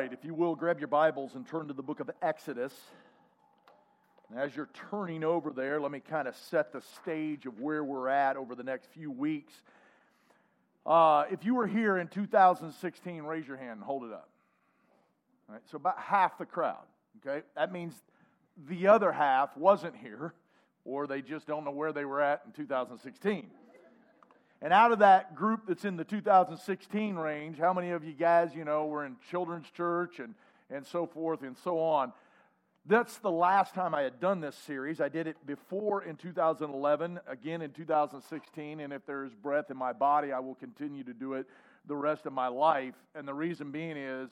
right, 0.00 0.12
if 0.12 0.26
you 0.26 0.34
will, 0.34 0.54
grab 0.54 0.78
your 0.78 0.88
Bibles 0.88 1.36
and 1.36 1.46
turn 1.46 1.68
to 1.68 1.72
the 1.72 1.82
book 1.82 2.00
of 2.00 2.10
Exodus. 2.20 2.74
And 4.28 4.38
as 4.38 4.54
you're 4.54 4.68
turning 4.90 5.24
over 5.24 5.52
there, 5.52 5.80
let 5.80 5.90
me 5.90 6.00
kind 6.00 6.28
of 6.28 6.36
set 6.36 6.70
the 6.70 6.82
stage 7.00 7.46
of 7.46 7.60
where 7.60 7.82
we're 7.82 8.08
at 8.08 8.36
over 8.36 8.54
the 8.54 8.62
next 8.62 8.90
few 8.92 9.10
weeks. 9.10 9.54
Uh, 10.84 11.24
if 11.30 11.46
you 11.46 11.54
were 11.54 11.66
here 11.66 11.96
in 11.96 12.08
2016, 12.08 13.22
raise 13.22 13.48
your 13.48 13.56
hand 13.56 13.72
and 13.72 13.82
hold 13.82 14.04
it 14.04 14.12
up. 14.12 14.28
All 15.48 15.54
right, 15.54 15.62
so 15.70 15.76
about 15.76 15.98
half 15.98 16.36
the 16.36 16.44
crowd. 16.44 16.84
Okay, 17.26 17.42
that 17.54 17.72
means 17.72 17.94
the 18.68 18.88
other 18.88 19.12
half 19.12 19.56
wasn't 19.56 19.96
here, 19.96 20.34
or 20.84 21.06
they 21.06 21.22
just 21.22 21.46
don't 21.46 21.64
know 21.64 21.70
where 21.70 21.94
they 21.94 22.04
were 22.04 22.20
at 22.20 22.42
in 22.44 22.52
2016. 22.52 23.46
And 24.62 24.72
out 24.72 24.92
of 24.92 25.00
that 25.00 25.34
group 25.34 25.62
that's 25.68 25.84
in 25.84 25.96
the 25.96 26.04
2016 26.04 27.16
range, 27.16 27.58
how 27.58 27.72
many 27.72 27.90
of 27.90 28.04
you 28.04 28.12
guys, 28.12 28.54
you 28.54 28.64
know, 28.64 28.86
were 28.86 29.04
in 29.04 29.16
children's 29.30 29.70
church 29.70 30.18
and, 30.18 30.34
and 30.70 30.86
so 30.86 31.06
forth 31.06 31.42
and 31.42 31.56
so 31.58 31.78
on? 31.78 32.12
That's 32.88 33.18
the 33.18 33.30
last 33.30 33.74
time 33.74 33.94
I 33.94 34.02
had 34.02 34.20
done 34.20 34.40
this 34.40 34.54
series. 34.54 35.00
I 35.00 35.08
did 35.08 35.26
it 35.26 35.36
before 35.44 36.04
in 36.04 36.16
2011, 36.16 37.18
again 37.26 37.60
in 37.60 37.72
2016, 37.72 38.80
and 38.80 38.92
if 38.92 39.04
there's 39.04 39.34
breath 39.34 39.70
in 39.70 39.76
my 39.76 39.92
body, 39.92 40.32
I 40.32 40.38
will 40.38 40.54
continue 40.54 41.02
to 41.04 41.12
do 41.12 41.34
it 41.34 41.46
the 41.86 41.96
rest 41.96 42.26
of 42.26 42.32
my 42.32 42.46
life. 42.46 42.94
And 43.14 43.26
the 43.26 43.34
reason 43.34 43.72
being 43.72 43.96
is 43.96 44.30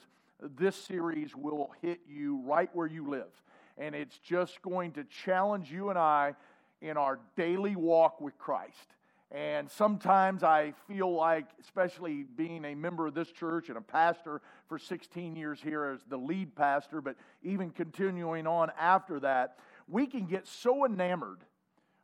this 0.57 0.75
series 0.75 1.35
will 1.35 1.71
hit 1.81 1.99
you 2.07 2.41
right 2.45 2.69
where 2.73 2.87
you 2.87 3.07
live. 3.07 3.31
And 3.77 3.93
it's 3.93 4.17
just 4.19 4.61
going 4.61 4.93
to 4.93 5.03
challenge 5.03 5.69
you 5.69 5.89
and 5.89 5.99
I 5.99 6.35
in 6.81 6.97
our 6.97 7.19
daily 7.35 7.75
walk 7.75 8.21
with 8.21 8.37
Christ. 8.37 8.95
And 9.35 9.69
sometimes 9.69 10.43
I 10.43 10.71
feel 10.87 11.13
like, 11.13 11.47
especially 11.59 12.23
being 12.23 12.63
a 12.63 12.73
member 12.73 13.05
of 13.05 13.13
this 13.13 13.29
church 13.29 13.67
and 13.67 13.77
a 13.77 13.81
pastor 13.81 14.41
for 14.69 14.79
16 14.79 15.35
years 15.35 15.59
here 15.61 15.83
as 15.83 15.99
the 16.07 16.15
lead 16.15 16.55
pastor, 16.55 17.01
but 17.01 17.17
even 17.43 17.71
continuing 17.71 18.47
on 18.47 18.71
after 18.79 19.19
that, 19.19 19.57
we 19.89 20.07
can 20.07 20.25
get 20.25 20.47
so 20.47 20.85
enamored 20.85 21.39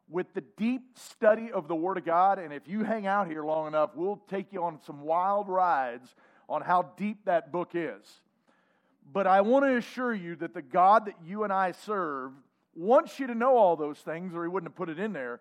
with 0.09 0.33
the 0.33 0.43
deep 0.57 0.81
study 0.95 1.53
of 1.53 1.69
the 1.69 1.75
Word 1.75 1.97
of 1.97 2.03
God. 2.03 2.37
And 2.37 2.51
if 2.51 2.67
you 2.67 2.83
hang 2.83 3.07
out 3.07 3.27
here 3.27 3.45
long 3.45 3.65
enough, 3.65 3.91
we'll 3.95 4.21
take 4.27 4.51
you 4.51 4.65
on 4.65 4.79
some 4.85 4.99
wild 4.99 5.47
rides 5.47 6.13
on 6.49 6.61
how 6.61 6.91
deep 6.97 7.23
that 7.23 7.49
book 7.49 7.71
is. 7.75 8.03
But 9.13 9.25
I 9.25 9.39
want 9.39 9.63
to 9.63 9.77
assure 9.77 10.13
you 10.13 10.35
that 10.35 10.53
the 10.53 10.61
God 10.61 11.05
that 11.05 11.15
you 11.25 11.45
and 11.45 11.53
I 11.53 11.71
serve 11.71 12.33
wants 12.75 13.21
you 13.21 13.27
to 13.27 13.35
know 13.35 13.55
all 13.55 13.77
those 13.77 13.99
things, 13.99 14.33
or 14.35 14.43
He 14.43 14.49
wouldn't 14.49 14.69
have 14.69 14.75
put 14.75 14.89
it 14.89 14.99
in 14.99 15.13
there. 15.13 15.39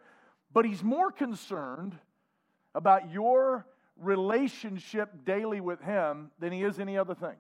But 0.53 0.65
he's 0.65 0.83
more 0.83 1.11
concerned 1.13 1.97
about 2.75 3.11
your 3.11 3.67
relationship 3.97 5.25
daily 5.25 5.61
with 5.61 5.81
him 5.81 6.31
than 6.39 6.53
he 6.53 6.63
is 6.63 6.79
any 6.79 6.97
other 6.99 7.15
thing. 7.15 7.37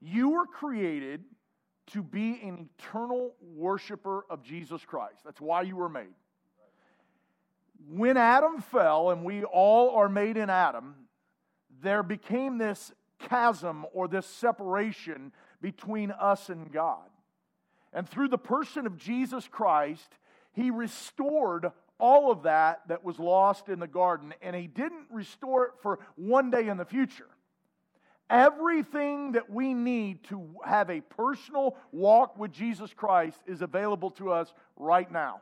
You 0.00 0.30
were 0.30 0.46
created 0.46 1.24
to 1.88 2.02
be 2.02 2.40
an 2.42 2.68
eternal 2.78 3.34
worshiper 3.40 4.24
of 4.30 4.42
Jesus 4.42 4.84
Christ. 4.84 5.18
That's 5.24 5.40
why 5.40 5.62
you 5.62 5.76
were 5.76 5.88
made. 5.88 6.14
When 7.88 8.16
Adam 8.16 8.60
fell, 8.60 9.10
and 9.10 9.24
we 9.24 9.44
all 9.44 9.90
are 9.96 10.08
made 10.08 10.36
in 10.36 10.50
Adam, 10.50 10.94
there 11.80 12.02
became 12.02 12.58
this 12.58 12.92
chasm 13.18 13.86
or 13.92 14.08
this 14.08 14.26
separation 14.26 15.32
between 15.60 16.10
us 16.10 16.48
and 16.48 16.70
God. 16.70 17.08
And 17.92 18.08
through 18.08 18.28
the 18.28 18.38
person 18.38 18.86
of 18.86 18.96
Jesus 18.98 19.48
Christ, 19.48 20.18
he 20.52 20.70
restored 20.70 21.72
all 21.98 22.30
of 22.30 22.44
that 22.44 22.82
that 22.88 23.04
was 23.04 23.18
lost 23.18 23.68
in 23.68 23.80
the 23.80 23.86
garden, 23.86 24.34
and 24.42 24.54
He 24.54 24.66
didn't 24.66 25.06
restore 25.10 25.66
it 25.66 25.72
for 25.82 25.98
one 26.16 26.50
day 26.50 26.68
in 26.68 26.76
the 26.76 26.84
future. 26.84 27.28
Everything 28.30 29.32
that 29.32 29.48
we 29.48 29.72
need 29.72 30.22
to 30.24 30.46
have 30.64 30.90
a 30.90 31.00
personal 31.00 31.76
walk 31.92 32.38
with 32.38 32.52
Jesus 32.52 32.92
Christ 32.92 33.38
is 33.46 33.62
available 33.62 34.10
to 34.12 34.32
us 34.32 34.52
right 34.76 35.10
now. 35.10 35.40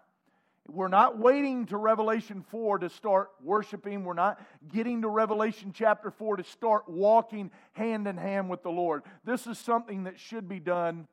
We're 0.69 0.89
not 0.89 1.19
waiting 1.19 1.67
to 1.67 1.77
Revelation 1.77 2.45
4 2.51 2.81
to 2.81 2.89
start 2.89 3.31
worshiping. 3.43 4.05
We're 4.05 4.15
not 4.15 4.41
getting 4.73 5.03
to 5.03 5.09
Revelation 5.09 5.73
chapter 5.73 6.11
4 6.11 6.39
to 6.39 6.45
start 6.45 6.89
walking 6.89 7.51
hand 7.73 8.09
in 8.09 8.17
hand 8.17 8.51
with 8.51 8.63
the 8.63 8.71
Lord. 8.71 9.03
This 9.25 9.47
is 9.47 9.59
something 9.59 10.05
that 10.05 10.19
should 10.19 10.49
be 10.49 10.59
done 10.59 11.07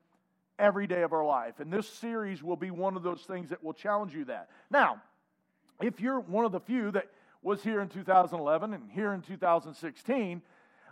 every 0.57 0.87
day 0.87 1.01
of 1.03 1.13
our 1.13 1.25
life. 1.25 1.59
And 1.59 1.71
this 1.71 1.87
series 1.87 2.41
will 2.41 2.55
be 2.55 2.71
one 2.71 2.95
of 2.95 3.03
those 3.03 3.21
things 3.21 3.49
that 3.49 3.63
will 3.63 3.73
challenge 3.73 4.15
you 4.15 4.25
that. 4.25 4.49
Now, 4.71 5.01
if 5.83 5.99
you're 5.99 6.21
one 6.21 6.45
of 6.45 6.53
the 6.53 6.61
few 6.61 6.91
that 6.91 7.07
was 7.41 7.61
here 7.61 7.81
in 7.81 7.89
2011 7.89 8.73
and 8.73 8.89
here 8.89 9.11
in 9.11 9.21
2016, 9.21 10.41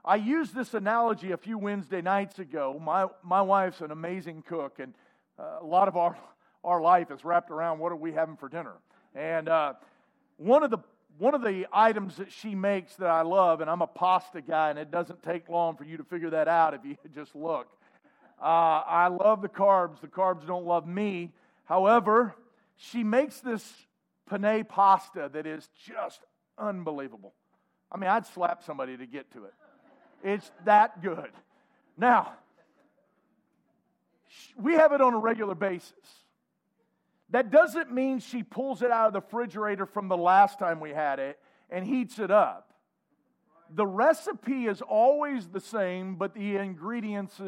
I 0.03 0.16
used 0.16 0.53
this 0.53 0.74
analogy 0.74 1.31
a 1.31 1.38
few 1.38 1.57
Wednesday 1.57 2.02
nights 2.02 2.40
ago. 2.40 2.78
My, 2.84 3.07
my 3.24 3.41
wife's 3.41 3.79
an 3.79 3.91
amazing 3.91 4.44
cook, 4.46 4.79
and 4.79 4.94
uh, 5.40 5.59
a 5.62 5.66
lot 5.66 5.88
of 5.88 5.96
our, 5.96 6.18
our 6.63 6.81
life 6.81 7.09
is 7.09 7.24
wrapped 7.24 7.52
around 7.52 7.79
what 7.79 7.94
are 7.94 7.97
we 7.97 8.12
having 8.12 8.35
for 8.35 8.50
dinner. 8.50 8.74
And 9.16 9.47
uh, 9.47 9.74
one, 10.35 10.62
of 10.62 10.72
the, 10.72 10.79
one 11.18 11.35
of 11.35 11.41
the 11.41 11.68
items 11.72 12.18
that 12.18 12.29
she 12.29 12.53
makes 12.53 12.96
that 12.97 13.09
I 13.09 13.22
love, 13.22 13.62
and 13.62 13.69
I'm 13.69 13.81
a 13.81 13.88
pasta 13.88 14.41
guy, 14.41 14.72
and 14.72 14.79
it 14.79 14.91
doesn't 14.91 15.23
take 15.23 15.47
long 15.47 15.78
for 15.78 15.85
you 15.85 15.96
to 15.96 16.03
figure 16.03 16.31
that 16.31 16.50
out 16.50 16.73
if 16.73 16.81
you 16.84 16.97
just 17.16 17.34
look. 17.34 17.68
Uh, 18.41 18.84
I 18.85 19.08
love 19.08 19.41
the 19.41 19.50
carbs. 19.50 20.02
The 20.02 20.08
carbs 20.08 20.46
don't 20.46 20.66
love 20.66 20.85
me. 20.85 21.31
However, 21.63 22.35
she 22.75 23.03
makes 23.06 23.40
this 23.40 23.85
penne 24.31 24.63
pasta 24.63 25.29
that 25.33 25.45
is 25.45 25.69
just 25.85 26.21
unbelievable. 26.57 27.33
I 27.91 27.97
mean, 27.97 28.09
I'd 28.09 28.25
slap 28.25 28.63
somebody 28.63 28.95
to 28.95 29.05
get 29.05 29.31
to 29.33 29.45
it. 29.45 29.53
It's 30.23 30.49
that 30.65 31.01
good. 31.01 31.31
Now, 31.97 32.33
we 34.55 34.73
have 34.73 34.93
it 34.93 35.01
on 35.01 35.13
a 35.13 35.19
regular 35.19 35.55
basis. 35.55 35.93
That 37.31 37.51
doesn't 37.51 37.91
mean 37.91 38.19
she 38.19 38.43
pulls 38.43 38.81
it 38.81 38.91
out 38.91 39.07
of 39.07 39.13
the 39.13 39.21
refrigerator 39.21 39.85
from 39.85 40.07
the 40.07 40.17
last 40.17 40.59
time 40.59 40.79
we 40.79 40.91
had 40.91 41.19
it 41.19 41.37
and 41.69 41.85
heats 41.85 42.19
it 42.19 42.31
up. 42.31 42.73
The 43.73 43.85
recipe 43.85 44.65
is 44.65 44.81
always 44.81 45.47
the 45.47 45.61
same, 45.61 46.15
but 46.15 46.33
the 46.33 46.57
ingredients 46.57 47.41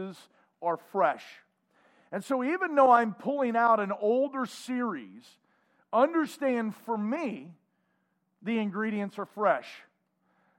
are 0.61 0.77
fresh. 0.91 1.23
And 2.11 2.23
so, 2.23 2.43
even 2.43 2.75
though 2.75 2.91
I'm 2.91 3.13
pulling 3.13 3.57
out 3.57 3.79
an 3.79 3.91
older 3.91 4.45
series, 4.45 5.23
Understand 5.93 6.75
for 6.75 6.97
me, 6.97 7.53
the 8.41 8.57
ingredients 8.57 9.19
are 9.19 9.27
fresh. 9.27 9.67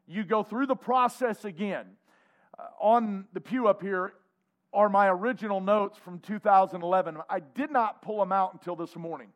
You 0.06 0.24
go 0.24 0.44
through 0.44 0.66
the 0.66 0.76
process 0.76 1.44
again. 1.44 1.86
Uh, 2.56 2.62
on 2.80 3.26
the 3.32 3.40
pew 3.40 3.66
up 3.66 3.82
here 3.82 4.12
are 4.72 4.88
my 4.88 5.08
original 5.08 5.60
notes 5.60 5.98
from 5.98 6.20
2011. 6.20 7.18
I 7.28 7.40
did 7.40 7.72
not 7.72 8.00
pull 8.00 8.18
them 8.18 8.32
out 8.32 8.52
until 8.52 8.76
this 8.76 8.94
morning. 8.94 9.28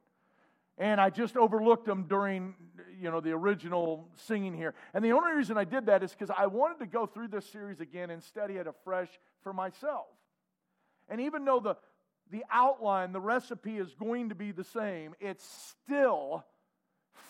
And 0.79 1.01
I 1.01 1.11
just 1.11 1.37
overlooked 1.37 1.87
them 1.87 2.05
during, 2.09 2.55
you 3.01 3.11
know, 3.11 3.21
the 3.21 3.33
original 3.33 4.09
singing 4.15 4.55
here. 4.55 4.75
And 4.95 5.05
the 5.05 5.11
only 5.11 5.33
reason 5.33 5.59
I 5.59 5.65
did 5.65 5.87
that 5.87 6.05
is 6.05 6.13
because 6.13 6.31
I 6.37 6.47
wanted 6.47 6.79
to 6.79 6.87
go 6.87 7.07
through 7.07 7.29
this 7.29 7.47
series 7.47 7.81
again 7.81 8.11
and 8.11 8.23
study 8.23 8.55
it 8.55 8.69
afresh 8.69 9.09
for 9.43 9.53
myself. 9.53 10.07
And 11.09 11.21
even 11.21 11.45
though 11.45 11.59
the, 11.59 11.77
the 12.31 12.44
outline, 12.50 13.12
the 13.12 13.21
recipe 13.21 13.78
is 13.78 13.94
going 13.94 14.28
to 14.28 14.34
be 14.34 14.53
the 14.53 14.65
same. 14.65 15.15
It's 15.21 15.44
still 15.84 16.44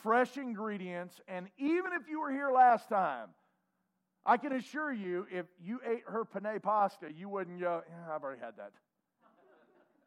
fresh 0.03 0.37
ingredients. 0.37 1.21
And 1.29 1.49
even 1.59 1.93
if 1.93 2.09
you 2.09 2.21
were 2.21 2.31
here 2.31 2.51
last 2.51 2.89
time, 2.89 3.29
I 4.27 4.37
can 4.37 4.53
assure 4.53 4.93
you, 4.93 5.27
if 5.31 5.47
you 5.63 5.81
ate 5.87 6.03
her 6.07 6.25
penne 6.25 6.61
pasta, 6.61 7.07
you 7.13 7.29
wouldn't 7.29 7.61
go, 7.61 7.83
yeah, 7.89 8.15
I've 8.15 8.23
already 8.23 8.41
had 8.41 8.57
that. 8.59 8.73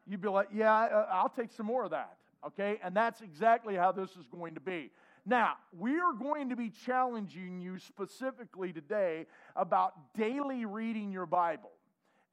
You'd 0.07 0.21
be 0.21 0.29
like, 0.29 0.49
yeah, 0.53 0.73
uh, 0.73 1.07
I'll 1.11 1.29
take 1.29 1.51
some 1.51 1.65
more 1.65 1.85
of 1.85 1.91
that. 1.91 2.17
Okay? 2.45 2.79
And 2.83 2.95
that's 2.95 3.21
exactly 3.21 3.75
how 3.75 3.91
this 3.91 4.11
is 4.11 4.27
going 4.31 4.55
to 4.55 4.61
be. 4.61 4.91
Now, 5.25 5.53
we 5.77 5.99
are 5.99 6.13
going 6.13 6.49
to 6.49 6.55
be 6.55 6.71
challenging 6.85 7.61
you 7.61 7.77
specifically 7.77 8.73
today 8.73 9.27
about 9.55 10.15
daily 10.15 10.65
reading 10.65 11.11
your 11.11 11.27
Bible 11.27 11.71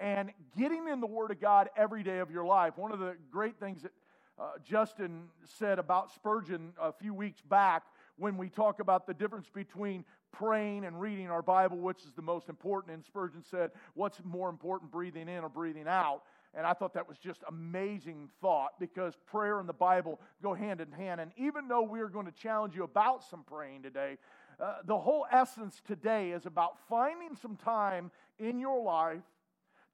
and 0.01 0.31
getting 0.57 0.89
in 0.89 1.01
the 1.01 1.07
Word 1.07 1.31
of 1.31 1.41
God 1.41 1.71
every 1.77 2.03
day 2.03 2.19
of 2.19 2.31
your 2.31 2.45
life. 2.45 2.77
One 2.77 2.93
of 2.93 2.99
the 2.99 3.17
great 3.31 3.59
things 3.59 3.83
that 3.83 3.93
uh, 4.39 4.53
Justin 4.65 5.25
said 5.59 5.79
about 5.79 6.13
Spurgeon 6.13 6.73
a 6.81 6.93
few 6.93 7.13
weeks 7.13 7.41
back 7.41 7.83
when 8.17 8.37
we 8.37 8.49
talk 8.49 8.81
about 8.81 9.07
the 9.07 9.15
difference 9.15 9.49
between 9.53 10.05
praying 10.31 10.85
and 10.85 11.01
reading 11.01 11.29
our 11.31 11.43
Bible, 11.43 11.79
which 11.79 12.05
is 12.05 12.13
the 12.13 12.23
most 12.23 12.49
important. 12.49 12.95
And 12.95 13.05
Spurgeon 13.05 13.43
said, 13.43 13.73
What's 13.95 14.21
more 14.25 14.49
important, 14.49 14.93
breathing 14.93 15.29
in 15.29 15.43
or 15.43 15.49
breathing 15.49 15.89
out? 15.89 16.23
And 16.55 16.67
I 16.67 16.73
thought 16.73 16.95
that 16.95 17.09
was 17.09 17.19
just 17.19 17.43
amazing 17.49 18.29
thought 18.41 18.79
because 18.81 19.15
prayer 19.27 19.61
and 19.61 19.69
the 19.69 19.75
Bible 19.75 20.21
go 20.43 20.55
hand 20.55 20.81
in 20.81 20.91
hand. 20.93 21.21
And 21.21 21.31
even 21.37 21.69
though 21.69 21.83
we're 21.83 22.09
going 22.09 22.27
to 22.27 22.33
challenge 22.33 22.75
you 22.75 22.85
about 22.85 23.23
some 23.23 23.45
praying 23.45 23.83
today, 23.83 24.17
uh, 24.59 24.77
the 24.85 24.97
whole 24.97 25.27
essence 25.31 25.81
today 25.87 26.31
is 26.31 26.47
about 26.47 26.79
finding 26.89 27.37
some 27.37 27.57
time 27.57 28.11
in 28.39 28.59
your 28.59 28.83
life 28.83 29.23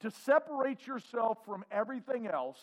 to 0.04 0.10
separate 0.10 0.86
yourself 0.86 1.38
from 1.44 1.64
everything 1.70 2.26
else 2.26 2.58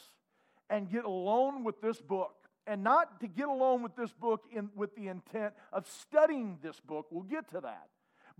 and 0.69 0.89
get 0.89 1.03
alone 1.03 1.63
with 1.63 1.81
this 1.81 1.99
book. 2.01 2.33
And 2.67 2.83
not 2.83 3.19
to 3.21 3.27
get 3.27 3.47
alone 3.47 3.83
with 3.83 3.95
this 3.95 4.13
book 4.13 4.43
in, 4.51 4.69
with 4.75 4.95
the 4.95 5.07
intent 5.07 5.53
of 5.73 5.87
studying 5.87 6.59
this 6.61 6.79
book, 6.79 7.07
we'll 7.11 7.23
get 7.23 7.49
to 7.51 7.61
that. 7.61 7.87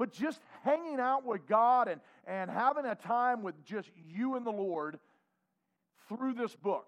but 0.01 0.11
just 0.11 0.41
hanging 0.63 0.99
out 0.99 1.25
with 1.25 1.45
God 1.47 1.87
and, 1.87 2.01
and 2.25 2.49
having 2.49 2.85
a 2.85 2.95
time 2.95 3.43
with 3.43 3.63
just 3.63 3.91
you 4.09 4.35
and 4.35 4.43
the 4.43 4.51
Lord 4.51 4.97
through 6.07 6.33
this 6.33 6.55
book. 6.55 6.87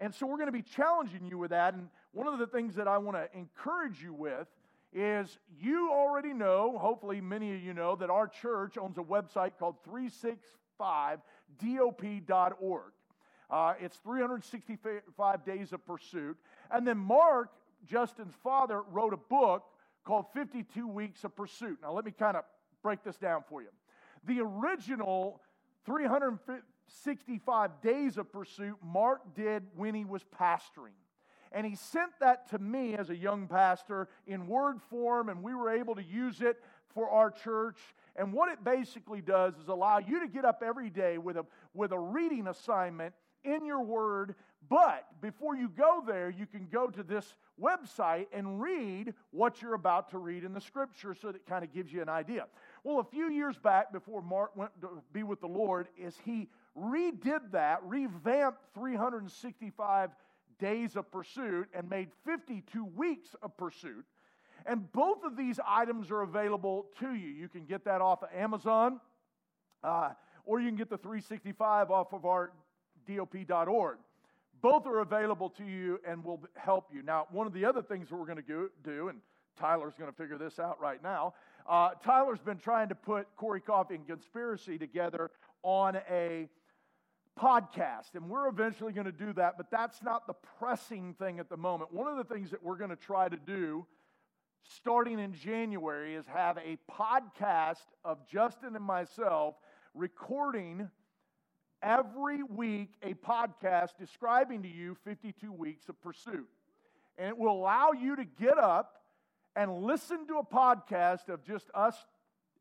And 0.00 0.14
so 0.14 0.26
we're 0.26 0.36
going 0.36 0.46
to 0.48 0.52
be 0.52 0.60
challenging 0.60 1.26
you 1.26 1.38
with 1.38 1.50
that. 1.50 1.72
And 1.72 1.88
one 2.12 2.26
of 2.26 2.38
the 2.38 2.46
things 2.46 2.74
that 2.74 2.86
I 2.86 2.98
want 2.98 3.16
to 3.16 3.28
encourage 3.38 4.02
you 4.02 4.12
with 4.12 4.46
is 4.92 5.38
you 5.58 5.90
already 5.90 6.34
know, 6.34 6.76
hopefully 6.78 7.22
many 7.22 7.54
of 7.54 7.62
you 7.62 7.72
know, 7.72 7.96
that 7.96 8.10
our 8.10 8.28
church 8.28 8.76
owns 8.76 8.98
a 8.98 9.02
website 9.02 9.52
called 9.58 9.76
365dop.org. 10.80 12.92
Uh, 13.48 13.74
it's 13.80 13.96
365 13.98 15.44
days 15.44 15.72
of 15.72 15.86
pursuit. 15.86 16.36
And 16.70 16.84
then 16.86 16.98
Mark, 16.98 17.50
Justin's 17.86 18.34
father, 18.42 18.82
wrote 18.90 19.14
a 19.14 19.18
book 19.18 19.64
called 20.04 20.26
52 20.34 20.88
Weeks 20.88 21.24
of 21.24 21.34
Pursuit. 21.36 21.78
Now, 21.82 21.92
let 21.92 22.04
me 22.04 22.10
kind 22.10 22.36
of 22.36 22.44
break 22.82 23.04
this 23.04 23.16
down 23.16 23.44
for 23.48 23.62
you. 23.62 23.68
The 24.24 24.40
original 24.40 25.40
365 25.84 27.80
days 27.80 28.18
of 28.18 28.32
pursuit 28.32 28.76
Mark 28.84 29.20
did 29.34 29.62
when 29.76 29.94
he 29.94 30.04
was 30.04 30.24
pastoring. 30.40 30.96
And 31.52 31.66
he 31.66 31.74
sent 31.74 32.12
that 32.20 32.50
to 32.50 32.58
me 32.58 32.94
as 32.94 33.10
a 33.10 33.16
young 33.16 33.46
pastor 33.46 34.08
in 34.26 34.46
word 34.46 34.80
form, 34.90 35.28
and 35.28 35.42
we 35.42 35.54
were 35.54 35.70
able 35.70 35.94
to 35.94 36.02
use 36.02 36.40
it 36.40 36.62
for 36.94 37.10
our 37.10 37.30
church. 37.30 37.78
And 38.16 38.32
what 38.32 38.50
it 38.50 38.64
basically 38.64 39.20
does 39.20 39.54
is 39.58 39.68
allow 39.68 39.98
you 39.98 40.20
to 40.20 40.28
get 40.28 40.44
up 40.44 40.62
every 40.64 40.90
day 40.90 41.18
with 41.18 41.36
a, 41.36 41.46
with 41.74 41.92
a 41.92 41.98
reading 41.98 42.48
assignment 42.48 43.14
in 43.44 43.64
your 43.64 43.82
word. 43.82 44.34
But 44.68 45.06
before 45.20 45.54
you 45.54 45.68
go 45.68 46.02
there, 46.04 46.28
you 46.28 46.46
can 46.46 46.66
go 46.72 46.88
to 46.88 47.02
this 47.02 47.34
website 47.60 48.26
and 48.32 48.60
read 48.60 49.14
what 49.30 49.62
you're 49.62 49.74
about 49.74 50.10
to 50.10 50.18
read 50.18 50.42
in 50.42 50.52
the 50.52 50.60
scripture 50.60 51.14
so 51.14 51.30
that 51.30 51.46
kind 51.46 51.64
of 51.64 51.72
gives 51.72 51.92
you 51.92 52.02
an 52.02 52.08
idea. 52.08 52.46
Well, 52.82 52.98
a 52.98 53.04
few 53.04 53.30
years 53.30 53.56
back, 53.58 53.92
before 53.92 54.22
Mark 54.22 54.56
went 54.56 54.72
to 54.80 55.02
be 55.12 55.22
with 55.22 55.40
the 55.40 55.46
Lord, 55.46 55.88
is 55.96 56.16
he 56.24 56.48
redid 56.76 57.52
that, 57.52 57.80
revamped 57.84 58.60
365 58.74 60.10
days 60.58 60.96
of 60.96 61.10
pursuit, 61.10 61.68
and 61.74 61.88
made 61.88 62.08
52 62.24 62.84
weeks 62.84 63.30
of 63.42 63.56
pursuit. 63.56 64.04
And 64.64 64.90
both 64.92 65.22
of 65.24 65.36
these 65.36 65.60
items 65.66 66.10
are 66.10 66.22
available 66.22 66.86
to 67.00 67.14
you. 67.14 67.28
You 67.28 67.48
can 67.48 67.66
get 67.66 67.84
that 67.84 68.00
off 68.00 68.22
of 68.22 68.28
Amazon, 68.34 69.00
uh, 69.84 70.10
or 70.44 70.60
you 70.60 70.68
can 70.68 70.76
get 70.76 70.90
the 70.90 70.98
365 70.98 71.90
off 71.90 72.12
of 72.12 72.24
our 72.24 72.52
dop.org. 73.08 73.98
Both 74.62 74.86
are 74.86 75.00
available 75.00 75.50
to 75.50 75.64
you 75.64 76.00
and 76.06 76.24
will 76.24 76.42
help 76.54 76.88
you. 76.92 77.02
Now, 77.02 77.26
one 77.30 77.46
of 77.46 77.52
the 77.52 77.64
other 77.64 77.82
things 77.82 78.08
that 78.08 78.16
we're 78.16 78.26
going 78.26 78.42
to 78.42 78.70
do, 78.82 79.08
and 79.08 79.20
Tyler's 79.56 79.94
going 79.98 80.10
to 80.10 80.16
figure 80.16 80.38
this 80.38 80.58
out 80.58 80.80
right 80.80 81.02
now. 81.02 81.34
Uh, 81.68 81.90
Tyler's 82.04 82.40
been 82.40 82.58
trying 82.58 82.88
to 82.88 82.94
put 82.94 83.26
Corey 83.36 83.60
Coffee 83.60 83.94
and 83.94 84.06
Conspiracy 84.06 84.78
together 84.78 85.30
on 85.62 85.96
a 86.10 86.48
podcast, 87.40 88.14
and 88.14 88.28
we're 88.28 88.48
eventually 88.48 88.92
going 88.92 89.06
to 89.06 89.12
do 89.12 89.32
that, 89.34 89.56
but 89.56 89.70
that's 89.70 90.02
not 90.02 90.26
the 90.26 90.34
pressing 90.58 91.14
thing 91.14 91.38
at 91.38 91.48
the 91.48 91.56
moment. 91.56 91.92
One 91.92 92.06
of 92.06 92.16
the 92.16 92.34
things 92.34 92.50
that 92.50 92.62
we're 92.62 92.76
going 92.76 92.90
to 92.90 92.96
try 92.96 93.28
to 93.28 93.36
do 93.36 93.86
starting 94.62 95.18
in 95.18 95.32
January 95.32 96.14
is 96.14 96.26
have 96.26 96.58
a 96.58 96.78
podcast 96.90 97.86
of 98.04 98.26
Justin 98.26 98.74
and 98.74 98.84
myself 98.84 99.54
recording 99.94 100.90
every 101.82 102.42
week 102.42 102.90
a 103.02 103.14
podcast 103.14 103.90
describing 103.98 104.62
to 104.62 104.68
you 104.68 104.96
52 105.04 105.52
weeks 105.52 105.88
of 105.88 106.00
pursuit. 106.00 106.48
And 107.18 107.28
it 107.28 107.38
will 107.38 107.52
allow 107.52 107.92
you 107.92 108.16
to 108.16 108.24
get 108.24 108.58
up 108.58 109.02
and 109.54 109.82
listen 109.84 110.26
to 110.26 110.38
a 110.38 110.44
podcast 110.44 111.28
of 111.28 111.44
just 111.44 111.70
us 111.74 111.96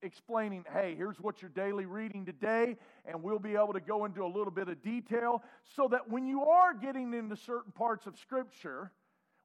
explaining, 0.05 0.63
hey, 0.71 0.95
here's 0.95 1.19
what 1.19 1.41
you're 1.41 1.49
daily 1.49 1.85
reading 1.85 2.25
today, 2.25 2.77
and 3.05 3.21
we'll 3.21 3.39
be 3.39 3.55
able 3.55 3.73
to 3.73 3.79
go 3.79 4.05
into 4.05 4.23
a 4.23 4.27
little 4.27 4.51
bit 4.51 4.69
of 4.69 4.81
detail 4.81 5.43
so 5.75 5.87
that 5.89 6.09
when 6.09 6.25
you 6.25 6.43
are 6.43 6.73
getting 6.73 7.13
into 7.13 7.35
certain 7.35 7.71
parts 7.71 8.05
of 8.05 8.17
Scripture, 8.17 8.91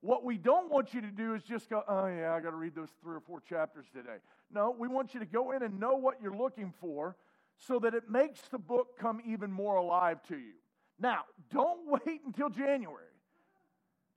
what 0.03 0.25
we 0.25 0.39
don't 0.39 0.71
want 0.71 0.95
you 0.95 1.01
to 1.01 1.11
do 1.11 1.35
is 1.35 1.43
just 1.43 1.69
go, 1.69 1.83
oh, 1.89 2.07
yeah, 2.07 2.35
I 2.35 2.41
got 2.41 2.51
to 2.51 2.57
read 2.57 2.75
those 2.75 2.91
three 3.03 3.17
or 3.17 3.21
four 3.21 3.41
chapters 3.41 3.87
today. 3.93 4.19
No, 4.53 4.75
we 4.79 4.89
want 4.89 5.15
you 5.15 5.21
to 5.21 5.27
go 5.27 5.53
in 5.53 5.63
and 5.63 5.81
know 5.81 5.97
what 5.97 6.17
you're 6.23 6.37
looking 6.37 6.73
for 6.81 7.17
so 7.59 7.79
that 7.81 7.95
it 7.95 8.09
makes 8.09 8.41
the 8.51 8.59
book 8.59 8.99
come 8.99 9.21
even 9.27 9.51
more 9.51 9.77
alive 9.77 10.23
to 10.29 10.37
you. 10.37 10.53
Now, 10.99 11.25
don't 11.51 11.81
wait 12.07 12.21
until 12.25 12.49
January. 12.49 13.05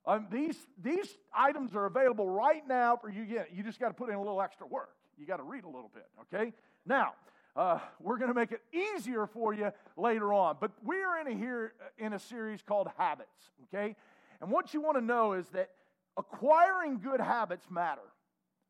Um, 0.06 0.26
these, 0.30 0.56
these 0.82 1.08
items 1.34 1.74
are 1.74 1.86
available 1.86 2.28
right 2.28 2.66
now 2.68 2.96
for 2.96 3.08
you. 3.08 3.22
You 3.52 3.62
just 3.62 3.80
got 3.80 3.88
to 3.88 3.94
put 3.94 4.10
in 4.10 4.16
a 4.16 4.18
little 4.18 4.40
extra 4.40 4.66
work. 4.66 4.90
You 5.18 5.26
got 5.26 5.36
to 5.38 5.42
read 5.42 5.64
a 5.64 5.68
little 5.68 5.90
bit, 5.92 6.06
okay? 6.22 6.52
Now, 6.86 7.14
uh, 7.56 7.78
we're 8.00 8.18
going 8.18 8.28
to 8.28 8.34
make 8.34 8.52
it 8.52 8.62
easier 8.72 9.26
for 9.26 9.54
you 9.54 9.72
later 9.96 10.32
on. 10.32 10.56
But 10.60 10.72
we 10.84 11.02
are 11.02 11.20
in 11.20 11.28
a, 11.28 11.36
here 11.36 11.72
in 11.98 12.12
a 12.12 12.18
series 12.18 12.62
called 12.62 12.88
Habits, 12.98 13.50
okay? 13.64 13.94
And 14.40 14.50
what 14.50 14.74
you 14.74 14.80
want 14.80 14.96
to 14.98 15.04
know 15.04 15.34
is 15.34 15.48
that 15.50 15.70
acquiring 16.16 16.98
good 16.98 17.20
habits 17.20 17.66
matter. 17.70 18.02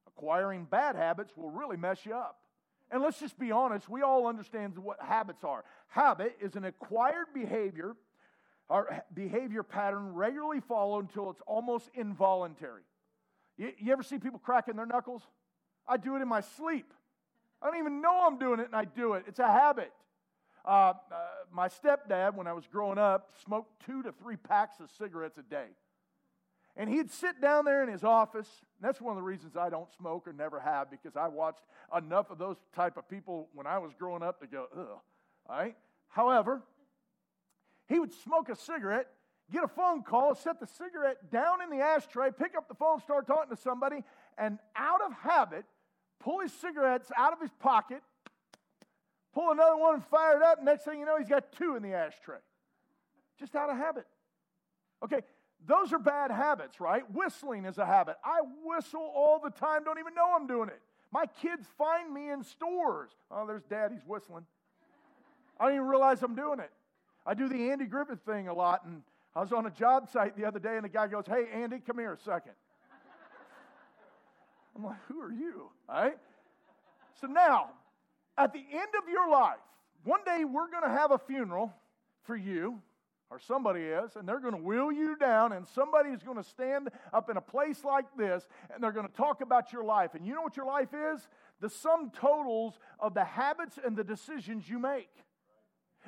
Acquiring 0.06 0.66
bad 0.70 0.96
habits 0.96 1.32
will 1.36 1.50
really 1.50 1.76
mess 1.76 2.04
you 2.04 2.14
up. 2.14 2.38
And 2.90 3.02
let's 3.02 3.18
just 3.18 3.38
be 3.38 3.50
honest, 3.50 3.88
we 3.88 4.02
all 4.02 4.26
understand 4.26 4.78
what 4.78 5.00
habits 5.00 5.42
are. 5.42 5.64
Habit 5.88 6.36
is 6.40 6.54
an 6.54 6.64
acquired 6.64 7.26
behavior 7.34 7.96
or 8.68 9.02
behavior 9.12 9.62
pattern 9.62 10.14
regularly 10.14 10.60
followed 10.60 11.00
until 11.00 11.30
it's 11.30 11.42
almost 11.46 11.90
involuntary. 11.94 12.82
You, 13.56 13.72
you 13.78 13.92
ever 13.92 14.02
see 14.02 14.18
people 14.18 14.38
cracking 14.38 14.76
their 14.76 14.86
knuckles? 14.86 15.22
I 15.86 15.96
do 15.96 16.16
it 16.16 16.22
in 16.22 16.28
my 16.28 16.40
sleep. 16.40 16.92
I 17.60 17.66
don't 17.66 17.78
even 17.78 18.00
know 18.00 18.26
I'm 18.26 18.38
doing 18.38 18.60
it, 18.60 18.66
and 18.66 18.74
I 18.74 18.84
do 18.84 19.14
it. 19.14 19.24
It's 19.26 19.38
a 19.38 19.46
habit. 19.46 19.92
Uh, 20.64 20.68
uh, 20.70 20.94
my 21.52 21.68
stepdad, 21.68 22.34
when 22.34 22.46
I 22.46 22.52
was 22.52 22.66
growing 22.66 22.98
up, 22.98 23.30
smoked 23.44 23.84
two 23.84 24.02
to 24.02 24.12
three 24.12 24.36
packs 24.36 24.80
of 24.80 24.90
cigarettes 24.98 25.38
a 25.38 25.42
day. 25.42 25.66
And 26.76 26.90
he'd 26.90 27.10
sit 27.10 27.40
down 27.40 27.64
there 27.64 27.82
in 27.82 27.88
his 27.88 28.02
office. 28.02 28.48
that's 28.80 29.00
one 29.00 29.12
of 29.12 29.16
the 29.16 29.22
reasons 29.22 29.56
I 29.56 29.70
don't 29.70 29.88
smoke 29.96 30.26
or 30.26 30.32
never 30.32 30.58
have, 30.58 30.90
because 30.90 31.16
I 31.16 31.28
watched 31.28 31.62
enough 31.96 32.30
of 32.30 32.38
those 32.38 32.56
type 32.74 32.96
of 32.96 33.08
people 33.08 33.48
when 33.54 33.66
I 33.66 33.78
was 33.78 33.92
growing 33.96 34.22
up 34.22 34.40
to 34.40 34.46
go, 34.46 34.66
ugh. 34.76 34.86
All 35.48 35.56
right? 35.56 35.76
However, 36.08 36.62
he 37.88 38.00
would 38.00 38.12
smoke 38.12 38.48
a 38.48 38.56
cigarette, 38.56 39.06
get 39.52 39.62
a 39.62 39.68
phone 39.68 40.02
call, 40.02 40.34
set 40.34 40.58
the 40.58 40.66
cigarette 40.66 41.30
down 41.30 41.62
in 41.62 41.70
the 41.70 41.84
ashtray, 41.84 42.30
pick 42.36 42.56
up 42.56 42.66
the 42.68 42.74
phone, 42.74 43.00
start 43.00 43.26
talking 43.26 43.54
to 43.54 43.60
somebody, 43.60 44.02
and 44.38 44.58
out 44.74 45.00
of 45.02 45.12
habit, 45.12 45.64
pull 46.20 46.40
his 46.40 46.52
cigarettes 46.52 47.10
out 47.16 47.32
of 47.32 47.40
his 47.40 47.50
pocket, 47.60 48.02
pull 49.32 49.50
another 49.50 49.76
one 49.76 49.94
and 49.94 50.04
fire 50.06 50.36
it 50.36 50.42
up. 50.42 50.62
Next 50.62 50.84
thing 50.84 51.00
you 51.00 51.06
know, 51.06 51.18
he's 51.18 51.28
got 51.28 51.52
two 51.52 51.76
in 51.76 51.82
the 51.82 51.94
ashtray. 51.94 52.38
Just 53.38 53.54
out 53.54 53.70
of 53.70 53.76
habit. 53.76 54.06
Okay, 55.02 55.20
those 55.66 55.92
are 55.92 55.98
bad 55.98 56.30
habits, 56.30 56.80
right? 56.80 57.02
Whistling 57.12 57.64
is 57.64 57.78
a 57.78 57.86
habit. 57.86 58.16
I 58.24 58.40
whistle 58.64 59.12
all 59.14 59.40
the 59.42 59.50
time, 59.50 59.84
don't 59.84 59.98
even 59.98 60.14
know 60.14 60.34
I'm 60.34 60.46
doing 60.46 60.68
it. 60.68 60.80
My 61.12 61.26
kids 61.26 61.66
find 61.78 62.12
me 62.12 62.30
in 62.30 62.42
stores. 62.42 63.10
Oh, 63.30 63.46
there's 63.46 63.62
daddy's 63.64 64.04
whistling. 64.06 64.44
I 65.60 65.66
don't 65.66 65.74
even 65.74 65.86
realize 65.86 66.22
I'm 66.22 66.34
doing 66.34 66.58
it. 66.58 66.70
I 67.26 67.34
do 67.34 67.48
the 67.48 67.70
Andy 67.70 67.86
Griffith 67.86 68.20
thing 68.26 68.48
a 68.48 68.54
lot, 68.54 68.84
and 68.84 69.02
I 69.34 69.40
was 69.40 69.52
on 69.52 69.66
a 69.66 69.70
job 69.70 70.10
site 70.10 70.36
the 70.36 70.44
other 70.44 70.58
day, 70.58 70.76
and 70.76 70.84
the 70.84 70.88
guy 70.88 71.06
goes, 71.06 71.24
Hey, 71.26 71.46
Andy, 71.52 71.78
come 71.78 71.98
here 71.98 72.12
a 72.12 72.18
second. 72.18 72.52
I'm 74.76 74.84
like, 74.84 74.96
Who 75.08 75.20
are 75.20 75.32
you? 75.32 75.70
All 75.88 76.02
right? 76.02 76.18
So 77.20 77.26
now, 77.26 77.70
at 78.36 78.52
the 78.52 78.58
end 78.58 78.90
of 79.02 79.08
your 79.08 79.30
life, 79.30 79.58
one 80.04 80.20
day 80.24 80.44
we're 80.44 80.70
going 80.70 80.82
to 80.82 80.88
have 80.88 81.10
a 81.10 81.18
funeral 81.18 81.72
for 82.24 82.36
you, 82.36 82.80
or 83.30 83.38
somebody 83.38 83.80
is, 83.80 84.16
and 84.16 84.28
they're 84.28 84.40
going 84.40 84.54
to 84.54 84.62
wheel 84.62 84.92
you 84.92 85.16
down, 85.16 85.52
and 85.52 85.66
somebody 85.66 86.10
is 86.10 86.22
going 86.22 86.36
to 86.36 86.48
stand 86.48 86.88
up 87.12 87.30
in 87.30 87.36
a 87.36 87.40
place 87.40 87.84
like 87.84 88.04
this, 88.16 88.46
and 88.72 88.82
they're 88.82 88.92
going 88.92 89.06
to 89.06 89.12
talk 89.14 89.40
about 89.40 89.72
your 89.72 89.84
life. 89.84 90.14
And 90.14 90.26
you 90.26 90.34
know 90.34 90.42
what 90.42 90.56
your 90.56 90.66
life 90.66 90.90
is? 90.92 91.26
The 91.60 91.70
sum 91.70 92.10
totals 92.14 92.78
of 92.98 93.14
the 93.14 93.24
habits 93.24 93.78
and 93.82 93.96
the 93.96 94.04
decisions 94.04 94.68
you 94.68 94.78
make. 94.78 95.10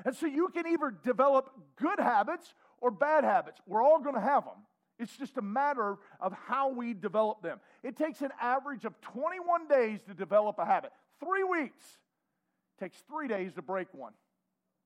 And 0.05 0.15
so 0.15 0.27
you 0.27 0.49
can 0.49 0.67
either 0.67 0.93
develop 1.05 1.51
good 1.81 1.99
habits 1.99 2.55
or 2.81 2.91
bad 2.91 3.25
habits. 3.25 3.61
We're 3.67 3.83
all 3.83 4.01
going 4.01 4.15
to 4.15 4.21
have 4.21 4.45
them. 4.45 4.65
It's 4.99 5.17
just 5.17 5.37
a 5.37 5.43
matter 5.43 5.97
of 6.21 6.33
how 6.33 6.71
we 6.71 6.95
develop 6.95 7.43
them. 7.43 7.61
It 7.83 7.97
takes 7.97 8.23
an 8.23 8.31
average 8.41 8.85
of 8.85 8.99
21 9.01 9.69
days 9.69 10.01
to 10.09 10.15
develop 10.15 10.59
a 10.59 10.65
habit. 10.65 10.93
Three 11.21 11.45
weeks 11.45 11.85
takes 12.81 12.99
three 13.09 13.29
days 13.29 13.53
to 13.55 13.63
break 13.63 13.89
one. 13.93 14.13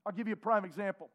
I'll 0.05 0.13
give 0.13 0.27
you 0.27 0.35
a 0.35 0.37
prime 0.37 0.65
example. 0.65 1.11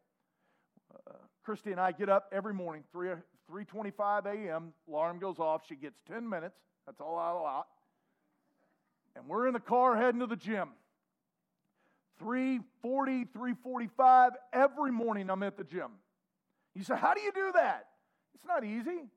Uh, 0.94 1.12
Christy 1.44 1.72
and 1.72 1.80
I 1.80 1.92
get 1.92 2.08
up 2.08 2.30
every 2.32 2.54
morning, 2.54 2.84
3, 2.92 3.10
3.25 3.50 4.26
a.m., 4.26 4.72
alarm 4.88 5.18
goes 5.18 5.38
off. 5.38 5.62
She 5.68 5.76
gets 5.76 5.98
10 6.08 6.28
minutes. 6.28 6.56
That's 6.86 7.00
all 7.00 7.18
I 7.18 7.30
allot. 7.30 7.66
And 9.14 9.26
we're 9.26 9.46
in 9.46 9.54
the 9.54 9.60
car 9.60 9.96
heading 9.96 10.20
to 10.20 10.26
the 10.26 10.36
gym. 10.36 10.70
340, 12.18 13.24
345, 13.24 14.32
every 14.52 14.90
morning 14.90 15.28
I'm 15.30 15.42
at 15.42 15.56
the 15.56 15.64
gym. 15.64 15.90
You 16.74 16.82
say, 16.82 16.96
How 16.96 17.14
do 17.14 17.20
you 17.20 17.32
do 17.32 17.52
that? 17.54 17.86
It's 18.36 18.46
not 18.46 18.64
easy. 18.64 19.08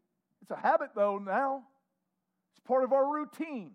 It's 0.42 0.52
a 0.52 0.56
habit, 0.56 0.92
though, 0.96 1.18
now. 1.18 1.64
It's 2.52 2.66
part 2.66 2.84
of 2.84 2.94
our 2.94 3.08
routine. 3.14 3.72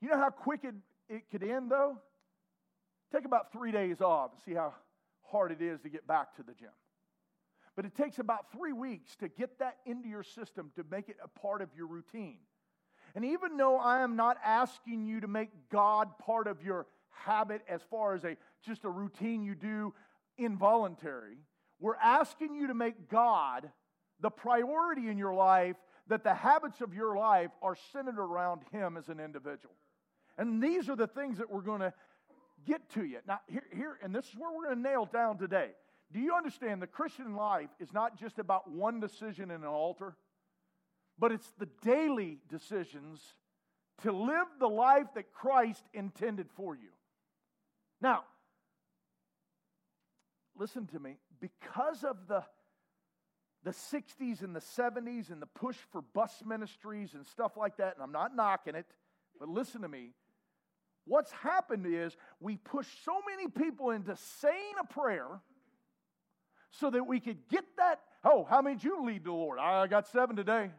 You 0.00 0.08
know 0.08 0.18
how 0.18 0.30
quick 0.30 0.64
it 0.64 0.74
it 1.08 1.30
could 1.30 1.42
end, 1.42 1.70
though, 1.70 1.98
take 3.12 3.24
about 3.24 3.52
three 3.52 3.72
days 3.72 4.00
off 4.00 4.32
and 4.32 4.42
see 4.42 4.54
how 4.54 4.74
hard 5.22 5.52
it 5.52 5.62
is 5.62 5.80
to 5.80 5.88
get 5.88 6.06
back 6.06 6.36
to 6.36 6.42
the 6.42 6.52
gym. 6.52 6.68
But 7.76 7.84
it 7.84 7.94
takes 7.94 8.18
about 8.18 8.50
three 8.52 8.72
weeks 8.72 9.14
to 9.16 9.28
get 9.28 9.58
that 9.60 9.76
into 9.86 10.08
your 10.08 10.22
system 10.22 10.72
to 10.76 10.84
make 10.90 11.08
it 11.08 11.16
a 11.22 11.28
part 11.28 11.62
of 11.62 11.68
your 11.76 11.86
routine. 11.86 12.38
And 13.14 13.24
even 13.24 13.56
though 13.56 13.78
I 13.78 14.02
am 14.02 14.16
not 14.16 14.36
asking 14.44 15.06
you 15.06 15.20
to 15.20 15.28
make 15.28 15.48
God 15.70 16.18
part 16.18 16.46
of 16.46 16.62
your 16.62 16.86
habit 17.10 17.62
as 17.68 17.80
far 17.90 18.14
as 18.14 18.24
a 18.24 18.36
just 18.66 18.84
a 18.84 18.90
routine 18.90 19.42
you 19.42 19.54
do 19.54 19.94
involuntary, 20.36 21.38
we're 21.80 21.96
asking 21.96 22.54
you 22.54 22.66
to 22.66 22.74
make 22.74 23.08
God 23.08 23.70
the 24.20 24.30
priority 24.30 25.08
in 25.08 25.18
your 25.18 25.34
life 25.34 25.76
that 26.08 26.24
the 26.24 26.34
habits 26.34 26.80
of 26.80 26.94
your 26.94 27.16
life 27.16 27.50
are 27.62 27.76
centered 27.92 28.18
around 28.18 28.62
Him 28.72 28.96
as 28.96 29.08
an 29.08 29.20
individual. 29.20 29.74
And 30.36 30.62
these 30.62 30.88
are 30.88 30.96
the 30.96 31.06
things 31.06 31.38
that 31.38 31.50
we're 31.50 31.60
going 31.60 31.80
to 31.80 31.92
get 32.66 32.88
to 32.90 33.04
you. 33.04 33.18
Now, 33.26 33.40
here, 33.46 33.66
here 33.74 33.98
and 34.02 34.14
this 34.14 34.26
is 34.26 34.34
where 34.36 34.50
we're 34.50 34.64
going 34.64 34.76
to 34.76 34.82
nail 34.82 35.04
down 35.04 35.38
today. 35.38 35.70
Do 36.12 36.20
you 36.20 36.34
understand 36.34 36.80
the 36.80 36.86
Christian 36.86 37.34
life 37.34 37.68
is 37.78 37.92
not 37.92 38.18
just 38.18 38.38
about 38.38 38.70
one 38.70 39.00
decision 39.00 39.50
in 39.50 39.62
an 39.62 39.66
altar, 39.66 40.16
but 41.18 41.32
it's 41.32 41.52
the 41.58 41.68
daily 41.82 42.38
decisions 42.48 43.20
to 44.02 44.12
live 44.12 44.46
the 44.58 44.68
life 44.68 45.06
that 45.14 45.32
Christ 45.32 45.82
intended 45.92 46.48
for 46.54 46.74
you. 46.74 46.90
Now, 48.00 48.24
listen 50.56 50.86
to 50.88 51.00
me. 51.00 51.16
Because 51.40 52.04
of 52.04 52.28
the 52.28 52.44
the 53.68 53.74
60s 53.74 54.42
and 54.42 54.56
the 54.56 54.60
70s 54.60 55.30
and 55.30 55.42
the 55.42 55.46
push 55.46 55.76
for 55.92 56.00
bus 56.00 56.42
ministries 56.46 57.12
and 57.12 57.26
stuff 57.26 57.54
like 57.54 57.76
that, 57.76 57.94
and 57.96 58.02
I'm 58.02 58.12
not 58.12 58.34
knocking 58.34 58.74
it, 58.74 58.86
but 59.38 59.46
listen 59.46 59.82
to 59.82 59.88
me. 59.88 60.12
What's 61.04 61.30
happened 61.32 61.84
is 61.86 62.16
we 62.40 62.56
push 62.56 62.86
so 63.04 63.20
many 63.28 63.46
people 63.46 63.90
into 63.90 64.16
saying 64.40 64.74
a 64.80 64.90
prayer 64.90 65.42
so 66.70 66.88
that 66.88 67.06
we 67.06 67.20
could 67.20 67.46
get 67.50 67.64
that. 67.76 68.00
Oh, 68.24 68.46
how 68.48 68.62
many 68.62 68.76
did 68.76 68.84
you 68.84 69.04
lead 69.04 69.24
to 69.24 69.30
the 69.30 69.32
Lord? 69.32 69.58
I 69.58 69.86
got 69.86 70.06
seven 70.06 70.34
today. 70.34 70.70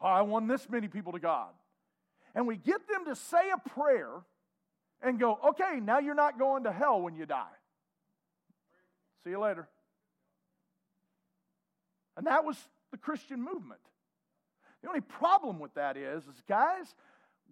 I 0.00 0.22
won 0.22 0.46
this 0.46 0.66
many 0.70 0.88
people 0.88 1.12
to 1.12 1.20
God. 1.20 1.50
And 2.34 2.46
we 2.46 2.56
get 2.56 2.88
them 2.88 3.04
to 3.04 3.14
say 3.14 3.50
a 3.54 3.68
prayer 3.68 4.22
and 5.02 5.20
go, 5.20 5.38
okay, 5.50 5.78
now 5.82 5.98
you're 5.98 6.14
not 6.14 6.38
going 6.38 6.64
to 6.64 6.72
hell 6.72 7.02
when 7.02 7.16
you 7.16 7.26
die. 7.26 7.44
See 9.24 9.30
you 9.30 9.40
later. 9.40 9.68
And 12.16 12.26
that 12.26 12.44
was 12.44 12.56
the 12.90 12.98
Christian 12.98 13.42
movement. 13.42 13.80
The 14.82 14.88
only 14.88 15.00
problem 15.00 15.58
with 15.58 15.74
that 15.74 15.96
is, 15.96 16.24
is 16.24 16.42
guys, 16.48 16.94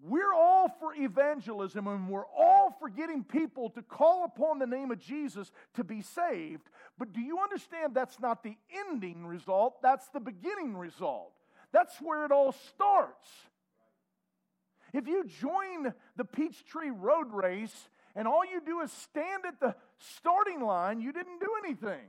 we're 0.03 0.33
all 0.33 0.69
for 0.81 0.95
evangelism 0.95 1.87
and 1.87 2.09
we're 2.09 2.27
all 2.27 2.77
for 2.79 2.88
getting 2.88 3.25
people 3.25 3.71
to 3.71 3.83
call 3.83 4.25
upon 4.25 4.59
the 4.59 4.67
name 4.67 4.91
of 4.91 5.00
Jesus 5.00 5.50
to 5.75 5.85
be 5.85 6.03
saved. 6.03 6.69
But 6.99 7.12
do 7.12 7.21
you 7.21 7.41
understand 7.41 7.95
that's 7.95 8.21
not 8.21 8.43
the 8.43 8.57
ending 8.88 9.27
result? 9.27 9.83
That's 9.83 10.09
the 10.09 10.21
beginning 10.21 10.77
result. 10.77 11.33
That's 11.73 11.97
where 12.00 12.25
it 12.25 12.33
all 12.33 12.53
starts. 12.53 13.29
If 14.93 15.07
you 15.07 15.25
join 15.41 15.93
the 16.17 16.25
Peachtree 16.25 16.91
Road 16.91 17.33
Race 17.33 17.88
and 18.15 18.27
all 18.27 18.45
you 18.45 18.61
do 18.65 18.81
is 18.81 18.93
stand 18.93 19.45
at 19.47 19.61
the 19.61 19.75
starting 19.99 20.61
line, 20.61 21.00
you 21.00 21.12
didn't 21.12 21.41
do 21.41 21.53
anything. 21.65 22.07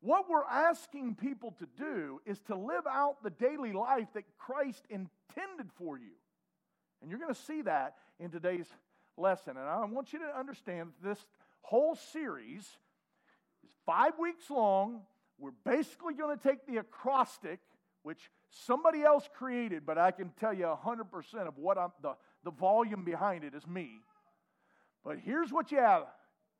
What 0.00 0.30
we're 0.30 0.44
asking 0.44 1.16
people 1.16 1.54
to 1.58 1.66
do 1.76 2.20
is 2.24 2.38
to 2.46 2.54
live 2.54 2.86
out 2.88 3.22
the 3.22 3.30
daily 3.30 3.72
life 3.72 4.06
that 4.14 4.24
Christ 4.38 4.84
intended 4.88 5.72
for 5.76 5.98
you. 5.98 6.12
And 7.00 7.10
you're 7.10 7.18
going 7.18 7.34
to 7.34 7.40
see 7.40 7.62
that 7.62 7.96
in 8.20 8.30
today's 8.30 8.66
lesson. 9.16 9.56
And 9.56 9.66
I 9.66 9.84
want 9.84 10.12
you 10.12 10.20
to 10.20 10.38
understand 10.38 10.90
this 11.02 11.18
whole 11.62 11.96
series 12.12 12.62
is 12.62 13.70
five 13.84 14.12
weeks 14.18 14.48
long. 14.50 15.02
We're 15.38 15.50
basically 15.64 16.14
going 16.14 16.36
to 16.36 16.42
take 16.42 16.66
the 16.66 16.78
acrostic, 16.78 17.60
which 18.02 18.30
somebody 18.50 19.02
else 19.02 19.28
created, 19.36 19.84
but 19.84 19.98
I 19.98 20.12
can 20.12 20.30
tell 20.40 20.54
you 20.54 20.64
100% 20.64 21.46
of 21.46 21.58
what 21.58 21.76
I'm, 21.76 21.90
the, 22.02 22.14
the 22.44 22.50
volume 22.50 23.04
behind 23.04 23.44
it 23.44 23.54
is 23.54 23.66
me. 23.66 24.00
But 25.04 25.18
here's 25.18 25.52
what 25.52 25.72
you 25.72 25.78
have 25.78 26.04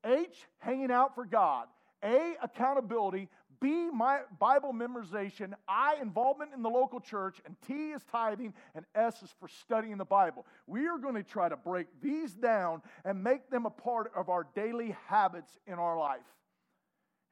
H, 0.04 0.46
hanging 0.58 0.90
out 0.90 1.14
for 1.14 1.24
God. 1.24 1.66
A, 2.04 2.34
accountability. 2.42 3.28
B, 3.60 3.90
my 3.92 4.20
Bible 4.38 4.72
memorization. 4.72 5.52
I, 5.66 5.96
involvement 6.00 6.52
in 6.54 6.62
the 6.62 6.70
local 6.70 7.00
church. 7.00 7.40
And 7.44 7.56
T 7.66 7.90
is 7.90 8.02
tithing. 8.10 8.54
And 8.74 8.84
S 8.94 9.22
is 9.22 9.34
for 9.40 9.48
studying 9.48 9.98
the 9.98 10.04
Bible. 10.04 10.46
We 10.66 10.86
are 10.86 10.98
going 10.98 11.14
to 11.14 11.22
try 11.22 11.48
to 11.48 11.56
break 11.56 11.86
these 12.00 12.34
down 12.34 12.82
and 13.04 13.22
make 13.22 13.50
them 13.50 13.66
a 13.66 13.70
part 13.70 14.12
of 14.14 14.28
our 14.28 14.46
daily 14.54 14.96
habits 15.08 15.58
in 15.66 15.74
our 15.74 15.98
life. 15.98 16.20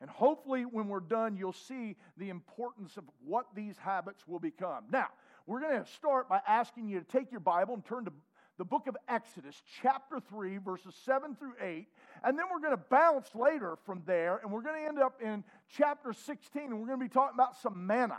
And 0.01 0.11
hopefully, 0.11 0.65
when 0.65 0.89
we're 0.89 1.01
done, 1.01 1.37
you'll 1.37 1.53
see 1.53 1.97
the 2.19 2.29
importance 2.29 2.97
of 2.97 3.05
what 3.25 3.47
these 3.55 3.77
habits 3.79 4.27
will 4.27 4.39
become. 4.39 4.85
Now, 4.91 5.07
we're 5.47 5.61
going 5.61 5.83
to 5.83 5.91
start 5.91 6.29
by 6.29 6.41
asking 6.47 6.89
you 6.89 7.01
to 7.01 7.07
take 7.07 7.31
your 7.31 7.41
Bible 7.41 7.75
and 7.75 7.85
turn 7.85 8.05
to 8.05 8.13
the 8.59 8.65
book 8.65 8.87
of 8.89 8.97
Exodus, 9.09 9.63
chapter 9.83 10.19
3, 10.19 10.59
verses 10.59 10.95
7 11.05 11.37
through 11.37 11.55
8. 11.61 11.87
And 12.27 12.39
then 12.39 12.47
we're 12.53 12.61
going 12.61 12.77
to 12.77 12.85
bounce 12.91 13.29
later 13.35 13.77
from 13.87 14.03
there, 14.05 14.39
and 14.43 14.53
we're 14.53 14.63
going 14.63 14.83
to 14.83 14.89
end 14.89 14.99
up 14.99 15.23
in 15.23 15.45
chapter 15.69 16.13
16, 16.13 16.63
and 16.65 16.81
we're 16.81 16.87
going 16.87 16.99
to 16.99 17.05
be 17.05 17.09
talking 17.09 17.35
about 17.35 17.57
some 17.63 17.87
manna 17.87 18.19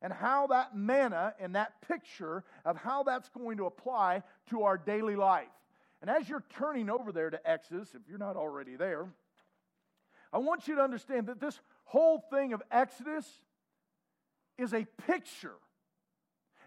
and 0.00 0.12
how 0.12 0.48
that 0.48 0.74
manna 0.74 1.34
and 1.38 1.54
that 1.54 1.80
picture 1.86 2.42
of 2.64 2.76
how 2.76 3.04
that's 3.04 3.28
going 3.28 3.58
to 3.58 3.66
apply 3.66 4.22
to 4.50 4.62
our 4.62 4.76
daily 4.76 5.14
life. 5.14 5.46
And 6.00 6.10
as 6.10 6.28
you're 6.28 6.42
turning 6.58 6.90
over 6.90 7.12
there 7.12 7.30
to 7.30 7.48
Exodus, 7.48 7.90
if 7.94 8.00
you're 8.08 8.18
not 8.18 8.36
already 8.36 8.74
there, 8.74 9.06
I 10.32 10.38
want 10.38 10.66
you 10.66 10.76
to 10.76 10.82
understand 10.82 11.26
that 11.26 11.38
this 11.38 11.60
whole 11.84 12.24
thing 12.32 12.54
of 12.54 12.62
Exodus 12.72 13.26
is 14.58 14.72
a 14.72 14.86
picture 15.06 15.54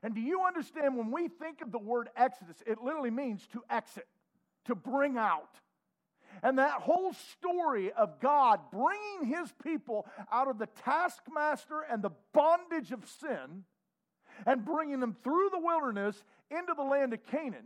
and 0.06 0.14
do 0.14 0.22
you 0.22 0.44
understand 0.46 0.98
when 0.98 1.10
we 1.10 1.30
think 1.30 1.64
of 1.64 1.72
the 1.72 1.80
word 1.80 2.10
Exodus, 2.16 2.62
it 2.68 2.80
literally 2.80 3.10
means 3.10 3.48
to 3.54 3.64
exit, 3.72 4.06
to 4.66 4.76
bring 4.76 5.18
out. 5.18 5.50
And 6.44 6.60
that 6.60 6.82
whole 6.82 7.14
story 7.14 7.92
of 7.92 8.20
God 8.20 8.60
bringing 8.72 9.36
his 9.36 9.52
people 9.64 10.06
out 10.32 10.48
of 10.48 10.58
the 10.58 10.68
taskmaster 10.84 11.82
and 11.90 12.02
the 12.02 12.12
bondage 12.34 12.92
of 12.92 13.08
sin 13.20 13.64
and 14.46 14.66
bringing 14.66 15.00
them 15.00 15.16
through 15.24 15.50
the 15.52 15.60
wilderness 15.60 16.22
into 16.52 16.74
the 16.76 16.84
land 16.84 17.14
of 17.14 17.26
Canaan. 17.28 17.66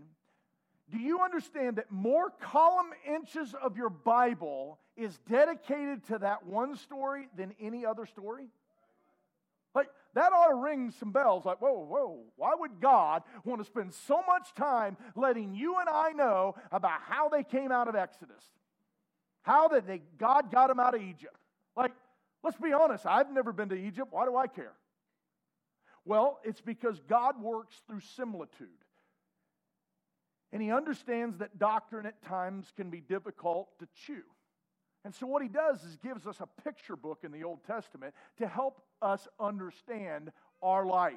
Do 0.91 0.97
you 0.97 1.21
understand 1.21 1.75
that 1.75 1.91
more 1.91 2.31
column 2.41 2.89
inches 3.07 3.53
of 3.61 3.77
your 3.77 3.89
Bible 3.89 4.79
is 4.97 5.19
dedicated 5.29 6.05
to 6.07 6.17
that 6.19 6.45
one 6.45 6.75
story 6.75 7.27
than 7.37 7.53
any 7.61 7.85
other 7.85 8.05
story? 8.05 8.47
Like, 9.75 9.89
that 10.15 10.33
ought 10.33 10.47
to 10.47 10.55
ring 10.55 10.91
some 10.99 11.11
bells 11.11 11.45
like, 11.45 11.61
whoa, 11.61 11.85
whoa, 11.85 12.21
why 12.37 12.53
would 12.57 12.81
God 12.81 13.21
want 13.45 13.61
to 13.61 13.65
spend 13.65 13.93
so 13.93 14.23
much 14.27 14.53
time 14.55 14.97
letting 15.15 15.53
you 15.53 15.77
and 15.79 15.87
I 15.87 16.11
know 16.11 16.55
about 16.71 17.01
how 17.03 17.29
they 17.29 17.43
came 17.43 17.71
out 17.71 17.87
of 17.87 17.95
Exodus? 17.95 18.43
How 19.41 19.69
that 19.69 19.87
they, 19.87 20.01
God 20.17 20.51
got 20.51 20.67
them 20.67 20.79
out 20.79 20.95
of 20.95 21.01
Egypt? 21.01 21.35
Like, 21.75 21.91
let's 22.43 22.57
be 22.57 22.73
honest, 22.73 23.05
I've 23.05 23.31
never 23.31 23.53
been 23.53 23.69
to 23.69 23.75
Egypt. 23.75 24.07
Why 24.11 24.25
do 24.25 24.35
I 24.35 24.47
care? 24.47 24.73
Well, 26.05 26.39
it's 26.43 26.61
because 26.61 26.99
God 27.07 27.41
works 27.41 27.75
through 27.87 28.01
similitude. 28.15 28.67
And 30.51 30.61
he 30.61 30.71
understands 30.71 31.37
that 31.37 31.59
doctrine 31.59 32.05
at 32.05 32.21
times 32.23 32.71
can 32.75 32.89
be 32.89 33.01
difficult 33.01 33.69
to 33.79 33.87
chew. 34.05 34.23
And 35.05 35.13
so, 35.13 35.27
what 35.27 35.41
he 35.41 35.47
does 35.47 35.83
is 35.83 35.95
gives 35.97 36.27
us 36.27 36.39
a 36.41 36.61
picture 36.63 36.95
book 36.95 37.19
in 37.23 37.31
the 37.31 37.43
Old 37.43 37.63
Testament 37.65 38.13
to 38.37 38.47
help 38.47 38.81
us 39.01 39.27
understand 39.39 40.31
our 40.61 40.85
life. 40.85 41.13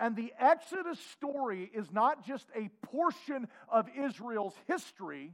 And 0.00 0.16
the 0.16 0.32
Exodus 0.38 0.98
story 1.12 1.70
is 1.74 1.92
not 1.92 2.26
just 2.26 2.46
a 2.54 2.70
portion 2.86 3.48
of 3.68 3.88
Israel's 3.96 4.54
history, 4.66 5.32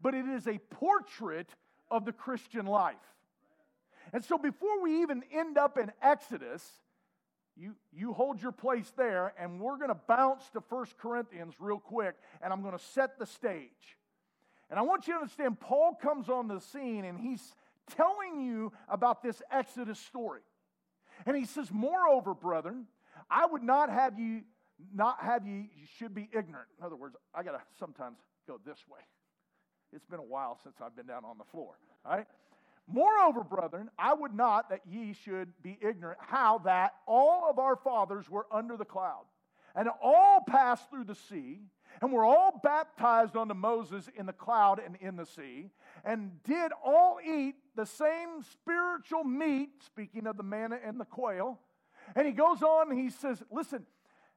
but 0.00 0.14
it 0.14 0.26
is 0.26 0.46
a 0.46 0.58
portrait 0.70 1.50
of 1.90 2.04
the 2.04 2.12
Christian 2.12 2.66
life. 2.66 2.96
And 4.12 4.24
so, 4.24 4.38
before 4.38 4.82
we 4.82 5.02
even 5.02 5.22
end 5.32 5.58
up 5.58 5.78
in 5.78 5.92
Exodus, 6.02 6.66
you, 7.56 7.74
you 7.92 8.12
hold 8.12 8.40
your 8.42 8.52
place 8.52 8.90
there, 8.96 9.34
and 9.38 9.60
we're 9.60 9.76
going 9.76 9.90
to 9.90 10.00
bounce 10.08 10.48
to 10.50 10.60
First 10.60 10.96
Corinthians 10.98 11.54
real 11.58 11.78
quick, 11.78 12.14
and 12.42 12.52
I'm 12.52 12.62
going 12.62 12.76
to 12.76 12.84
set 12.84 13.18
the 13.18 13.26
stage. 13.26 13.98
And 14.70 14.78
I 14.78 14.82
want 14.82 15.06
you 15.06 15.12
to 15.12 15.20
understand, 15.20 15.60
Paul 15.60 15.98
comes 16.00 16.30
on 16.30 16.48
the 16.48 16.58
scene 16.58 17.04
and 17.04 17.20
he's 17.20 17.54
telling 17.94 18.40
you 18.40 18.72
about 18.88 19.22
this 19.22 19.42
Exodus 19.50 19.98
story. 19.98 20.40
And 21.26 21.36
he 21.36 21.44
says, 21.44 21.70
Moreover, 21.70 22.32
brethren, 22.32 22.86
I 23.30 23.44
would 23.44 23.62
not 23.62 23.90
have 23.90 24.18
you 24.18 24.42
not 24.94 25.18
have 25.20 25.46
you, 25.46 25.58
you 25.58 25.86
should 25.98 26.14
be 26.14 26.28
ignorant. 26.32 26.68
In 26.78 26.84
other 26.86 26.96
words, 26.96 27.16
I 27.34 27.42
gotta 27.42 27.60
sometimes 27.78 28.16
go 28.48 28.58
this 28.64 28.78
way. 28.88 29.00
It's 29.92 30.06
been 30.06 30.20
a 30.20 30.24
while 30.24 30.58
since 30.62 30.76
I've 30.82 30.96
been 30.96 31.06
down 31.06 31.24
on 31.24 31.38
the 31.38 31.44
floor. 31.44 31.74
Right? 32.04 32.26
Moreover, 32.88 33.44
brethren, 33.44 33.90
I 33.98 34.14
would 34.14 34.34
not 34.34 34.70
that 34.70 34.80
ye 34.88 35.12
should 35.12 35.52
be 35.62 35.78
ignorant 35.80 36.18
how 36.20 36.58
that 36.58 36.94
all 37.06 37.48
of 37.48 37.58
our 37.58 37.76
fathers 37.76 38.28
were 38.28 38.46
under 38.50 38.76
the 38.76 38.84
cloud, 38.84 39.24
and 39.74 39.88
all 40.02 40.42
passed 40.46 40.90
through 40.90 41.04
the 41.04 41.14
sea, 41.14 41.60
and 42.00 42.12
were 42.12 42.24
all 42.24 42.60
baptized 42.62 43.36
unto 43.36 43.54
Moses 43.54 44.08
in 44.16 44.26
the 44.26 44.32
cloud 44.32 44.80
and 44.84 44.96
in 45.00 45.16
the 45.16 45.26
sea, 45.26 45.70
and 46.04 46.42
did 46.42 46.72
all 46.84 47.18
eat 47.24 47.54
the 47.76 47.86
same 47.86 48.42
spiritual 48.50 49.24
meat, 49.24 49.70
speaking 49.84 50.26
of 50.26 50.36
the 50.36 50.42
manna 50.42 50.78
and 50.84 50.98
the 50.98 51.04
quail. 51.04 51.60
And 52.16 52.26
he 52.26 52.32
goes 52.32 52.62
on 52.62 52.90
and 52.90 52.98
he 52.98 53.10
says, 53.10 53.42
Listen, 53.50 53.86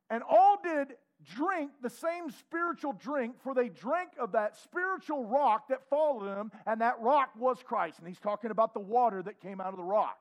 and 0.10 0.22
all 0.22 0.60
did 0.64 0.96
drink 1.36 1.72
the 1.82 1.90
same 1.90 2.30
spiritual 2.30 2.94
drink, 2.94 3.36
for 3.44 3.54
they 3.54 3.70
drank 3.70 4.10
of 4.20 4.34
that 4.34 4.56
spiritual 4.58 5.26
rock 5.26 5.70
that 5.70 5.90
followed 5.90 6.28
them, 6.28 6.52
and 6.66 6.82
that 6.82 7.00
rock 7.02 7.30
was 7.38 7.58
Christ. 7.64 8.00
And 8.00 8.08
he's 8.08 8.20
talking 8.20 8.52
about 8.52 8.74
the 8.74 8.80
water 8.80 9.22
that 9.24 9.40
came 9.40 9.60
out 9.60 9.68
of 9.68 9.78
the 9.78 9.84
rock. 9.84 10.18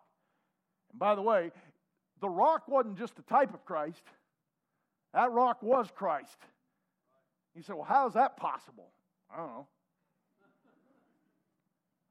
And 0.91 0.99
by 0.99 1.15
the 1.15 1.23
way, 1.23 1.51
the 2.21 2.29
rock 2.29 2.69
wasn't 2.69 2.99
just 2.99 3.19
a 3.19 3.23
type 3.23 3.53
of 3.55 3.65
Christ, 3.65 4.03
that 5.13 5.31
rock 5.31 5.63
was 5.63 5.89
Christ. 5.95 6.39
He 7.55 7.63
said, 7.63 7.77
Well, 7.77 7.85
how 7.85 8.09
is 8.09 8.15
that 8.15 8.37
possible? 8.37 8.89
I 9.33 9.37
don't 9.37 9.47
know. 9.47 9.67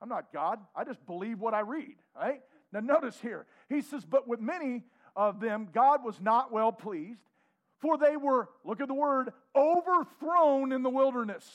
I'm 0.02 0.10
not 0.10 0.34
God. 0.34 0.60
I 0.76 0.84
just 0.84 1.06
believe 1.06 1.40
what 1.40 1.54
I 1.54 1.62
read, 1.62 1.96
right? 2.16 2.42
Now, 2.72 2.80
notice 2.80 3.20
here. 3.22 3.46
He 3.70 3.82
says, 3.82 4.06
But 4.06 4.28
with 4.28 4.40
many 4.40 4.84
of 5.16 5.40
them, 5.40 5.70
God 5.72 6.04
was 6.04 6.20
not 6.20 6.52
well 6.52 6.72
pleased, 6.72 7.22
for 7.84 7.98
they 7.98 8.16
were, 8.16 8.48
look 8.64 8.80
at 8.80 8.88
the 8.88 8.94
word, 8.94 9.34
overthrown 9.54 10.72
in 10.72 10.84
the 10.84 10.90
wilderness. 10.90 11.46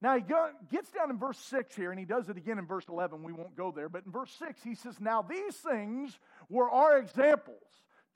Now, 0.00 0.14
he 0.14 0.22
gets 0.70 0.92
down 0.92 1.10
in 1.10 1.18
verse 1.18 1.38
6 1.38 1.74
here, 1.74 1.90
and 1.90 1.98
he 1.98 2.06
does 2.06 2.28
it 2.28 2.36
again 2.36 2.60
in 2.60 2.66
verse 2.66 2.84
11. 2.88 3.24
We 3.24 3.32
won't 3.32 3.56
go 3.56 3.72
there. 3.72 3.88
But 3.88 4.06
in 4.06 4.12
verse 4.12 4.30
6, 4.38 4.62
he 4.62 4.76
says, 4.76 5.00
Now 5.00 5.22
these 5.22 5.56
things 5.56 6.16
were 6.48 6.70
our 6.70 6.96
examples 6.98 7.64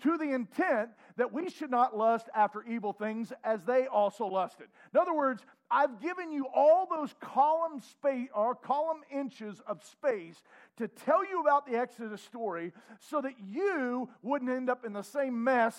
to 0.03 0.17
the 0.19 0.33
intent 0.33 0.91
that 1.17 1.33
we 1.33 1.51
should 1.51 1.71
not 1.71 1.97
lust 1.97 2.29
after 2.33 2.63
evil 2.63 2.93
things 2.93 3.33
as 3.43 3.65
they 3.65 3.89
also 3.89 4.27
lusted. 4.27 4.69
In 4.95 5.01
other 5.01 5.13
words, 5.13 5.45
I've 5.69 6.01
given 6.01 6.31
you 6.31 6.47
all 6.55 6.87
those 6.89 7.13
column 7.21 7.81
space 7.81 8.29
or 8.33 8.53
uh, 8.53 8.55
column 8.55 9.01
inches 9.13 9.61
of 9.67 9.83
space 9.83 10.41
to 10.77 10.87
tell 10.87 11.29
you 11.29 11.41
about 11.41 11.67
the 11.67 11.77
Exodus 11.77 12.23
story 12.23 12.73
so 13.01 13.21
that 13.21 13.35
you 13.45 14.09
wouldn't 14.23 14.51
end 14.51 14.71
up 14.71 14.85
in 14.85 14.93
the 14.93 15.03
same 15.03 15.43
mess 15.43 15.77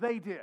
they 0.00 0.18
did. 0.18 0.40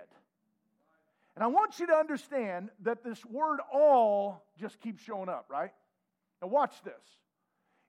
And 1.40 1.46
I 1.46 1.48
want 1.48 1.80
you 1.80 1.88
to 1.88 1.94
understand 1.94 2.70
that 2.82 3.02
this 3.02 3.24
word 3.24 3.62
all 3.74 4.44
just 4.60 4.78
keeps 4.82 5.02
showing 5.02 5.30
up, 5.30 5.46
right? 5.50 5.72
Now 6.42 6.50
watch 6.50 6.74
this. 6.84 6.92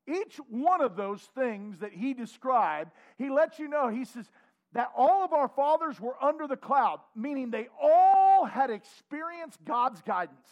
Each 0.07 0.37
one 0.49 0.81
of 0.81 0.95
those 0.95 1.21
things 1.35 1.81
that 1.81 1.93
he 1.93 2.15
described, 2.15 2.93
he 3.19 3.29
lets 3.29 3.59
you 3.59 3.67
know, 3.67 3.89
he 3.89 4.05
says, 4.05 4.31
that 4.75 4.93
all 4.97 5.25
of 5.25 5.33
our 5.33 5.49
fathers 5.49 5.99
were 5.99 6.15
under 6.23 6.47
the 6.47 6.57
cloud, 6.57 7.01
meaning 7.17 7.51
they 7.51 7.67
all 7.83 8.45
had 8.45 8.71
experienced 8.71 9.59
God's 9.65 10.01
guidance. 10.03 10.47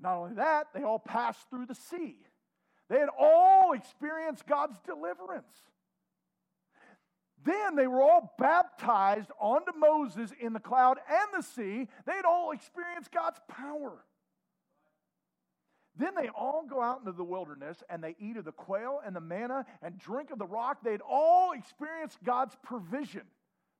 Not 0.00 0.14
only 0.14 0.36
that, 0.36 0.68
they 0.74 0.84
all 0.84 0.98
passed 0.98 1.50
through 1.50 1.66
the 1.66 1.74
sea. 1.74 2.16
They 2.88 2.98
had 2.98 3.10
all 3.18 3.74
experienced 3.74 4.46
God's 4.46 4.78
deliverance. 4.86 5.52
Then 7.46 7.76
they 7.76 7.86
were 7.86 8.02
all 8.02 8.34
baptized 8.38 9.30
onto 9.40 9.70
Moses 9.78 10.32
in 10.40 10.52
the 10.52 10.60
cloud 10.60 10.98
and 11.08 11.28
the 11.32 11.46
sea. 11.46 11.88
They'd 12.04 12.24
all 12.26 12.50
experienced 12.50 13.12
God's 13.12 13.40
power. 13.48 14.04
Then 15.96 16.14
they 16.16 16.28
all 16.28 16.66
go 16.68 16.82
out 16.82 16.98
into 16.98 17.12
the 17.12 17.24
wilderness 17.24 17.82
and 17.88 18.02
they 18.02 18.16
eat 18.18 18.36
of 18.36 18.44
the 18.44 18.52
quail 18.52 19.00
and 19.06 19.14
the 19.14 19.20
manna 19.20 19.64
and 19.80 19.96
drink 19.96 20.32
of 20.32 20.38
the 20.38 20.46
rock. 20.46 20.78
They'd 20.82 21.00
all 21.00 21.52
experienced 21.52 22.18
God's 22.24 22.56
provision. 22.64 23.22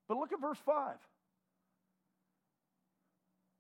But 0.09 0.19
look 0.19 0.33
at 0.33 0.41
verse 0.41 0.61
5. 0.65 0.95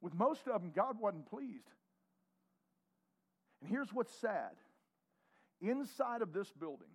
With 0.00 0.14
most 0.14 0.46
of 0.46 0.62
them, 0.62 0.70
God 0.74 1.00
wasn't 1.00 1.28
pleased. 1.28 1.68
And 3.60 3.68
here's 3.68 3.92
what's 3.92 4.14
sad 4.20 4.52
inside 5.60 6.22
of 6.22 6.32
this 6.32 6.52
building, 6.52 6.88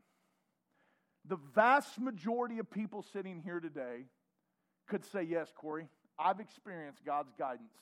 the 1.26 1.38
vast 1.54 2.00
majority 2.00 2.60
of 2.60 2.70
people 2.70 3.06
sitting 3.14 3.42
here 3.44 3.60
today 3.60 4.06
could 4.88 5.06
say, 5.06 5.24
Yes, 5.24 5.52
Corey, 5.56 5.88
I've 6.18 6.40
experienced 6.40 7.06
God's 7.06 7.34
guidance. 7.38 7.74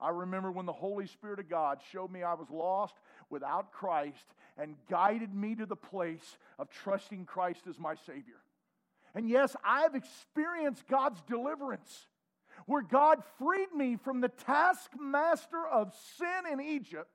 I 0.00 0.10
remember 0.10 0.52
when 0.52 0.66
the 0.66 0.72
Holy 0.72 1.06
Spirit 1.06 1.40
of 1.40 1.48
God 1.48 1.80
showed 1.90 2.10
me 2.10 2.22
I 2.22 2.34
was 2.34 2.50
lost 2.50 2.94
without 3.30 3.72
Christ 3.72 4.24
and 4.56 4.76
guided 4.88 5.34
me 5.34 5.54
to 5.56 5.66
the 5.66 5.76
place 5.76 6.38
of 6.58 6.70
trusting 6.70 7.24
Christ 7.24 7.62
as 7.68 7.78
my 7.78 7.94
Savior. 8.06 8.40
And 9.14 9.28
yes, 9.28 9.56
I've 9.64 9.94
experienced 9.94 10.86
God's 10.86 11.20
deliverance 11.22 12.06
where 12.66 12.82
God 12.82 13.22
freed 13.38 13.72
me 13.74 13.96
from 13.96 14.20
the 14.20 14.28
taskmaster 14.28 15.66
of 15.66 15.92
sin 16.16 16.52
in 16.52 16.60
Egypt 16.60 17.10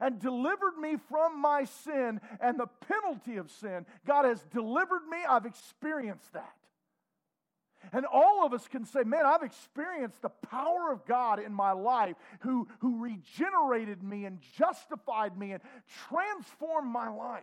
and 0.00 0.20
delivered 0.20 0.76
me 0.80 0.96
from 1.08 1.40
my 1.40 1.64
sin 1.64 2.20
and 2.40 2.58
the 2.58 2.68
penalty 2.88 3.36
of 3.36 3.50
sin. 3.50 3.86
God 4.06 4.24
has 4.24 4.42
delivered 4.52 5.06
me. 5.08 5.18
I've 5.28 5.46
experienced 5.46 6.32
that. 6.32 6.54
And 7.92 8.04
all 8.06 8.44
of 8.44 8.52
us 8.52 8.66
can 8.66 8.84
say, 8.84 9.02
man, 9.04 9.24
I've 9.24 9.42
experienced 9.42 10.20
the 10.20 10.28
power 10.28 10.92
of 10.92 11.06
God 11.06 11.38
in 11.40 11.52
my 11.52 11.72
life 11.72 12.16
who, 12.40 12.68
who 12.80 13.02
regenerated 13.02 14.02
me 14.02 14.24
and 14.24 14.40
justified 14.58 15.38
me 15.38 15.52
and 15.52 15.62
transformed 16.08 16.90
my 16.90 17.08
life. 17.08 17.42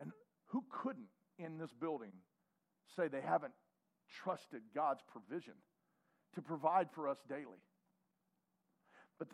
And 0.00 0.12
who 0.46 0.64
couldn't 0.70 1.06
in 1.38 1.56
this 1.58 1.72
building 1.72 2.12
say 2.96 3.08
they 3.08 3.20
haven't 3.20 3.54
trusted 4.22 4.62
God's 4.74 5.02
provision 5.12 5.54
to 6.34 6.42
provide 6.42 6.90
for 6.90 7.08
us 7.08 7.18
daily? 7.28 7.62
But 9.18 9.28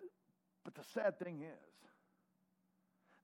but 0.65 0.75
the 0.75 0.85
sad 0.95 1.19
thing 1.19 1.43
is, 1.43 1.75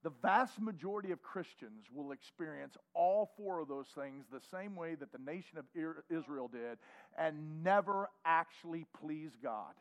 the 0.03 0.13
vast 0.23 0.61
majority 0.61 1.11
of 1.13 1.23
Christians 1.23 1.85
will 1.93 2.13
experience 2.13 2.77
all 2.95 3.31
four 3.37 3.61
of 3.61 3.69
those 3.69 3.89
things 3.89 4.25
the 4.33 4.41
same 4.51 4.75
way 4.75 4.95
that 4.95 5.13
the 5.13 5.19
nation 5.19 5.59
of 5.59 5.65
Israel 6.09 6.49
did 6.49 6.79
and 7.19 7.63
never 7.63 8.09
actually 8.25 8.87
please 9.03 9.33
God. 9.43 9.75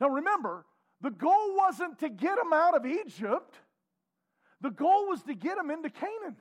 Now 0.00 0.08
remember, 0.08 0.64
the 1.00 1.10
goal 1.10 1.56
wasn't 1.56 1.98
to 2.00 2.08
get 2.08 2.36
them 2.36 2.52
out 2.52 2.76
of 2.76 2.86
Egypt, 2.86 3.54
the 4.60 4.70
goal 4.70 5.08
was 5.08 5.22
to 5.22 5.34
get 5.34 5.56
them 5.56 5.70
into 5.70 5.90
Canaan. 5.90 6.36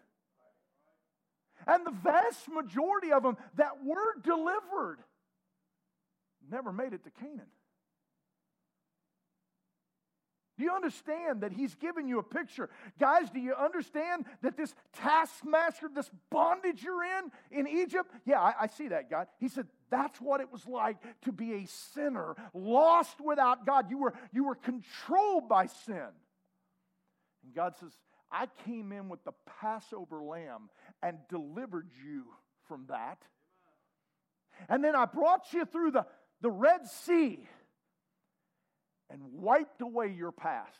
And 1.67 1.85
the 1.85 1.91
vast 1.91 2.47
majority 2.49 3.11
of 3.11 3.23
them 3.23 3.37
that 3.55 3.83
were 3.83 4.19
delivered 4.23 4.99
never 6.49 6.71
made 6.71 6.93
it 6.93 7.03
to 7.03 7.11
Canaan. 7.11 7.49
Do 10.59 10.65
you 10.65 10.73
understand 10.73 11.39
that 11.41 11.53
he's 11.53 11.73
given 11.75 12.09
you 12.09 12.19
a 12.19 12.23
picture? 12.23 12.69
Guys, 12.99 13.29
do 13.29 13.39
you 13.39 13.55
understand 13.55 14.25
that 14.41 14.57
this 14.57 14.75
taskmaster, 14.91 15.89
this 15.95 16.11
bondage 16.29 16.83
you're 16.83 17.05
in 17.05 17.31
in 17.49 17.65
Egypt? 17.65 18.11
Yeah, 18.25 18.41
I, 18.41 18.53
I, 18.63 18.67
see 18.67 18.89
that, 18.89 19.09
God. 19.09 19.27
He 19.39 19.47
said, 19.47 19.67
that's 19.89 20.19
what 20.19 20.41
it 20.41 20.51
was 20.51 20.67
like 20.67 20.97
to 21.21 21.31
be 21.31 21.53
a 21.53 21.65
sinner, 21.65 22.35
lost 22.53 23.21
without 23.21 23.65
God. 23.65 23.89
You 23.89 23.99
were, 23.99 24.13
you 24.33 24.43
were 24.43 24.55
controlled 24.55 25.47
by 25.47 25.67
sin. 25.67 26.09
And 27.45 27.55
God 27.55 27.77
says, 27.79 27.93
I 28.29 28.47
came 28.65 28.91
in 28.91 29.07
with 29.07 29.23
the 29.23 29.31
Passover 29.61 30.21
lamb 30.21 30.69
and 31.01 31.19
delivered 31.29 31.87
you 32.05 32.25
from 32.67 32.83
that. 32.89 33.21
And 34.67 34.83
then 34.83 34.93
I 34.93 35.05
brought 35.05 35.53
you 35.53 35.63
through 35.63 35.91
the, 35.91 36.05
the 36.41 36.51
Red 36.51 36.85
Sea 36.85 37.47
and 39.09 39.21
wiped 39.33 39.81
away 39.81 40.07
your 40.07 40.31
past. 40.31 40.79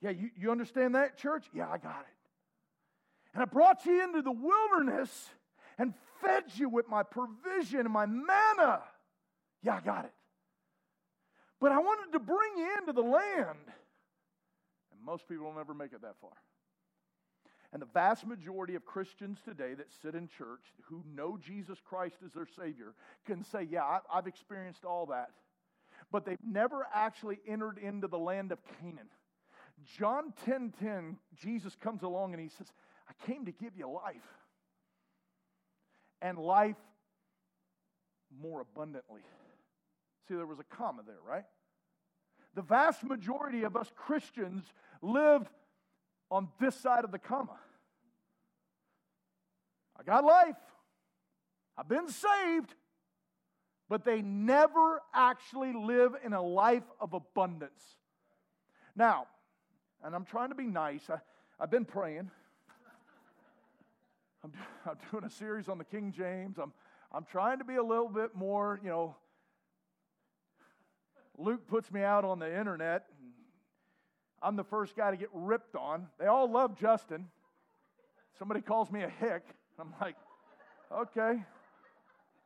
Yeah, 0.00 0.10
you, 0.10 0.30
you 0.36 0.50
understand 0.50 0.94
that, 0.94 1.18
church? 1.18 1.44
Yeah, 1.54 1.68
I 1.68 1.78
got 1.78 2.00
it. 2.00 2.16
And 3.34 3.42
I 3.42 3.46
brought 3.46 3.84
you 3.84 4.02
into 4.02 4.22
the 4.22 4.32
wilderness 4.32 5.28
and 5.78 5.94
fed 6.20 6.44
you 6.54 6.68
with 6.68 6.88
my 6.88 7.02
provision 7.02 7.80
and 7.80 7.90
my 7.90 8.06
manna. 8.06 8.80
Yeah, 9.62 9.76
I 9.76 9.80
got 9.80 10.04
it. 10.04 10.12
But 11.60 11.72
I 11.72 11.78
wanted 11.78 12.12
to 12.12 12.18
bring 12.18 12.56
you 12.56 12.68
into 12.78 12.92
the 12.92 13.02
land. 13.02 13.58
And 14.92 15.04
most 15.04 15.28
people 15.28 15.44
will 15.46 15.54
never 15.54 15.74
make 15.74 15.92
it 15.92 16.02
that 16.02 16.14
far. 16.20 16.32
And 17.72 17.80
the 17.80 17.86
vast 17.86 18.26
majority 18.26 18.74
of 18.74 18.84
Christians 18.84 19.38
today 19.44 19.74
that 19.74 19.86
sit 20.02 20.14
in 20.14 20.26
church 20.26 20.64
who 20.86 21.04
know 21.14 21.38
Jesus 21.40 21.78
Christ 21.84 22.16
as 22.24 22.32
their 22.32 22.48
Savior 22.58 22.94
can 23.26 23.44
say, 23.44 23.68
Yeah, 23.70 23.98
I've 24.12 24.26
experienced 24.26 24.84
all 24.84 25.06
that 25.06 25.30
but 26.10 26.24
they've 26.24 26.38
never 26.44 26.86
actually 26.92 27.38
entered 27.46 27.78
into 27.78 28.08
the 28.08 28.18
land 28.18 28.52
of 28.52 28.58
Canaan. 28.80 29.08
John 29.98 30.32
10:10, 30.46 30.46
10, 30.46 30.72
10, 30.80 31.16
Jesus 31.34 31.74
comes 31.76 32.02
along 32.02 32.32
and 32.32 32.42
he 32.42 32.48
says, 32.48 32.72
I 33.08 33.26
came 33.26 33.46
to 33.46 33.52
give 33.52 33.76
you 33.76 33.88
life. 33.90 34.16
And 36.22 36.38
life 36.38 36.76
more 38.40 38.60
abundantly. 38.60 39.22
See, 40.28 40.34
there 40.34 40.46
was 40.46 40.60
a 40.60 40.64
comma 40.64 41.02
there, 41.06 41.16
right? 41.26 41.44
The 42.54 42.62
vast 42.62 43.04
majority 43.04 43.62
of 43.62 43.76
us 43.76 43.90
Christians 43.94 44.64
live 45.02 45.50
on 46.30 46.48
this 46.60 46.74
side 46.76 47.04
of 47.04 47.10
the 47.10 47.18
comma. 47.18 47.58
I 49.98 50.02
got 50.02 50.24
life. 50.24 50.56
I've 51.76 51.88
been 51.88 52.08
saved. 52.08 52.74
But 53.90 54.04
they 54.04 54.22
never 54.22 55.02
actually 55.12 55.72
live 55.72 56.12
in 56.24 56.32
a 56.32 56.40
life 56.40 56.84
of 57.00 57.12
abundance. 57.12 57.82
Now, 58.94 59.26
and 60.04 60.14
I'm 60.14 60.24
trying 60.24 60.50
to 60.50 60.54
be 60.54 60.68
nice, 60.68 61.10
I, 61.10 61.18
I've 61.58 61.72
been 61.72 61.84
praying. 61.84 62.30
I'm, 64.44 64.52
I'm 64.86 64.96
doing 65.10 65.24
a 65.24 65.30
series 65.30 65.68
on 65.68 65.76
the 65.76 65.84
King 65.84 66.14
James. 66.16 66.56
I'm, 66.58 66.72
I'm 67.12 67.24
trying 67.24 67.58
to 67.58 67.64
be 67.64 67.74
a 67.74 67.82
little 67.82 68.08
bit 68.08 68.32
more, 68.32 68.78
you 68.80 68.90
know. 68.90 69.16
Luke 71.36 71.66
puts 71.66 71.90
me 71.90 72.02
out 72.02 72.24
on 72.24 72.38
the 72.38 72.58
internet. 72.58 73.06
I'm 74.40 74.54
the 74.54 74.64
first 74.64 74.94
guy 74.94 75.10
to 75.10 75.16
get 75.16 75.30
ripped 75.32 75.74
on. 75.74 76.06
They 76.20 76.26
all 76.26 76.48
love 76.48 76.78
Justin. 76.78 77.26
Somebody 78.38 78.60
calls 78.60 78.92
me 78.92 79.02
a 79.02 79.08
hick. 79.08 79.42
I'm 79.80 79.92
like, 80.00 80.14
okay, 80.92 81.42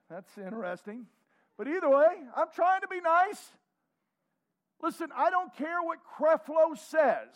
that's 0.08 0.38
interesting. 0.38 1.06
But 1.56 1.68
either 1.68 1.88
way, 1.88 2.06
I'm 2.36 2.48
trying 2.54 2.80
to 2.80 2.88
be 2.88 3.00
nice. 3.00 3.40
Listen, 4.82 5.08
I 5.16 5.30
don't 5.30 5.54
care 5.56 5.82
what 5.82 5.98
Creflo 6.18 6.76
says. 6.76 7.28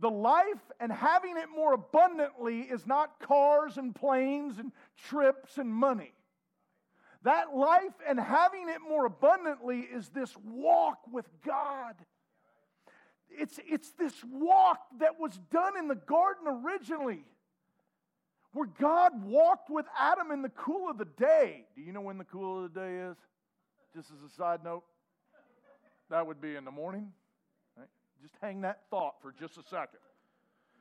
The 0.00 0.10
life 0.10 0.72
and 0.80 0.90
having 0.90 1.36
it 1.36 1.48
more 1.54 1.74
abundantly 1.74 2.60
is 2.60 2.86
not 2.86 3.20
cars 3.20 3.76
and 3.76 3.94
planes 3.94 4.58
and 4.58 4.72
trips 5.08 5.58
and 5.58 5.68
money. 5.72 6.12
That 7.22 7.54
life 7.54 7.92
and 8.08 8.18
having 8.18 8.68
it 8.70 8.78
more 8.88 9.04
abundantly 9.04 9.80
is 9.80 10.08
this 10.08 10.34
walk 10.42 11.00
with 11.12 11.26
God. 11.44 11.96
It's, 13.28 13.60
it's 13.68 13.90
this 13.92 14.14
walk 14.32 14.78
that 15.00 15.20
was 15.20 15.38
done 15.52 15.76
in 15.76 15.86
the 15.86 15.94
garden 15.94 16.46
originally, 16.48 17.24
where 18.52 18.68
God 18.80 19.22
walked 19.22 19.70
with 19.70 19.84
Adam 19.98 20.30
in 20.30 20.40
the 20.40 20.48
cool 20.48 20.90
of 20.90 20.96
the 20.96 21.04
day. 21.04 21.66
Do 21.76 21.82
you 21.82 21.92
know 21.92 22.00
when 22.00 22.16
the 22.16 22.24
cool 22.24 22.64
of 22.64 22.72
the 22.72 22.80
day 22.80 22.96
is? 23.10 23.16
Just 23.94 24.10
as 24.10 24.30
a 24.30 24.34
side 24.34 24.62
note, 24.62 24.84
that 26.10 26.26
would 26.26 26.40
be 26.40 26.56
in 26.56 26.64
the 26.64 26.70
morning. 26.70 27.12
Right? 27.76 27.88
Just 28.22 28.34
hang 28.40 28.60
that 28.62 28.82
thought 28.90 29.14
for 29.22 29.32
just 29.32 29.56
a 29.56 29.62
second. 29.62 30.00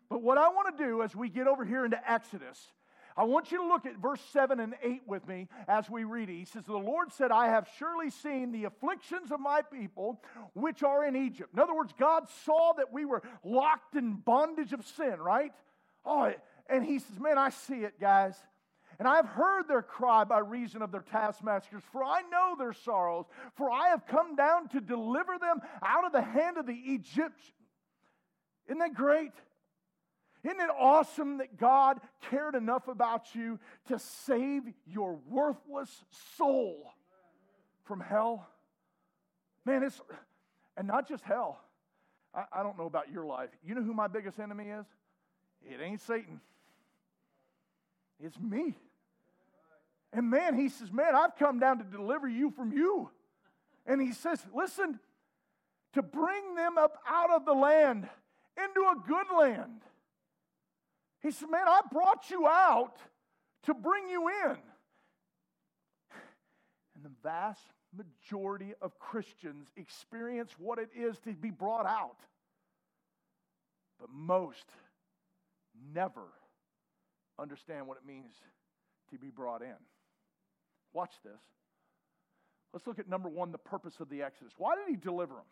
But 0.10 0.22
what 0.22 0.38
I 0.38 0.50
want 0.50 0.78
to 0.78 0.84
do 0.84 1.04
as 1.04 1.16
we 1.16 1.30
get 1.30 1.48
over 1.48 1.64
here 1.64 1.86
into 1.86 2.00
Exodus, 2.12 2.60
I 3.16 3.24
want 3.24 3.52
you 3.52 3.58
to 3.60 3.68
look 3.68 3.86
at 3.86 3.98
verse 3.98 4.22
7 4.32 4.60
and 4.60 4.76
8 4.82 5.02
with 5.06 5.28
me 5.28 5.48
as 5.68 5.90
we 5.90 6.04
read 6.04 6.30
it. 6.30 6.36
He 6.36 6.46
says, 6.46 6.64
The 6.64 6.74
Lord 6.74 7.12
said, 7.12 7.32
I 7.32 7.48
have 7.48 7.68
surely 7.78 8.10
seen 8.10 8.52
the 8.52 8.66
afflictions 8.66 9.32
of 9.32 9.40
my 9.40 9.62
people 9.62 10.22
which 10.54 10.84
are 10.84 11.06
in 11.06 11.16
Egypt. 11.16 11.50
In 11.54 11.60
other 11.60 11.76
words, 11.76 11.94
God 12.00 12.28
saw 12.46 12.74
that 12.78 12.92
we 12.92 13.06
were 13.06 13.22
locked 13.44 13.96
in 13.96 14.14
bondage 14.14 14.74
of 14.74 14.86
sin, 14.86 15.20
right? 15.20 15.52
Oh, 16.06 16.32
and 16.68 16.86
He 16.86 17.00
says, 17.00 17.20
Man, 17.20 17.38
I 17.38 17.50
see 17.50 17.84
it, 17.84 18.00
guys. 18.00 18.36
And 19.00 19.08
I 19.08 19.16
have 19.16 19.28
heard 19.28 19.70
their 19.70 19.82
cry 19.82 20.26
by 20.26 20.40
reason 20.40 20.82
of 20.82 20.92
their 20.92 21.06
taskmasters, 21.10 21.82
for 21.94 22.04
I 22.04 22.22
know 22.30 22.56
their 22.58 22.74
sorrows, 22.74 23.26
for 23.56 23.72
I 23.72 23.88
have 23.90 24.06
come 24.06 24.36
down 24.36 24.68
to 24.70 24.82
deliver 24.82 25.38
them 25.40 25.62
out 25.82 26.06
of 26.06 26.12
the 26.12 26.22
hand 26.22 26.58
of 26.58 26.68
the 26.68 26.74
Egyptians. 26.74 27.54
Isn't 28.68 28.80
that 28.80 28.94
great? 28.94 29.32
Isn't 30.44 30.60
it 30.60 30.70
awesome 30.78 31.38
that 31.38 31.58
God 31.58 32.00
cared 32.30 32.56
enough 32.56 32.90
about 32.90 33.34
you 33.34 33.58
to 33.88 34.00
save 34.00 34.64
your 34.86 35.18
worthless 35.30 36.04
soul 36.38 36.92
from 37.86 38.02
hell? 38.02 38.48
Man, 39.66 39.84
it's, 39.84 40.00
and 40.76 40.88
not 40.88 41.08
just 41.08 41.24
hell. 41.24 41.62
I, 42.34 42.44
I 42.52 42.64
don't 42.64 42.78
know 42.78 42.86
about 42.86 43.12
your 43.12 43.26
life. 43.26 43.50
You 43.66 43.76
know 43.76 43.84
who 43.84 43.94
my 43.94 44.08
biggest 44.08 44.40
enemy 44.40 44.66
is? 44.66 44.86
It 45.62 45.82
ain't 45.82 46.02
Satan, 46.02 46.42
it's 48.22 48.38
me. 48.40 48.76
And 50.12 50.30
man, 50.30 50.56
he 50.56 50.70
says, 50.70 50.92
Man, 50.92 51.16
I've 51.16 51.36
come 51.36 51.60
down 51.60 51.78
to 51.80 51.84
deliver 51.84 52.28
you 52.28 52.52
from 52.52 52.72
you. 52.72 53.10
And 53.86 54.02
he 54.02 54.12
says, 54.12 54.40
Listen, 54.54 55.00
to 55.94 56.02
bring 56.02 56.56
them 56.56 56.78
up 56.78 56.98
out 57.08 57.32
of 57.32 57.46
the 57.46 57.54
land 57.54 58.08
into 58.58 58.82
a 58.82 58.96
good 59.08 59.28
land. 59.38 59.82
He 61.22 61.32
said, 61.32 61.50
Man, 61.50 61.68
I 61.68 61.82
brought 61.92 62.30
you 62.30 62.48
out 62.48 62.98
to 63.64 63.74
bring 63.74 64.08
you 64.10 64.30
in. 64.30 64.58
And 66.96 67.04
the 67.04 67.12
vast 67.24 67.62
majority 67.96 68.74
of 68.82 68.98
Christians 69.00 69.68
experience 69.78 70.52
what 70.58 70.80
it 70.80 70.90
is 70.96 71.18
to 71.20 71.34
be 71.34 71.52
brought 71.52 71.86
out. 71.86 72.18
But 74.00 74.10
most 74.12 74.66
never 75.94 76.24
understand 77.38 77.88
what 77.88 77.98
it 77.98 78.06
means 78.06 78.34
to 79.12 79.18
be 79.18 79.30
brought 79.30 79.62
in. 79.62 79.76
Watch 80.94 81.14
this. 81.24 81.40
Let's 82.74 82.86
look 82.86 83.00
at 83.00 83.10
number 83.10 83.30
one 83.30 83.52
the 83.52 83.58
purpose 83.58 84.00
of 84.00 84.10
the 84.10 84.22
Exodus. 84.22 84.54
Why 84.58 84.76
did 84.76 84.88
he 84.88 84.96
deliver 84.96 85.36
them? 85.36 85.44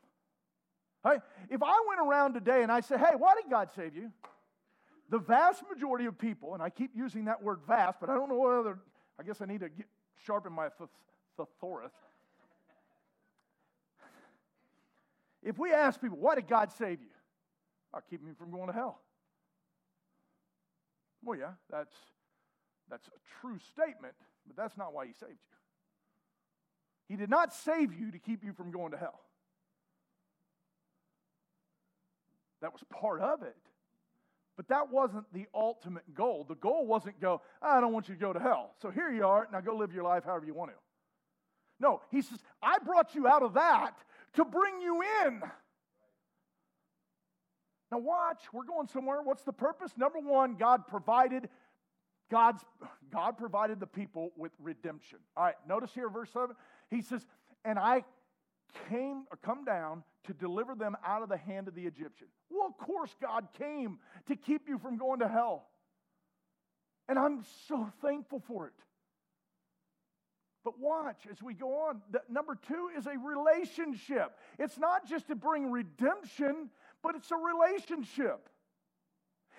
Hey, 1.04 1.18
if 1.50 1.62
I 1.64 1.84
went 1.88 2.02
around 2.02 2.34
today 2.34 2.64
and 2.64 2.72
I 2.72 2.82
said, 2.82 3.00
hey, 3.00 3.16
why 3.18 3.36
did 3.36 3.50
God 3.50 3.70
save 3.76 3.96
you? 3.96 4.12
The 5.10 5.20
vast 5.20 5.64
majority 5.74 6.06
of 6.06 6.18
people, 6.18 6.54
and 6.54 6.62
I 6.62 6.70
keep 6.70 6.92
using 6.96 7.26
that 7.26 7.42
word 7.42 7.60
vast, 7.68 8.00
but 8.00 8.10
I 8.10 8.16
don't 8.16 8.30
know 8.30 8.36
what 8.36 8.54
other, 8.54 8.80
I 9.20 9.24
guess 9.24 9.42
I 9.42 9.46
need 9.46 9.62
to 9.62 9.70
get, 9.70 9.86
sharpen 10.26 10.52
my 10.52 10.68
thesaurus. 11.38 11.94
If 15.42 15.58
we 15.58 15.72
ask 15.72 16.02
people, 16.02 16.18
why 16.18 16.36
did 16.36 16.48
God 16.48 16.74
save 16.74 17.02
you? 17.02 17.08
I'll 17.94 18.04
keep 18.10 18.22
me 18.22 18.32
from 18.38 18.52
going 18.52 18.68
to 18.68 18.74
hell. 18.74 19.00
Well, 21.24 21.40
yeah, 21.40 21.52
that's, 21.70 21.96
that's 22.90 23.08
a 23.08 23.40
true 23.40 23.58
statement, 23.72 24.14
but 24.48 24.56
that's 24.56 24.78
not 24.78 24.94
why 24.94 25.06
he 25.06 25.14
saved 25.14 25.32
you. 25.32 25.58
He 27.10 27.16
did 27.16 27.30
not 27.30 27.54
save 27.54 27.94
you 27.94 28.12
to 28.12 28.20
keep 28.20 28.44
you 28.44 28.54
from 28.54 28.72
going 28.72 28.92
to 28.92 28.98
hell. 28.98 29.22
That 32.62 32.74
was 32.74 32.82
part 32.90 33.22
of 33.22 33.44
it. 33.44 33.56
But 34.56 34.70
that 34.70 34.92
wasn't 34.92 35.32
the 35.34 35.46
ultimate 35.54 36.16
goal. 36.16 36.46
The 36.48 36.56
goal 36.56 36.88
wasn't 36.88 37.22
go, 37.22 37.42
I 37.62 37.80
don't 37.80 37.94
want 37.94 38.10
you 38.10 38.16
to 38.16 38.20
go 38.20 38.34
to 38.34 38.40
hell. 38.40 38.74
So 38.82 38.90
here 38.90 39.12
you 39.12 39.26
are, 39.26 39.48
now 39.52 39.62
go 39.62 39.76
live 39.76 39.94
your 39.94 40.04
life 40.04 40.24
however 40.26 40.46
you 40.46 40.56
want 40.56 40.72
to. 40.72 40.78
No, 41.80 42.02
he 42.10 42.24
says, 42.24 42.40
I 42.62 42.80
brought 42.80 43.14
you 43.14 43.28
out 43.28 43.44
of 43.44 43.54
that 43.54 43.94
to 44.34 44.44
bring 44.44 44.82
you 44.82 45.04
in. 45.26 45.42
Now 47.92 48.00
watch, 48.00 48.42
we're 48.52 48.66
going 48.66 48.88
somewhere. 48.88 49.22
What's 49.24 49.44
the 49.44 49.54
purpose? 49.54 49.92
Number 49.96 50.20
one, 50.20 50.56
God 50.56 50.88
provided 50.88 51.50
God's, 52.30 52.64
God 53.12 53.38
provided 53.38 53.80
the 53.80 53.88
people 53.88 54.32
with 54.36 54.52
redemption. 54.60 55.20
All 55.36 55.44
right, 55.44 55.56
notice 55.68 55.92
here, 55.94 56.10
verse 56.10 56.30
7. 56.32 56.56
He 56.90 57.02
says, 57.02 57.26
And 57.64 57.80
I 57.80 58.04
came 58.90 59.24
or 59.32 59.38
come 59.38 59.64
down 59.64 60.04
to 60.26 60.34
deliver 60.34 60.76
them 60.76 60.96
out 61.06 61.24
of 61.24 61.30
the 61.30 61.38
hand 61.38 61.68
of 61.68 61.76
the 61.76 61.86
Egyptian. 61.86 62.28
Well, 62.50 62.68
of 62.68 62.78
course, 62.78 63.16
God 63.22 63.48
came 63.58 64.00
to 64.28 64.36
keep 64.36 64.68
you 64.68 64.78
from 64.78 64.98
going 64.98 65.20
to 65.20 65.28
hell. 65.28 65.68
And 67.08 67.18
I'm 67.18 67.44
so 67.68 67.90
thankful 68.02 68.42
for 68.46 68.68
it. 68.68 68.74
But 70.66 70.80
watch 70.80 71.22
as 71.32 71.42
we 71.42 71.54
go 71.54 71.88
on. 71.88 72.02
Number 72.30 72.60
two 72.68 72.90
is 72.98 73.08
a 73.08 73.18
relationship. 73.18 74.38
It's 74.60 74.78
not 74.78 75.08
just 75.08 75.28
to 75.28 75.36
bring 75.36 75.72
redemption, 75.72 76.70
but 77.02 77.16
it's 77.16 77.32
a 77.32 77.38
relationship. 77.38 78.50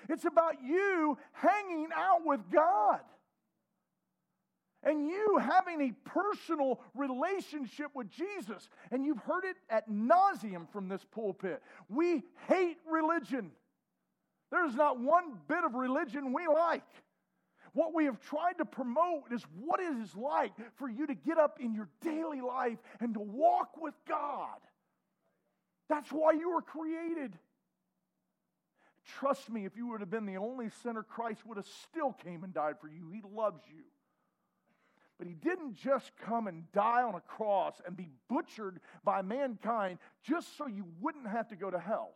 It's 0.08 0.24
about 0.24 0.62
you 0.62 1.18
hanging 1.32 1.88
out 1.94 2.24
with 2.24 2.40
God 2.52 3.00
and 4.82 5.06
you 5.06 5.38
having 5.38 5.80
a 5.80 5.92
personal 6.08 6.80
relationship 6.94 7.90
with 7.94 8.10
Jesus. 8.10 8.68
And 8.90 9.04
you've 9.04 9.18
heard 9.18 9.44
it 9.44 9.56
at 9.68 9.90
nauseum 9.90 10.70
from 10.70 10.88
this 10.88 11.04
pulpit. 11.10 11.62
We 11.88 12.22
hate 12.46 12.78
religion. 12.90 13.50
There's 14.50 14.74
not 14.74 14.98
one 15.00 15.38
bit 15.48 15.64
of 15.64 15.74
religion 15.74 16.32
we 16.32 16.46
like. 16.46 16.84
What 17.74 17.94
we 17.94 18.06
have 18.06 18.20
tried 18.20 18.58
to 18.58 18.64
promote 18.64 19.24
is 19.30 19.42
what 19.60 19.80
it 19.80 19.92
is 20.02 20.14
like 20.16 20.52
for 20.76 20.88
you 20.88 21.06
to 21.06 21.14
get 21.14 21.38
up 21.38 21.58
in 21.60 21.74
your 21.74 21.88
daily 22.02 22.40
life 22.40 22.78
and 23.00 23.12
to 23.14 23.20
walk 23.20 23.76
with 23.80 23.94
God. 24.08 24.58
That's 25.88 26.10
why 26.10 26.32
you 26.32 26.50
were 26.50 26.62
created. 26.62 27.38
Trust 29.08 29.50
me, 29.50 29.64
if 29.64 29.76
you 29.76 29.88
would 29.88 30.00
have 30.00 30.10
been 30.10 30.26
the 30.26 30.36
only 30.36 30.68
sinner, 30.82 31.02
Christ 31.02 31.46
would 31.46 31.56
have 31.56 31.66
still 31.90 32.12
came 32.12 32.44
and 32.44 32.52
died 32.52 32.74
for 32.80 32.88
you. 32.88 33.08
He 33.10 33.22
loves 33.34 33.62
you. 33.68 33.84
But 35.18 35.26
he 35.26 35.34
didn't 35.34 35.74
just 35.74 36.12
come 36.24 36.46
and 36.46 36.70
die 36.72 37.02
on 37.02 37.14
a 37.14 37.20
cross 37.20 37.80
and 37.86 37.96
be 37.96 38.10
butchered 38.28 38.80
by 39.04 39.22
mankind 39.22 39.98
just 40.22 40.56
so 40.56 40.66
you 40.66 40.84
wouldn't 41.00 41.26
have 41.26 41.48
to 41.48 41.56
go 41.56 41.70
to 41.70 41.78
hell. 41.78 42.10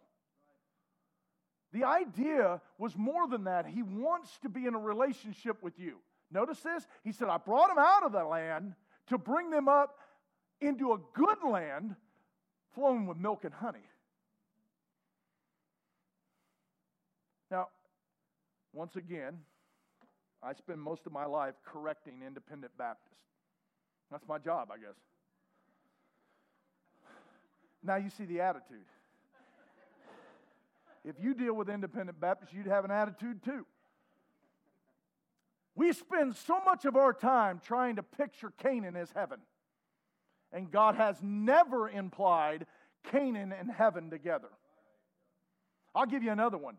The 1.73 1.85
idea 1.85 2.61
was 2.79 2.97
more 2.97 3.27
than 3.27 3.45
that. 3.45 3.67
He 3.67 3.83
wants 3.83 4.39
to 4.43 4.49
be 4.49 4.67
in 4.67 4.75
a 4.75 4.79
relationship 4.79 5.63
with 5.63 5.79
you. 5.79 5.97
Notice 6.31 6.61
this? 6.61 6.87
He 7.03 7.13
said, 7.13 7.29
I 7.29 7.39
brought 7.39 7.69
them 7.69 7.79
out 7.79 8.05
of 8.05 8.13
the 8.13 8.25
land 8.25 8.75
to 9.09 9.19
bring 9.19 9.51
them 9.51 9.69
up 9.69 9.99
into 10.61 10.93
a 10.93 10.99
good 11.15 11.39
land 11.43 11.97
flowing 12.75 13.07
with 13.07 13.17
milk 13.17 13.45
and 13.45 13.55
honey. 13.55 13.89
Now, 17.51 17.69
once 18.73 18.97
again, 18.97 19.39
I 20.43 20.53
spend 20.55 20.81
most 20.81 21.07
of 21.07 21.13
my 21.13 21.27
life 21.27 21.55
correcting 21.65 22.23
independent 22.27 22.73
Baptists. 22.77 23.17
That's 24.11 24.27
my 24.27 24.39
job, 24.39 24.71
I 24.73 24.79
guess. 24.79 24.97
Now 27.83 27.97
you 27.97 28.11
see 28.11 28.25
the 28.25 28.41
attitude. 28.41 28.87
If 31.05 31.17
you 31.21 31.35
deal 31.35 31.55
with 31.55 31.69
independent 31.69 32.21
Baptists, 32.21 32.53
you'd 32.53 32.67
have 32.67 32.85
an 32.85 32.91
attitude 32.91 33.43
too. 33.43 33.67
We 35.75 35.93
spend 35.93 36.37
so 36.37 36.61
much 36.65 36.85
of 36.85 36.97
our 36.97 37.13
time 37.13 37.61
trying 37.65 37.97
to 37.97 38.03
picture 38.03 38.53
Canaan 38.59 38.95
as 38.95 39.11
heaven. 39.15 39.41
And 40.53 40.71
God 40.71 40.97
has 40.97 41.17
never 41.23 41.89
implied 41.89 42.67
Canaan 43.11 43.53
and 43.53 43.71
heaven 43.71 44.11
together. 44.11 44.49
I'll 45.95 46.07
give 46.07 46.23
you 46.23 46.31
another 46.31 46.59
one. 46.59 46.77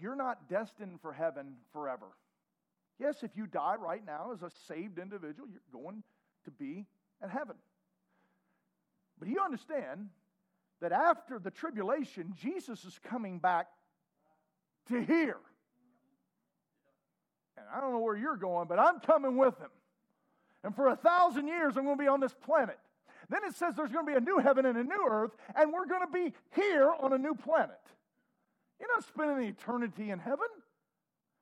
You're 0.00 0.16
not 0.16 0.48
destined 0.48 1.00
for 1.00 1.12
heaven 1.12 1.54
forever. 1.72 2.06
Yes, 2.98 3.22
if 3.22 3.30
you 3.36 3.46
die 3.46 3.76
right 3.76 4.04
now 4.04 4.30
as 4.32 4.42
a 4.42 4.50
saved 4.68 4.98
individual, 4.98 5.48
you're 5.48 5.82
going 5.82 6.02
to 6.44 6.50
be 6.50 6.86
in 7.22 7.28
heaven. 7.28 7.56
But 9.18 9.28
you 9.28 9.40
understand 9.40 10.08
that 10.80 10.92
after 10.92 11.38
the 11.38 11.50
tribulation, 11.50 12.34
Jesus 12.40 12.84
is 12.84 12.98
coming 13.04 13.38
back 13.38 13.68
to 14.88 15.00
here. 15.02 15.36
And 17.56 17.66
I 17.74 17.80
don't 17.80 17.92
know 17.92 18.00
where 18.00 18.16
you're 18.16 18.36
going, 18.36 18.66
but 18.68 18.78
I'm 18.78 19.00
coming 19.00 19.36
with 19.36 19.58
him. 19.58 19.70
And 20.64 20.74
for 20.74 20.88
a 20.88 20.96
thousand 20.96 21.48
years, 21.48 21.76
I'm 21.76 21.84
going 21.84 21.96
to 21.96 22.02
be 22.02 22.08
on 22.08 22.20
this 22.20 22.34
planet. 22.34 22.78
Then 23.28 23.40
it 23.44 23.54
says 23.54 23.74
there's 23.76 23.92
going 23.92 24.06
to 24.06 24.12
be 24.12 24.16
a 24.16 24.20
new 24.20 24.38
heaven 24.38 24.66
and 24.66 24.76
a 24.76 24.84
new 24.84 25.06
earth, 25.08 25.32
and 25.54 25.72
we're 25.72 25.86
going 25.86 26.06
to 26.06 26.12
be 26.12 26.34
here 26.54 26.90
on 27.00 27.12
a 27.12 27.18
new 27.18 27.34
planet. 27.34 27.80
You're 28.80 28.88
not 28.94 29.04
spending 29.04 29.48
eternity 29.48 30.10
in 30.10 30.18
heaven. 30.18 30.46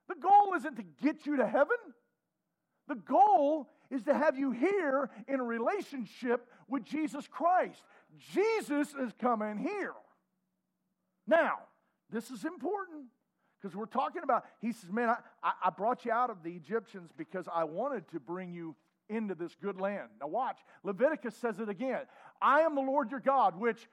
The 0.09 0.17
goal 0.17 0.55
isn't 0.57 0.77
to 0.77 0.85
get 1.03 1.27
you 1.27 1.37
to 1.37 1.47
heaven. 1.47 1.77
The 2.89 2.97
goal 2.97 3.69
is 3.91 4.03
to 4.05 4.15
have 4.15 4.39
you 4.39 4.51
here 4.51 5.11
in 5.29 5.41
a 5.41 5.45
relationship 5.45 6.47
with 6.69 6.85
Jesus 6.85 7.27
Christ. 7.29 7.83
Jesus 8.33 8.95
is 8.95 9.13
coming 9.21 9.59
here. 9.59 9.93
Now, 11.27 11.59
this 12.11 12.31
is 12.31 12.45
important 12.45 13.05
because 13.61 13.77
we're 13.77 13.87
talking 13.87 14.23
about, 14.23 14.45
he 14.61 14.73
says, 14.73 14.91
Man, 14.91 15.15
I, 15.43 15.53
I 15.65 15.71
brought 15.71 16.05
you 16.05 16.13
out 16.13 16.31
of 16.31 16.43
the 16.43 16.51
Egyptians 16.51 17.11
because 17.17 17.47
I 17.53 17.65
wanted 17.65 18.09
to 18.13 18.21
bring 18.21 18.53
you 18.53 18.75
into 19.09 19.35
this 19.35 19.55
good 19.61 19.81
land. 19.81 20.09
Now, 20.21 20.29
watch. 20.29 20.59
Leviticus 20.85 21.37
says 21.37 21.59
it 21.61 21.69
again 21.69 22.03
I 22.41 22.61
am 22.61 22.75
the 22.75 22.81
Lord 22.81 23.11
your 23.11 23.21
God, 23.21 23.59
which 23.59 23.89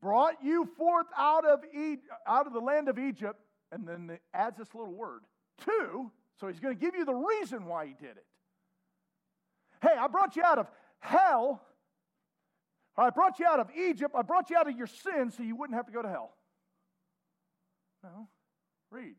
brought 0.00 0.42
you 0.42 0.68
forth 0.76 1.06
out 1.16 1.44
of, 1.44 1.64
e- 1.74 1.98
out 2.26 2.46
of 2.46 2.52
the 2.52 2.60
land 2.60 2.88
of 2.88 2.98
Egypt. 2.98 3.40
And 3.70 3.86
then 3.86 4.10
it 4.10 4.22
adds 4.32 4.56
this 4.56 4.74
little 4.74 4.94
word, 4.94 5.22
to. 5.64 6.10
So 6.40 6.48
he's 6.48 6.60
going 6.60 6.76
to 6.76 6.80
give 6.80 6.94
you 6.94 7.04
the 7.04 7.14
reason 7.14 7.66
why 7.66 7.86
he 7.86 7.94
did 7.94 8.16
it. 8.16 8.24
Hey, 9.82 9.94
I 9.98 10.06
brought 10.08 10.36
you 10.36 10.42
out 10.42 10.58
of 10.58 10.66
hell. 11.00 11.62
I 12.96 13.10
brought 13.10 13.38
you 13.38 13.46
out 13.46 13.60
of 13.60 13.68
Egypt. 13.76 14.14
I 14.16 14.22
brought 14.22 14.50
you 14.50 14.56
out 14.56 14.68
of 14.68 14.76
your 14.76 14.86
sin 14.86 15.30
so 15.30 15.42
you 15.42 15.54
wouldn't 15.54 15.76
have 15.76 15.86
to 15.86 15.92
go 15.92 16.02
to 16.02 16.08
hell. 16.08 16.32
No. 18.02 18.28
Read. 18.90 19.14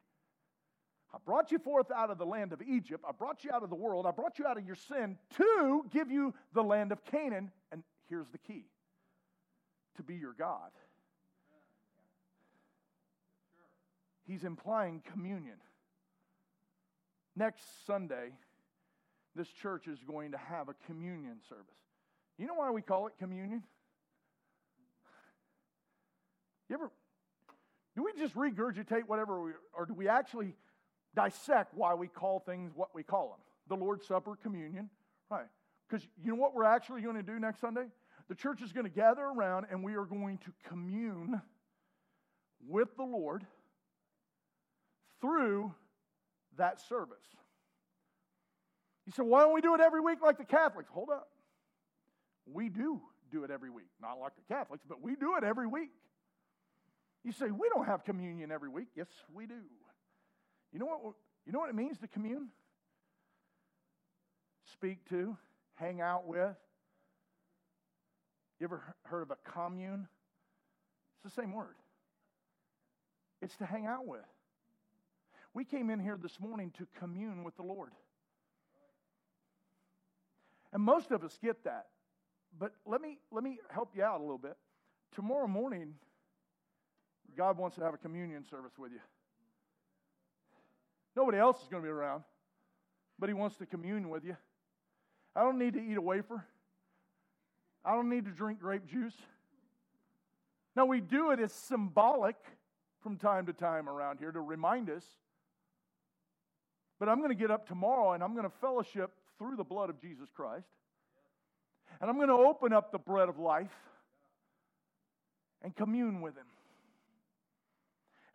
I 1.14 1.18
brought 1.26 1.52
you 1.52 1.60
forth 1.60 1.92
out 1.92 2.12
of 2.12 2.18
the 2.18 2.26
land 2.26 2.54
of 2.54 2.62
Egypt. 2.62 3.04
I 3.08 3.12
brought 3.12 3.44
you 3.44 3.52
out 3.52 3.64
of 3.64 3.70
the 3.70 3.76
world. 3.76 4.06
I 4.06 4.12
brought 4.12 4.38
you 4.38 4.46
out 4.46 4.58
of 4.58 4.66
your 4.66 4.76
sin 4.76 5.18
to 5.38 5.86
give 5.92 6.12
you 6.12 6.34
the 6.54 6.64
land 6.64 6.92
of 6.92 7.04
Canaan. 7.06 7.52
And 7.72 7.84
here's 8.10 8.30
the 8.30 8.38
key 8.38 8.66
to 10.00 10.04
be 10.04 10.16
your 10.16 10.34
God. 10.34 10.72
He's 14.26 14.44
implying 14.44 15.02
communion. 15.12 15.58
Next 17.36 17.64
Sunday, 17.86 18.30
this 19.36 19.50
church 19.50 19.88
is 19.88 20.00
going 20.04 20.32
to 20.32 20.38
have 20.38 20.70
a 20.70 20.76
communion 20.86 21.38
service. 21.50 21.66
You 22.38 22.48
know 22.48 22.54
why 22.54 22.72
we 22.72 22.82
call 22.82 23.08
it 23.08 23.14
communion? 23.20 23.64
You 26.70 26.76
ever, 26.76 26.92
do 27.96 28.04
we 28.04 28.12
just 28.18 28.36
regurgitate 28.36 29.04
whatever 29.08 29.42
we, 29.42 29.52
or 29.76 29.86
do 29.86 29.94
we 29.94 30.08
actually 30.08 30.54
dissect 31.16 31.74
why 31.74 31.94
we 31.96 32.08
call 32.08 32.40
things 32.40 32.72
what 32.74 32.90
we 32.94 33.04
call 33.04 33.30
them? 33.30 33.40
The 33.68 33.84
Lord's 33.84 34.08
Supper, 34.08 34.38
communion, 34.42 34.90
right? 35.30 35.48
Because 35.90 36.08
you 36.24 36.30
know 36.30 36.38
what 36.42 36.56
we're 36.56 36.64
actually 36.64 37.02
going 37.02 37.16
to 37.16 37.24
do 37.24 37.38
next 37.40 37.60
Sunday? 37.60 37.88
The 38.30 38.36
church 38.36 38.62
is 38.62 38.72
going 38.72 38.86
to 38.86 38.92
gather 38.92 39.24
around 39.24 39.66
and 39.72 39.84
we 39.84 39.96
are 39.96 40.06
going 40.06 40.38
to 40.40 40.52
commune 40.70 41.42
with 42.68 42.96
the 42.96 43.04
Lord 43.04 43.46
through 45.20 45.74
that 46.58 46.80
service. 46.80 47.18
You 49.06 49.14
say, 49.14 49.24
why 49.24 49.42
don't 49.42 49.54
we 49.54 49.62
do 49.62 49.74
it 49.74 49.82
every 49.82 50.02
week 50.02 50.20
like 50.22 50.38
the 50.38 50.46
Catholics? 50.46 50.90
Hold 50.94 51.10
up. 51.10 51.30
We 52.46 52.70
do 52.70 53.02
do 53.32 53.44
it 53.44 53.50
every 53.50 53.72
week. 53.72 53.88
Not 54.00 54.20
like 54.20 54.34
the 54.36 54.54
Catholics, 54.54 54.84
but 54.88 55.02
we 55.02 55.16
do 55.16 55.36
it 55.38 55.44
every 55.44 55.66
week. 55.66 55.90
You 57.24 57.32
say, 57.32 57.48
we 57.48 57.68
don't 57.74 57.86
have 57.86 58.04
communion 58.04 58.52
every 58.52 58.70
week. 58.70 58.90
Yes, 58.96 59.08
we 59.34 59.48
do. 59.48 59.56
You 60.72 60.80
know 60.80 60.86
what, 60.86 61.16
you 61.46 61.52
know 61.52 61.60
what 61.60 61.70
it 61.70 61.76
means 61.76 61.98
to 62.00 62.08
commune? 62.08 62.50
Speak 64.74 65.10
to, 65.10 65.36
hang 65.76 66.00
out 66.00 66.28
with. 66.28 66.56
You 68.60 68.66
ever 68.66 68.82
heard 69.04 69.22
of 69.22 69.32
a 69.32 69.38
commune? 69.50 70.08
It's 71.16 71.34
the 71.34 71.42
same 71.42 71.54
word. 71.54 71.76
It's 73.42 73.56
to 73.58 73.66
hang 73.66 73.86
out 73.86 74.06
with. 74.06 74.20
We 75.54 75.64
came 75.64 75.90
in 75.90 76.00
here 76.00 76.18
this 76.22 76.40
morning 76.40 76.72
to 76.78 76.88
commune 77.00 77.44
with 77.44 77.56
the 77.56 77.64
Lord. 77.64 77.92
And 80.74 80.84
most 80.84 81.12
of 81.12 81.24
us 81.24 81.38
get 81.42 81.64
that. 81.64 81.88
But 82.58 82.74
let 82.86 83.02
me, 83.02 83.18
let 83.32 83.44
me 83.44 83.60
help 83.70 83.92
you 83.96 84.04
out 84.04 84.20
a 84.20 84.24
little 84.24 84.38
bit. 84.38 84.58
Tomorrow 85.16 85.48
morning, 85.48 85.96
God 87.38 87.58
wants 87.58 87.78
to 87.78 87.84
have 87.84 87.94
a 87.94 87.98
communion 87.98 88.46
service 88.50 88.74
with 88.78 88.92
you. 88.92 89.00
Nobody 91.16 91.38
else 91.38 91.62
is 91.62 91.68
going 91.68 91.82
to 91.82 91.88
be 91.88 91.92
around, 91.92 92.24
but 93.18 93.30
He 93.30 93.34
wants 93.34 93.58
to 93.58 93.66
commune 93.66 94.10
with 94.10 94.24
you. 94.24 94.36
I 95.36 95.42
don't 95.42 95.58
need 95.58 95.74
to 95.74 95.80
eat 95.80 95.98
a 95.98 96.02
wafer. 96.02 96.46
I 97.90 97.94
don't 97.94 98.08
need 98.08 98.26
to 98.26 98.32
drink 98.32 98.60
grape 98.60 98.86
juice. 98.86 99.16
Now, 100.76 100.86
we 100.86 101.02
do 101.02 101.32
it 101.32 101.40
as 101.40 101.52
symbolic 101.52 102.36
from 103.02 103.18
time 103.18 103.48
to 103.48 103.54
time 103.54 103.90
around 103.90 104.20
here 104.20 104.32
to 104.32 104.40
remind 104.40 104.92
us. 104.92 105.04
But 107.00 107.10
I'm 107.10 107.18
going 107.18 107.30
to 107.30 107.36
get 107.36 107.50
up 107.50 107.68
tomorrow 107.68 108.14
and 108.14 108.24
I'm 108.24 108.34
going 108.34 108.44
to 108.44 108.56
fellowship 108.62 109.10
through 109.40 109.56
the 109.56 109.64
blood 109.64 109.90
of 109.90 110.00
Jesus 110.00 110.30
Christ. 110.36 110.68
And 112.00 112.12
I'm 112.12 112.18
going 112.18 112.28
to 112.28 112.36
open 112.36 112.74
up 112.74 112.92
the 112.92 113.00
bread 113.00 113.28
of 113.28 113.40
life 113.40 113.74
and 115.64 115.76
commune 115.76 116.22
with 116.22 116.38
Him. 116.38 116.46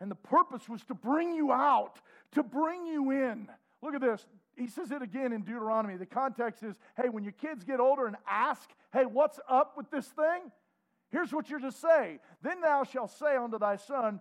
And 0.01 0.11
the 0.11 0.17
purpose 0.17 0.69
was 0.69 0.83
to 0.87 0.95
bring 0.95 1.33
you 1.33 1.53
out, 1.53 2.01
to 2.33 2.43
bring 2.43 2.87
you 2.87 3.13
in. 3.13 3.49
Look 3.83 3.95
at 3.95 4.01
this. 4.01 4.27
He 4.57 4.69
says 4.69 4.91
it 4.91 5.03
again 5.03 5.33
in 5.33 5.43
Deuteronomy. 5.43 5.97
The 5.97 6.07
context 6.07 6.63
is 6.63 6.77
hey, 6.97 7.09
when 7.09 7.25
your 7.25 7.33
kids 7.33 7.65
get 7.65 7.81
older 7.81 8.07
and 8.07 8.17
ask, 8.29 8.69
hey, 8.93 9.05
what's 9.05 9.41
up 9.49 9.77
with 9.77 9.91
this 9.91 10.07
thing? 10.07 10.51
Here's 11.11 11.33
what 11.33 11.49
you're 11.49 11.61
to 11.61 11.73
say. 11.73 12.19
Then 12.43 12.61
thou 12.61 12.85
shalt 12.85 13.11
say 13.13 13.37
unto 13.37 13.59
thy 13.59 13.77
son, 13.77 14.21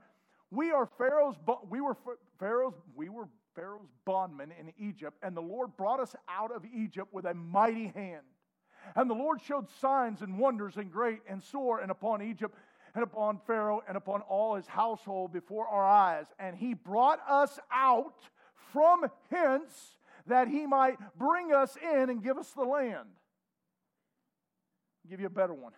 we 0.51 0.71
are 0.71 0.85
Pharaoh's, 0.97 1.35
we 1.69 1.81
were 1.81 1.97
Pharaoh's, 2.39 2.75
we 2.95 3.09
were 3.09 3.27
Pharaoh's 3.55 3.89
bondmen 4.05 4.51
in 4.59 4.73
Egypt, 4.77 5.17
and 5.23 5.35
the 5.35 5.41
Lord 5.41 5.75
brought 5.77 5.99
us 5.99 6.15
out 6.29 6.51
of 6.51 6.63
Egypt 6.65 7.11
with 7.11 7.25
a 7.25 7.33
mighty 7.33 7.87
hand. 7.87 8.21
And 8.95 9.09
the 9.09 9.15
Lord 9.15 9.41
showed 9.41 9.69
signs 9.81 10.21
and 10.21 10.37
wonders 10.37 10.77
and 10.77 10.91
great 10.91 11.21
and 11.27 11.41
sore 11.41 11.79
and 11.79 11.89
upon 11.89 12.21
Egypt 12.21 12.55
and 12.93 13.03
upon 13.03 13.39
Pharaoh 13.47 13.81
and 13.87 13.97
upon 13.97 14.21
all 14.21 14.55
his 14.55 14.67
household 14.67 15.31
before 15.33 15.67
our 15.67 15.85
eyes. 15.85 16.25
And 16.37 16.55
he 16.55 16.73
brought 16.73 17.19
us 17.27 17.59
out 17.71 18.15
from 18.71 19.05
hence 19.31 19.97
that 20.27 20.47
he 20.47 20.65
might 20.65 20.97
bring 21.17 21.51
us 21.51 21.77
in 21.81 22.09
and 22.09 22.23
give 22.23 22.37
us 22.37 22.49
the 22.51 22.63
land. 22.63 23.09
I'll 25.03 25.09
give 25.09 25.19
you 25.19 25.27
a 25.27 25.31
better 25.31 25.53
one. 25.53 25.73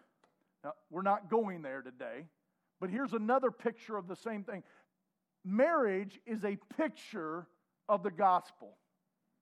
Now, 0.63 0.73
we're 0.89 1.01
not 1.01 1.29
going 1.29 1.61
there 1.61 1.81
today, 1.81 2.25
but 2.79 2.89
here's 2.89 3.13
another 3.13 3.51
picture 3.51 3.97
of 3.97 4.07
the 4.07 4.15
same 4.15 4.43
thing. 4.43 4.63
Marriage 5.43 6.19
is 6.25 6.43
a 6.43 6.57
picture 6.77 7.47
of 7.87 8.03
the 8.03 8.11
gospel. 8.11 8.77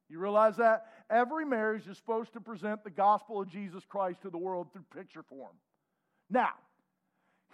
You 0.10 0.20
realize 0.20 0.58
that? 0.58 0.86
Every 1.10 1.46
marriage 1.46 1.88
is 1.88 1.98
supposed 1.98 2.34
to 2.34 2.42
present 2.42 2.84
the 2.84 2.89
gospel 2.89 3.42
of 3.42 3.48
Jesus 3.48 3.84
Christ 3.86 4.22
to 4.22 4.30
the 4.30 4.38
world 4.38 4.68
through 4.72 4.86
picture 4.94 5.24
form. 5.24 5.56
Now, 6.30 6.52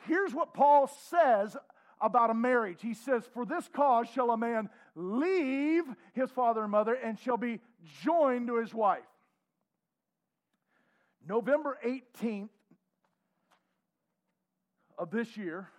here's 0.07 0.33
what 0.33 0.53
Paul 0.53 0.91
says 1.09 1.55
about 2.01 2.29
a 2.29 2.33
marriage. 2.33 2.79
He 2.81 2.93
says, 2.93 3.23
For 3.33 3.45
this 3.45 3.69
cause 3.73 4.07
shall 4.13 4.31
a 4.31 4.37
man 4.37 4.69
leave 4.99 5.85
his 6.13 6.29
father 6.29 6.63
and 6.63 6.71
mother 6.71 6.93
and 6.93 7.17
shall 7.17 7.37
be 7.37 7.59
joined 8.03 8.47
to 8.47 8.57
his 8.57 8.73
wife. 8.73 8.99
November 11.25 11.77
18th 11.85 12.49
of 14.97 15.09
this 15.11 15.37
year, 15.37 15.69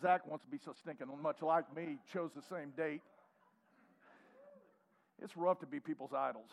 Zach 0.00 0.26
wants 0.26 0.44
to 0.44 0.50
be 0.50 0.58
so 0.58 0.72
stinking 0.72 1.06
much 1.22 1.42
like 1.42 1.74
me, 1.74 1.98
chose 2.12 2.30
the 2.34 2.42
same 2.42 2.70
date. 2.76 3.02
It's 5.22 5.36
rough 5.36 5.60
to 5.60 5.66
be 5.66 5.80
people's 5.80 6.12
idols. 6.12 6.50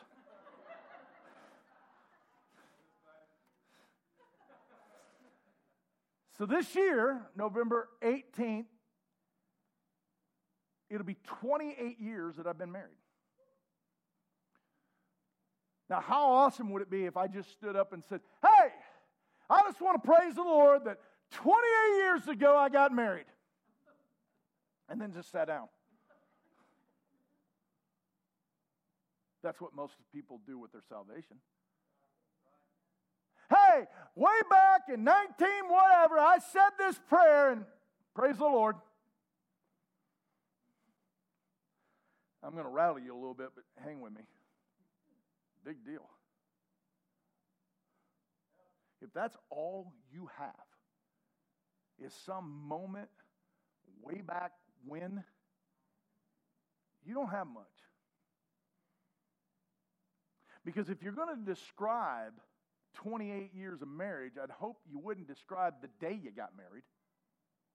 So 6.38 6.46
this 6.46 6.76
year, 6.76 7.22
November 7.36 7.90
18th, 8.02 8.66
it'll 10.94 11.06
be 11.06 11.18
28 11.42 12.00
years 12.00 12.36
that 12.36 12.46
I've 12.46 12.58
been 12.58 12.72
married. 12.72 12.96
Now, 15.90 16.02
how 16.02 16.32
awesome 16.32 16.72
would 16.72 16.82
it 16.82 16.90
be 16.90 17.06
if 17.06 17.18
I 17.18 17.28
just 17.28 17.52
stood 17.52 17.76
up 17.76 17.94
and 17.94 18.04
said, 18.04 18.22
Hey, 18.42 18.70
I 19.50 19.62
just 19.64 19.82
want 19.82 20.02
to 20.02 20.08
praise 20.08 20.36
the 20.36 20.44
Lord 20.44 20.86
that 20.86 21.00
28 21.32 21.98
years 21.98 22.28
ago 22.28 22.56
I 22.56 22.70
got 22.70 22.94
married. 22.94 23.26
And 24.90 25.02
then 25.02 25.14
just 25.14 25.32
sat 25.32 25.48
down. 25.48 25.68
That's 29.42 29.60
what 29.60 29.76
most 29.76 29.96
people 30.14 30.40
do 30.46 30.58
with 30.58 30.72
their 30.72 30.84
salvation. 30.88 31.38
Hey, 33.50 33.84
way 34.16 34.40
back 34.50 34.84
in 34.94 35.04
19 35.04 35.48
whatever, 35.68 36.18
I 36.18 36.38
said 36.40 36.70
this 36.78 37.00
prayer 37.10 37.52
and 37.52 37.66
praise 38.16 38.38
the 38.38 38.46
Lord. 38.46 38.76
I'm 42.44 42.52
going 42.52 42.66
to 42.66 42.70
rattle 42.70 43.00
you 43.00 43.14
a 43.14 43.18
little 43.18 43.34
bit, 43.34 43.50
but 43.56 43.64
hang 43.84 44.02
with 44.02 44.14
me. 44.14 44.24
Big 45.64 45.86
deal. 45.86 46.10
If 49.02 49.14
that's 49.14 49.38
all 49.50 49.94
you 50.12 50.30
have, 50.38 50.54
is 52.04 52.14
some 52.26 52.68
moment 52.68 53.10
way 54.02 54.22
back 54.22 54.52
when, 54.86 55.24
you 57.06 57.14
don't 57.14 57.30
have 57.30 57.48
much. 57.48 57.66
Because 60.66 60.90
if 60.90 61.04
you're 61.04 61.14
going 61.14 61.36
to 61.36 61.42
describe 61.46 62.34
28 62.96 63.54
years 63.54 63.82
of 63.82 63.88
marriage, 63.88 64.34
I'd 64.42 64.50
hope 64.50 64.78
you 64.90 65.00
wouldn't 65.00 65.28
describe 65.28 65.76
the 65.82 65.90
day 66.00 66.18
you 66.22 66.32
got 66.32 66.52
married. 66.58 66.84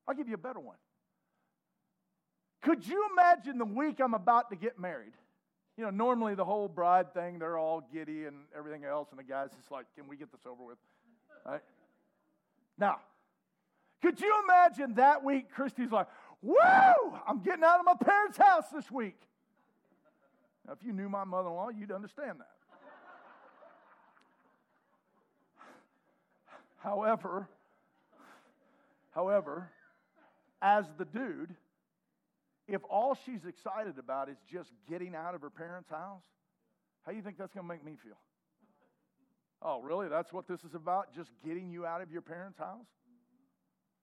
I'll 0.07 0.15
give 0.15 0.29
you 0.29 0.35
a 0.35 0.39
better 0.39 0.61
one. 0.61 0.77
Could 2.63 2.87
you 2.87 3.09
imagine 3.13 3.59
the 3.59 3.65
week 3.65 4.01
I'm 4.01 4.15
about 4.15 4.51
to 4.51 4.57
get 4.57 4.79
married? 4.79 5.13
You 5.77 5.85
know, 5.85 5.91
normally 5.91 6.35
the 6.35 6.45
whole 6.45 6.69
bride 6.69 7.15
thing, 7.15 7.39
they're 7.39 7.57
all 7.57 7.87
giddy 7.93 8.25
and 8.25 8.37
everything 8.57 8.85
else, 8.85 9.09
and 9.11 9.19
the 9.19 9.25
guy's 9.25 9.51
just 9.53 9.71
like, 9.71 9.87
can 9.97 10.09
we 10.09 10.17
get 10.17 10.33
this 10.33 10.41
over 10.45 10.65
with? 10.65 10.79
Right? 11.47 11.61
Now, 12.77 12.99
could 14.03 14.21
you 14.21 14.33
imagine 14.45 14.95
that 14.95 15.25
week 15.25 15.51
Christy's 15.53 15.93
like, 15.93 16.09
woo, 16.43 16.57
I'm 17.27 17.43
getting 17.43 17.65
out 17.65 17.79
of 17.79 17.87
my 17.87 17.95
parents' 17.95 18.39
house 18.39 18.69
this 18.73 18.91
week. 18.91 19.21
Now, 20.67 20.73
if 20.73 20.85
you 20.85 20.93
knew 20.93 21.09
my 21.09 21.25
mother 21.25 21.49
in 21.49 21.55
law, 21.55 21.69
you'd 21.69 21.93
understand 21.93 22.41
that. 22.41 22.51
However, 26.79 27.49
however, 29.11 29.69
as 30.63 30.87
the 30.97 31.05
dude, 31.05 31.55
if 32.69 32.83
all 32.89 33.17
she's 33.27 33.45
excited 33.47 33.99
about 33.99 34.29
is 34.29 34.37
just 34.51 34.71
getting 34.89 35.15
out 35.15 35.35
of 35.35 35.41
her 35.41 35.51
parents' 35.51 35.89
house, 35.89 36.23
how 37.05 37.13
do 37.13 37.17
you 37.17 37.23
think 37.23 37.39
that's 37.39 37.53
going 37.53 37.65
to 37.65 37.69
make 37.69 37.85
me 37.85 37.97
feel? 38.03 38.19
Oh, 39.63 39.81
really? 39.81 40.09
That's 40.09 40.33
what 40.33 40.47
this 40.47 40.63
is 40.63 40.75
about? 40.75 41.15
Just 41.15 41.31
getting 41.45 41.71
you 41.71 41.87
out 41.87 42.03
of 42.03 42.13
your 42.13 42.21
parents' 42.21 42.59
house? 42.59 42.87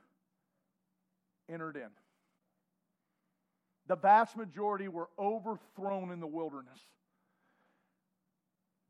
entered 1.49 1.78
in. 1.78 1.88
The 3.88 3.95
vast 3.95 4.36
majority 4.36 4.89
were 4.89 5.08
overthrown 5.17 6.12
in 6.12 6.19
the 6.19 6.28
wilderness. 6.28 6.82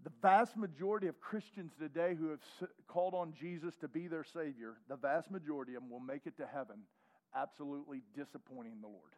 The 0.04 0.12
vast 0.22 0.56
majority 0.56 1.08
of 1.08 1.20
Christians 1.20 1.74
today 1.78 2.16
who 2.18 2.30
have 2.30 2.40
called 2.88 3.14
on 3.14 3.34
Jesus 3.40 3.76
to 3.82 3.88
be 3.88 4.08
their 4.08 4.24
Savior, 4.24 4.76
the 4.88 4.96
vast 4.96 5.30
majority 5.30 5.76
of 5.76 5.82
them 5.82 5.90
will 5.90 6.00
make 6.00 6.26
it 6.26 6.38
to 6.38 6.46
heaven 6.46 6.78
absolutely 7.36 8.02
disappointing 8.16 8.78
the 8.82 8.88
Lord 8.88 9.12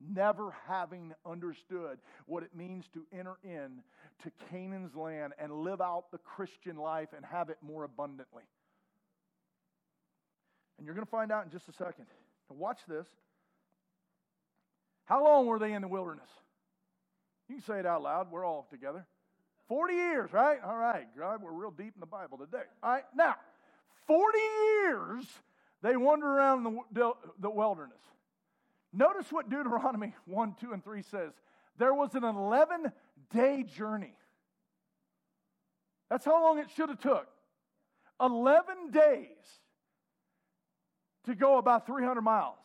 never 0.00 0.54
having 0.66 1.12
understood 1.26 1.98
what 2.26 2.42
it 2.42 2.54
means 2.54 2.86
to 2.94 3.06
enter 3.12 3.34
in 3.44 3.82
to 4.22 4.30
Canaan's 4.50 4.94
land 4.94 5.34
and 5.38 5.52
live 5.52 5.80
out 5.80 6.10
the 6.10 6.18
Christian 6.18 6.76
life 6.76 7.08
and 7.14 7.24
have 7.24 7.50
it 7.50 7.58
more 7.62 7.84
abundantly. 7.84 8.44
And 10.78 10.86
you're 10.86 10.94
going 10.94 11.06
to 11.06 11.10
find 11.10 11.30
out 11.30 11.44
in 11.44 11.50
just 11.50 11.68
a 11.68 11.72
second. 11.72 12.06
Now 12.48 12.56
watch 12.56 12.78
this. 12.88 13.06
How 15.04 15.22
long 15.22 15.46
were 15.46 15.58
they 15.58 15.72
in 15.72 15.82
the 15.82 15.88
wilderness? 15.88 16.28
You 17.48 17.56
can 17.56 17.64
say 17.64 17.80
it 17.80 17.86
out 17.86 18.02
loud. 18.02 18.30
We're 18.30 18.46
all 18.46 18.66
together. 18.70 19.06
40 19.70 19.94
years, 19.94 20.32
right? 20.32 20.58
All 20.66 20.76
right. 20.76 21.06
God, 21.16 21.40
we're 21.40 21.52
real 21.52 21.70
deep 21.70 21.92
in 21.94 22.00
the 22.00 22.06
Bible 22.06 22.38
today. 22.38 22.64
All 22.82 22.90
right. 22.90 23.04
Now, 23.14 23.36
40 24.08 24.38
years 24.82 25.24
they 25.80 25.96
wander 25.96 26.26
around 26.26 26.64
the, 26.90 27.12
the, 27.38 27.48
wilderness. 27.48 28.02
Notice 28.92 29.30
what 29.30 29.48
Deuteronomy 29.48 30.12
1, 30.26 30.56
2, 30.60 30.72
and 30.72 30.82
3 30.82 31.02
says. 31.02 31.30
There 31.78 31.94
was 31.94 32.16
an 32.16 32.24
11 32.24 32.90
day 33.32 33.62
journey. 33.62 34.14
That's 36.10 36.24
how 36.24 36.42
long 36.42 36.58
it 36.58 36.66
should 36.74 36.88
have 36.88 36.98
took. 36.98 37.28
11 38.20 38.90
days 38.90 39.28
to 41.26 41.36
go 41.36 41.58
about 41.58 41.86
300 41.86 42.20
miles. 42.22 42.56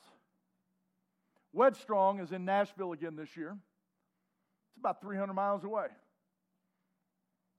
Wedstrong 1.53 2.19
is 2.19 2.31
in 2.31 2.45
Nashville 2.45 2.93
again 2.93 3.15
this 3.15 3.37
year. 3.37 3.51
It's 3.51 4.79
about 4.79 5.01
300 5.01 5.33
miles 5.33 5.63
away. 5.63 5.85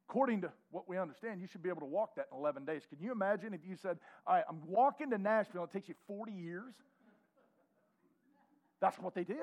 According 0.08 0.42
to 0.42 0.52
what 0.70 0.88
we 0.88 0.98
understand, 0.98 1.40
you 1.40 1.48
should 1.48 1.62
be 1.62 1.68
able 1.68 1.80
to 1.80 1.86
walk 1.86 2.14
that 2.16 2.28
in 2.30 2.38
11 2.38 2.64
days. 2.64 2.82
Can 2.88 3.00
you 3.00 3.10
imagine 3.10 3.52
if 3.52 3.60
you 3.66 3.76
said, 3.76 3.98
All 4.26 4.34
right, 4.34 4.44
I'm 4.48 4.60
walking 4.66 5.10
to 5.10 5.18
Nashville, 5.18 5.64
it 5.64 5.72
takes 5.72 5.88
you 5.88 5.94
40 6.06 6.32
years? 6.32 6.74
That's 8.80 8.98
what 8.98 9.14
they 9.14 9.24
did. 9.24 9.36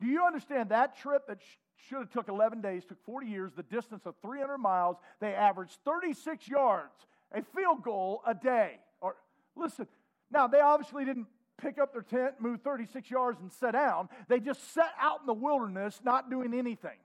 Do 0.00 0.06
you 0.06 0.24
understand 0.24 0.70
that 0.70 0.96
trip 0.96 1.26
that 1.28 1.40
sh- 1.42 1.88
should 1.88 1.98
have 1.98 2.10
took 2.10 2.28
11 2.28 2.62
days 2.62 2.84
took 2.84 3.04
40 3.04 3.26
years, 3.26 3.52
the 3.54 3.62
distance 3.62 4.06
of 4.06 4.14
300 4.22 4.56
miles, 4.58 4.96
they 5.20 5.34
averaged 5.34 5.76
36 5.84 6.48
yards, 6.48 6.94
a 7.32 7.42
field 7.42 7.82
goal 7.82 8.22
a 8.26 8.34
day. 8.34 8.78
Or 9.00 9.16
listen, 9.56 9.86
now 10.30 10.46
they 10.46 10.60
obviously 10.60 11.04
didn't 11.04 11.26
pick 11.58 11.78
up 11.78 11.92
their 11.92 12.02
tent, 12.02 12.40
move 12.40 12.60
36 12.62 13.10
yards 13.10 13.40
and 13.40 13.52
sit 13.52 13.72
down. 13.72 14.08
They 14.28 14.40
just 14.40 14.72
sat 14.72 14.92
out 14.98 15.20
in 15.20 15.26
the 15.26 15.34
wilderness 15.34 16.00
not 16.02 16.30
doing 16.30 16.54
anything. 16.54 16.98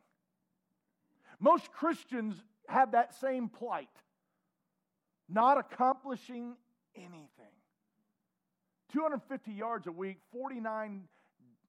Most 1.40 1.72
Christians 1.72 2.36
have 2.68 2.92
that 2.92 3.14
same 3.16 3.50
plight. 3.50 3.90
not 5.28 5.58
accomplishing 5.58 6.56
anything. 6.96 7.56
250 8.94 9.52
yards 9.52 9.88
a 9.88 9.92
week, 9.92 10.18
49 10.32 11.08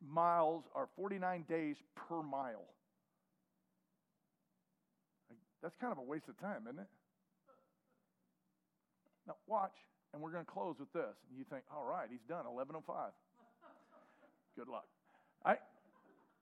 miles 0.06 0.64
or 0.74 0.88
49 0.96 1.44
days 1.48 1.76
per 1.94 2.22
mile. 2.22 2.66
That's 5.62 5.74
kind 5.76 5.90
of 5.90 5.98
a 5.98 6.02
waste 6.02 6.28
of 6.28 6.38
time, 6.38 6.64
isn't 6.68 6.78
it? 6.78 6.86
Now, 9.26 9.36
watch, 9.46 9.72
and 10.12 10.22
we're 10.22 10.30
going 10.30 10.44
to 10.44 10.50
close 10.50 10.76
with 10.78 10.92
this. 10.92 11.16
And 11.28 11.38
you 11.38 11.44
think, 11.50 11.64
all 11.74 11.84
right, 11.84 12.06
he's 12.10 12.22
done, 12.28 12.44
1105. 12.44 13.10
Good 14.56 14.68
luck. 14.68 14.86
Right. 15.44 15.58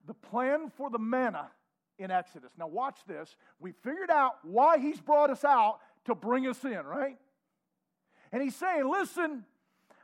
The 0.06 0.14
plan 0.14 0.70
for 0.76 0.90
the 0.90 0.98
manna 0.98 1.48
in 1.98 2.10
Exodus. 2.10 2.52
Now, 2.58 2.66
watch 2.66 2.98
this. 3.06 3.36
We 3.60 3.72
figured 3.82 4.10
out 4.10 4.32
why 4.42 4.78
he's 4.78 5.00
brought 5.00 5.30
us 5.30 5.44
out 5.44 5.78
to 6.06 6.14
bring 6.14 6.46
us 6.46 6.62
in, 6.64 6.84
right? 6.84 7.16
And 8.32 8.42
he's 8.42 8.56
saying, 8.56 8.90
listen, 8.90 9.44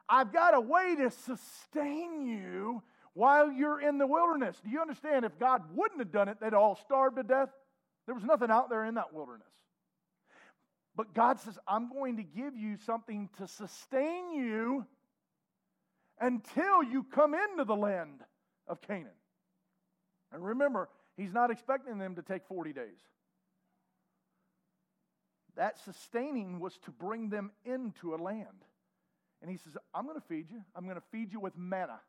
I've 0.09 0.33
got 0.33 0.55
a 0.55 0.61
way 0.61 0.97
to 0.97 1.11
sustain 1.11 2.27
you 2.27 2.83
while 3.15 3.51
you're 3.51 3.81
in 3.81 3.99
the 3.99 4.07
wilderness. 4.07 4.61
Do 4.63 4.71
you 4.71 4.81
understand? 4.81 5.25
If 5.25 5.39
God 5.39 5.63
wouldn't 5.75 6.01
have 6.01 6.13
done 6.13 6.29
it, 6.29 6.39
they'd 6.41 6.55
all 6.55 6.77
starve 6.77 7.17
to 7.17 7.23
death. 7.23 7.51
There 8.07 8.15
was 8.15 8.25
nothing 8.25 8.51
out 8.51 8.71
there 8.71 8.85
in 8.85 8.95
that 8.95 9.13
wilderness. 9.13 9.47
But 10.97 11.15
God 11.15 11.41
says, 11.41 11.59
I'm 11.67 11.93
going 11.93 12.17
to 12.17 12.23
give 12.23 12.57
you 12.57 12.77
something 12.77 13.29
to 13.39 13.47
sustain 13.47 14.33
you 14.33 14.87
until 16.21 16.83
you 16.83 17.05
come 17.05 17.35
into 17.35 17.65
the 17.65 17.77
land 17.77 18.21
of 18.69 18.81
Canaan. 18.83 19.07
And 20.33 20.45
remember, 20.45 20.89
He's 21.21 21.35
not 21.35 21.51
expecting 21.51 21.99
them 21.99 22.15
to 22.15 22.23
take 22.23 22.47
40 22.47 22.73
days. 22.73 22.99
That 25.55 25.79
sustaining 25.79 26.61
was 26.61 26.79
to 26.87 26.91
bring 26.91 27.29
them 27.29 27.51
into 27.67 28.15
a 28.15 28.17
land. 28.17 28.65
And 29.43 29.51
he 29.51 29.59
says, 29.59 29.77
I'm 29.95 30.07
going 30.07 30.19
to 30.19 30.27
feed 30.27 30.51
you. 30.51 30.63
I'm 30.75 30.85
going 30.85 30.97
to 30.97 31.03
feed 31.13 31.31
you 31.31 31.39
with 31.39 31.59
manna. 31.59 32.01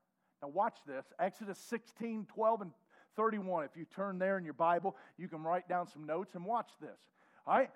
Now, 0.41 0.47
watch 0.47 0.77
this 0.87 1.05
Exodus 1.19 1.57
16, 1.57 2.27
12, 2.33 2.61
and 2.61 2.71
31. 3.17 3.65
If 3.65 3.75
you 3.75 3.83
turn 3.83 4.17
there 4.17 4.37
in 4.37 4.45
your 4.45 4.53
Bible, 4.53 4.95
you 5.17 5.27
can 5.27 5.43
write 5.43 5.67
down 5.67 5.87
some 5.87 6.05
notes 6.05 6.35
and 6.35 6.45
watch 6.45 6.69
this. 6.79 6.99
All 7.45 7.57
right? 7.57 7.69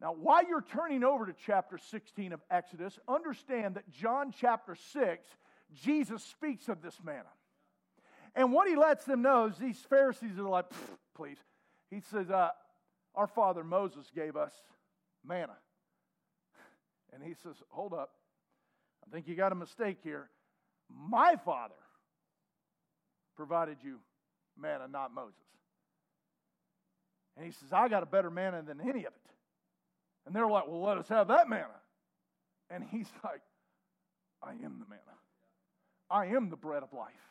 Now, 0.00 0.12
while 0.12 0.46
you're 0.46 0.64
turning 0.72 1.02
over 1.02 1.26
to 1.26 1.34
chapter 1.46 1.78
16 1.78 2.32
of 2.32 2.40
Exodus, 2.48 2.96
understand 3.08 3.74
that 3.74 3.90
John 3.90 4.32
chapter 4.38 4.76
6, 4.76 5.26
Jesus 5.74 6.22
speaks 6.22 6.68
of 6.68 6.80
this 6.80 6.96
manna. 7.02 7.24
And 8.36 8.52
what 8.52 8.68
he 8.68 8.76
lets 8.76 9.06
them 9.06 9.22
know 9.22 9.46
is 9.46 9.56
these 9.56 9.78
Pharisees 9.88 10.38
are 10.38 10.42
like, 10.42 10.66
please. 11.16 11.38
He 11.90 12.00
says, 12.00 12.30
uh, 12.30 12.50
Our 13.14 13.26
father 13.26 13.64
Moses 13.64 14.10
gave 14.14 14.36
us 14.36 14.52
manna. 15.24 15.56
And 17.12 17.22
he 17.22 17.32
says, 17.42 17.56
Hold 17.70 17.94
up. 17.94 18.10
I 19.06 19.10
think 19.10 19.26
you 19.26 19.34
got 19.34 19.52
a 19.52 19.56
mistake 19.56 19.98
here. 20.02 20.28
My 20.90 21.36
father 21.36 21.74
provided 23.36 23.78
you 23.82 23.98
manna, 24.60 24.86
not 24.86 25.14
Moses. 25.14 25.34
And 27.36 27.46
he 27.46 27.52
says, 27.52 27.72
I 27.72 27.88
got 27.88 28.02
a 28.02 28.06
better 28.06 28.30
manna 28.30 28.62
than 28.62 28.80
any 28.80 29.04
of 29.06 29.12
it. 29.14 29.30
And 30.26 30.34
they're 30.34 30.46
like, 30.46 30.68
Well, 30.68 30.82
let 30.82 30.98
us 30.98 31.08
have 31.08 31.28
that 31.28 31.48
manna. 31.48 31.80
And 32.68 32.84
he's 32.84 33.08
like, 33.24 33.40
I 34.42 34.50
am 34.50 34.78
the 34.78 34.86
manna. 34.90 35.00
I 36.10 36.26
am 36.26 36.50
the 36.50 36.56
bread 36.56 36.82
of 36.82 36.92
life. 36.92 37.25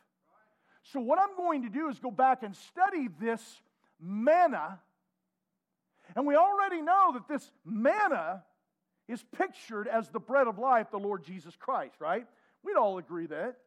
So, 0.92 1.00
what 1.00 1.20
I'm 1.20 1.36
going 1.36 1.64
to 1.64 1.70
do 1.70 1.90
is 1.90 1.98
go 2.00 2.12
back 2.12 2.44
and 2.44 2.56
study 2.56 3.08
this 3.20 3.42
manna. 4.00 4.80
And 6.16 6.28
we 6.28 6.36
already 6.36 6.82
know 6.82 7.14
that 7.14 7.28
this 7.28 7.50
manna 7.66 8.44
is 9.08 9.24
pictured 9.36 9.88
as 9.88 10.10
the 10.10 10.20
bread 10.20 10.48
of 10.48 10.60
life, 10.60 10.88
the 10.92 11.00
Lord 11.00 11.24
Jesus 11.24 11.56
Christ, 11.56 11.96
right? 12.00 12.28
We'd 12.64 12.78
all 12.78 13.00
agree 13.00 13.26
that. 13.28 13.58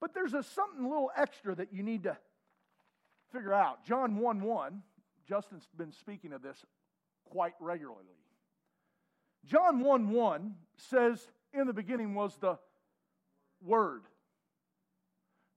But 0.00 0.14
there's 0.14 0.34
a 0.34 0.42
something 0.42 0.84
a 0.84 0.88
little 0.88 1.10
extra 1.16 1.54
that 1.54 1.72
you 1.72 1.82
need 1.82 2.04
to 2.04 2.16
figure 3.32 3.52
out. 3.52 3.84
John 3.84 4.16
1 4.16 4.40
1, 4.40 4.82
Justin's 5.28 5.68
been 5.76 5.92
speaking 5.92 6.32
of 6.32 6.42
this 6.42 6.64
quite 7.26 7.54
regularly. 7.60 7.98
John 9.44 9.80
1 9.80 10.10
1 10.10 10.54
says, 10.76 11.20
In 11.52 11.66
the 11.66 11.72
beginning 11.72 12.14
was 12.14 12.36
the 12.36 12.58
Word. 13.62 14.02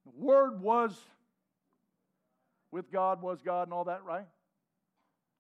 The 0.06 0.12
Word 0.26 0.62
was 0.62 0.98
with 2.72 2.92
God, 2.92 3.22
was 3.22 3.42
God, 3.42 3.68
and 3.68 3.74
all 3.74 3.86
that, 3.86 4.04
right? 4.04 4.26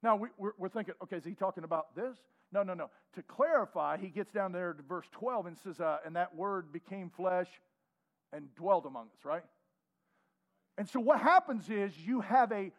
Now 0.02 0.16
we, 0.16 0.30
are 0.42 0.54
we're 0.58 0.70
thinking, 0.70 0.94
okay, 1.04 1.18
is 1.18 1.26
he 1.26 1.34
talking 1.34 1.64
about 1.64 1.96
this? 1.96 2.18
No, 2.52 2.64
no, 2.64 2.74
no. 2.74 2.90
To 3.16 3.24
clarify, 3.24 3.98
he 3.98 4.08
gets 4.08 4.32
down 4.32 4.52
there 4.52 4.74
to 4.74 4.84
verse 4.84 5.08
12 5.12 5.48
and 5.48 5.58
says, 5.58 5.80
uh, 5.80 5.98
and 6.06 6.16
that 6.16 6.36
word 6.36 6.72
became 6.72 7.10
flesh 7.10 7.48
and 8.32 8.54
dwelled 8.56 8.86
among 8.86 9.08
us, 9.08 9.26
right? 9.26 9.44
And 10.78 10.88
so 10.88 11.00
what 11.00 11.20
happens 11.20 11.70
is 11.70 11.98
you 11.98 12.22
have 12.22 12.52
a 12.52 12.72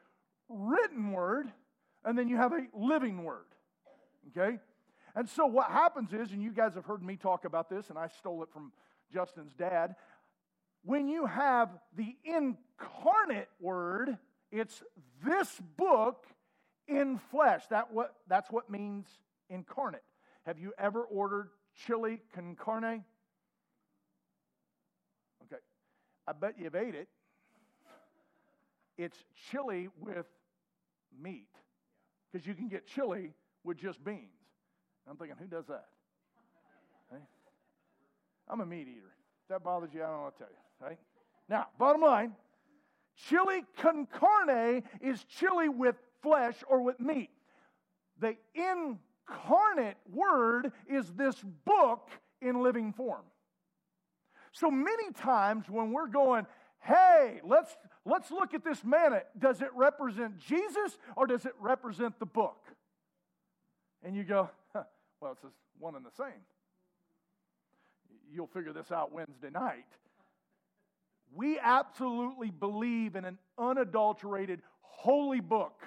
written 0.49 1.13
word 1.13 1.51
and 2.05 2.17
then 2.17 2.29
you 2.29 2.37
have 2.37 2.53
a 2.53 2.67
living 2.73 3.25
word, 3.25 3.47
okay? 4.31 4.59
And 5.15 5.29
so 5.29 5.47
what 5.47 5.71
happens 5.71 6.13
is, 6.13 6.31
and 6.33 6.43
you 6.43 6.53
guys 6.53 6.75
have 6.75 6.85
heard 6.85 7.03
me 7.03 7.17
talk 7.17 7.45
about 7.45 7.69
this, 7.69 7.89
and 7.89 7.99
I 7.99 8.09
stole 8.09 8.43
it 8.43 8.51
from 8.53 8.71
Justin's 9.13 9.55
dad 9.55 9.97
when 10.87 11.09
you 11.09 11.27
have 11.27 11.71
the 11.97 12.17
incarnate 12.25 13.49
word, 13.61 14.17
it's 14.53 14.83
this 15.25 15.61
book 15.77 16.27
in 16.87 17.19
flesh. 17.31 17.65
That 17.71 17.93
what, 17.93 18.15
that's 18.29 18.51
what 18.51 18.71
means 18.71 19.07
incarnate. 19.51 20.05
Have 20.45 20.61
you 20.61 20.73
ever 20.79 21.03
ordered 21.03 21.51
chili 21.87 22.23
con 22.33 22.55
carne? 22.55 23.05
Okay. 25.45 25.61
I 26.27 26.33
bet 26.33 26.55
you've 26.57 26.77
ate 26.77 26.95
it. 26.95 27.09
It's 28.97 29.19
chili 29.51 29.89
with 30.01 30.27
meat. 31.21 31.49
Because 32.31 32.47
you 32.47 32.55
can 32.55 32.69
get 32.69 32.87
chili 32.87 33.33
with 33.65 33.77
just 33.77 34.03
beans. 34.05 34.31
I'm 35.11 35.17
thinking, 35.17 35.37
who 35.39 35.47
does 35.47 35.67
that? 35.67 35.87
Okay. 37.13 37.23
I'm 38.49 38.61
a 38.61 38.67
meat 38.67 38.87
eater. 38.89 39.13
If 39.43 39.49
that 39.49 39.65
bothers 39.65 39.91
you, 39.93 40.03
I 40.03 40.07
don't 40.07 40.23
what 40.23 40.37
to 40.37 40.45
tell 40.45 40.51
you 40.51 40.66
right? 40.81 40.99
Now, 41.49 41.67
bottom 41.79 42.03
line, 42.03 42.33
chili 43.29 43.65
con 43.79 44.07
carne 44.07 44.83
is 45.01 45.25
chili 45.25 45.69
with 45.69 45.97
flesh 46.23 46.57
or 46.69 46.83
with 46.83 47.01
meat. 47.01 47.31
The 48.21 48.37
incarnate 48.55 49.97
word 50.13 50.73
is 50.89 51.13
this 51.13 51.37
book 51.65 52.09
in 52.41 52.63
living 52.63 52.93
form. 52.93 53.25
So 54.53 54.71
many 54.71 55.13
times 55.13 55.69
when 55.69 55.93
we're 55.93 56.07
going, 56.07 56.47
hey, 56.81 57.41
let's, 57.45 57.77
let's 58.05 58.31
look 58.31 58.55
at 58.55 58.65
this 58.65 58.83
manna, 58.85 59.23
does 59.39 59.61
it 59.61 59.69
represent 59.75 60.39
Jesus 60.39 60.99
or 61.17 61.27
does 61.27 61.45
it 61.45 61.53
represent 61.61 62.19
the 62.19 62.27
book? 62.27 62.59
And 64.03 64.17
you 64.17 64.25
go, 64.25 64.51
huh, 64.73 64.85
well, 65.21 65.33
it's 65.33 65.45
one 65.79 65.95
and 65.95 66.05
the 66.05 66.11
same. 66.17 66.41
You'll 68.33 68.47
figure 68.47 68.73
this 68.73 68.91
out 68.91 69.13
Wednesday 69.13 69.51
night 69.51 69.85
we 71.35 71.59
absolutely 71.59 72.51
believe 72.51 73.17
in 73.17 73.25
an 73.25 73.39
unadulterated, 73.59 74.63
holy 74.81 75.41
book 75.41 75.83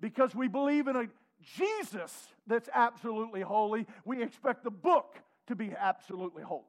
because 0.00 0.34
we 0.34 0.48
believe 0.48 0.88
in 0.88 0.96
a 0.96 1.06
Jesus 1.56 2.28
that's 2.46 2.68
absolutely 2.74 3.40
holy. 3.40 3.86
We 4.04 4.22
expect 4.22 4.64
the 4.64 4.70
book 4.70 5.16
to 5.46 5.54
be 5.54 5.72
absolutely 5.78 6.42
holy 6.42 6.64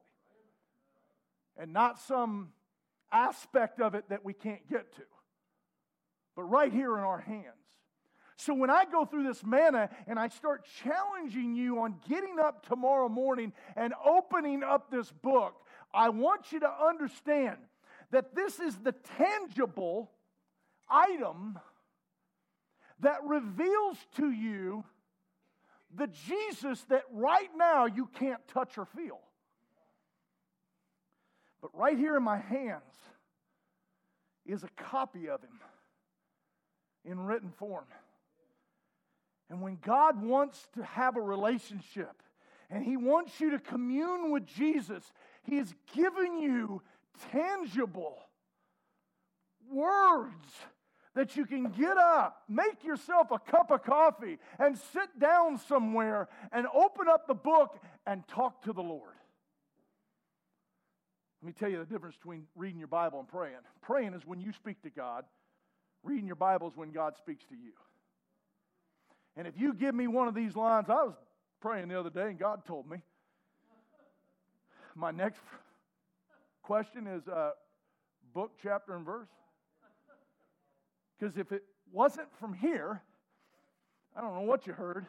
and 1.58 1.72
not 1.72 2.00
some 2.00 2.48
aspect 3.12 3.80
of 3.80 3.94
it 3.94 4.08
that 4.08 4.24
we 4.24 4.32
can't 4.32 4.66
get 4.68 4.94
to, 4.94 5.02
but 6.36 6.44
right 6.44 6.72
here 6.72 6.96
in 6.96 7.04
our 7.04 7.20
hands. 7.20 7.46
So 8.36 8.54
when 8.54 8.70
I 8.70 8.86
go 8.86 9.04
through 9.04 9.24
this 9.24 9.44
manna 9.44 9.90
and 10.06 10.18
I 10.18 10.28
start 10.28 10.66
challenging 10.82 11.54
you 11.54 11.80
on 11.80 11.96
getting 12.08 12.38
up 12.40 12.66
tomorrow 12.66 13.10
morning 13.10 13.52
and 13.76 13.92
opening 14.02 14.62
up 14.62 14.90
this 14.90 15.12
book, 15.12 15.56
I 15.92 16.08
want 16.10 16.52
you 16.52 16.60
to 16.60 16.70
understand 16.70 17.56
that 18.10 18.34
this 18.34 18.58
is 18.60 18.76
the 18.76 18.92
tangible 19.16 20.10
item 20.88 21.58
that 23.00 23.24
reveals 23.24 23.96
to 24.16 24.30
you 24.30 24.84
the 25.94 26.06
Jesus 26.06 26.84
that 26.88 27.02
right 27.12 27.48
now 27.56 27.86
you 27.86 28.08
can't 28.14 28.46
touch 28.48 28.78
or 28.78 28.84
feel. 28.84 29.20
But 31.60 31.76
right 31.76 31.98
here 31.98 32.16
in 32.16 32.22
my 32.22 32.38
hands 32.38 32.82
is 34.46 34.62
a 34.62 34.68
copy 34.76 35.28
of 35.28 35.42
him 35.42 35.60
in 37.04 37.20
written 37.20 37.50
form. 37.50 37.84
And 39.48 39.60
when 39.60 39.78
God 39.84 40.22
wants 40.22 40.68
to 40.74 40.84
have 40.84 41.16
a 41.16 41.20
relationship 41.20 42.22
and 42.70 42.84
he 42.84 42.96
wants 42.96 43.40
you 43.40 43.50
to 43.50 43.58
commune 43.58 44.30
with 44.30 44.46
Jesus, 44.46 45.12
he 45.50 45.56
has 45.56 45.74
given 45.94 46.38
you 46.38 46.80
tangible 47.32 48.18
words 49.70 50.46
that 51.14 51.36
you 51.36 51.44
can 51.44 51.64
get 51.64 51.98
up, 51.98 52.42
make 52.48 52.84
yourself 52.84 53.32
a 53.32 53.38
cup 53.38 53.72
of 53.72 53.82
coffee, 53.82 54.38
and 54.60 54.78
sit 54.78 55.18
down 55.18 55.58
somewhere 55.58 56.28
and 56.52 56.66
open 56.72 57.08
up 57.08 57.26
the 57.26 57.34
book 57.34 57.80
and 58.06 58.26
talk 58.28 58.62
to 58.62 58.72
the 58.72 58.80
Lord. 58.80 59.10
Let 61.42 61.46
me 61.48 61.52
tell 61.52 61.68
you 61.68 61.78
the 61.78 61.84
difference 61.84 62.16
between 62.16 62.46
reading 62.54 62.78
your 62.78 62.88
Bible 62.88 63.18
and 63.18 63.26
praying. 63.26 63.56
Praying 63.82 64.14
is 64.14 64.24
when 64.24 64.40
you 64.40 64.52
speak 64.52 64.80
to 64.82 64.90
God, 64.90 65.24
reading 66.04 66.26
your 66.26 66.36
Bible 66.36 66.68
is 66.68 66.76
when 66.76 66.92
God 66.92 67.16
speaks 67.16 67.44
to 67.46 67.54
you. 67.54 67.72
And 69.36 69.48
if 69.48 69.54
you 69.58 69.74
give 69.74 69.94
me 69.94 70.06
one 70.06 70.28
of 70.28 70.34
these 70.34 70.54
lines, 70.54 70.88
I 70.88 71.02
was 71.02 71.14
praying 71.60 71.88
the 71.88 71.98
other 71.98 72.10
day 72.10 72.28
and 72.28 72.38
God 72.38 72.64
told 72.66 72.88
me. 72.88 72.98
My 75.00 75.10
next 75.10 75.40
question 76.62 77.06
is 77.06 77.26
uh, 77.26 77.52
book, 78.34 78.50
chapter, 78.62 78.94
and 78.94 79.06
verse. 79.06 79.30
Because 81.18 81.38
if 81.38 81.52
it 81.52 81.62
wasn't 81.90 82.28
from 82.38 82.52
here, 82.52 83.00
I 84.14 84.20
don't 84.20 84.34
know 84.34 84.42
what 84.42 84.66
you 84.66 84.74
heard. 84.74 85.06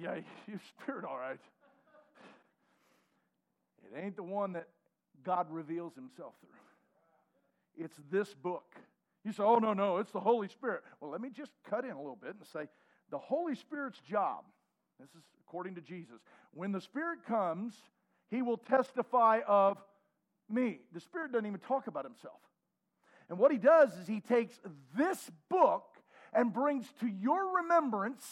Yeah, 0.00 0.20
your 0.46 0.60
spirit, 0.68 1.04
all 1.04 1.18
right. 1.18 1.40
It 3.82 3.98
ain't 4.00 4.14
the 4.14 4.22
one 4.22 4.52
that 4.52 4.68
God 5.24 5.48
reveals 5.50 5.96
himself 5.96 6.34
through. 6.40 7.84
It's 7.84 7.96
this 8.08 8.34
book. 8.34 8.76
You 9.24 9.32
say, 9.32 9.42
oh, 9.42 9.58
no, 9.58 9.72
no, 9.72 9.96
it's 9.96 10.12
the 10.12 10.20
Holy 10.20 10.46
Spirit. 10.46 10.84
Well, 11.00 11.10
let 11.10 11.20
me 11.20 11.30
just 11.36 11.50
cut 11.68 11.84
in 11.84 11.90
a 11.90 11.98
little 11.98 12.18
bit 12.20 12.36
and 12.38 12.46
say 12.46 12.68
the 13.10 13.18
Holy 13.18 13.56
Spirit's 13.56 13.98
job, 13.98 14.44
this 15.00 15.08
is 15.10 15.24
according 15.44 15.74
to 15.74 15.80
Jesus, 15.80 16.20
when 16.52 16.70
the 16.70 16.80
Spirit 16.80 17.24
comes, 17.26 17.74
he 18.30 18.42
will 18.42 18.56
testify 18.56 19.40
of 19.46 19.78
me. 20.48 20.80
The 20.92 21.00
Spirit 21.00 21.32
doesn't 21.32 21.46
even 21.46 21.60
talk 21.60 21.86
about 21.86 22.04
himself. 22.04 22.40
And 23.28 23.38
what 23.38 23.50
he 23.50 23.58
does 23.58 23.96
is 23.96 24.06
he 24.06 24.20
takes 24.20 24.58
this 24.96 25.30
book 25.48 25.84
and 26.32 26.52
brings 26.52 26.86
to 27.00 27.06
your 27.06 27.56
remembrance 27.56 28.24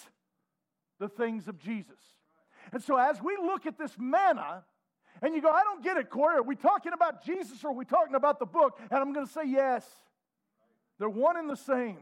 the 1.00 1.08
things 1.08 1.48
of 1.48 1.58
Jesus. 1.58 1.98
And 2.72 2.82
so 2.82 2.96
as 2.96 3.20
we 3.22 3.36
look 3.36 3.66
at 3.66 3.78
this 3.78 3.92
manna, 3.98 4.64
and 5.22 5.34
you 5.34 5.40
go, 5.40 5.50
I 5.50 5.62
don't 5.62 5.82
get 5.82 5.96
it, 5.96 6.10
Corey. 6.10 6.36
Are 6.36 6.42
we 6.42 6.56
talking 6.56 6.92
about 6.92 7.24
Jesus 7.24 7.64
or 7.64 7.68
are 7.68 7.74
we 7.74 7.84
talking 7.84 8.14
about 8.14 8.38
the 8.38 8.46
book? 8.46 8.78
And 8.90 9.00
I'm 9.00 9.12
going 9.12 9.26
to 9.26 9.32
say 9.32 9.42
yes. 9.46 9.86
They're 10.98 11.08
one 11.08 11.36
and 11.36 11.48
the 11.48 11.56
same. 11.56 11.98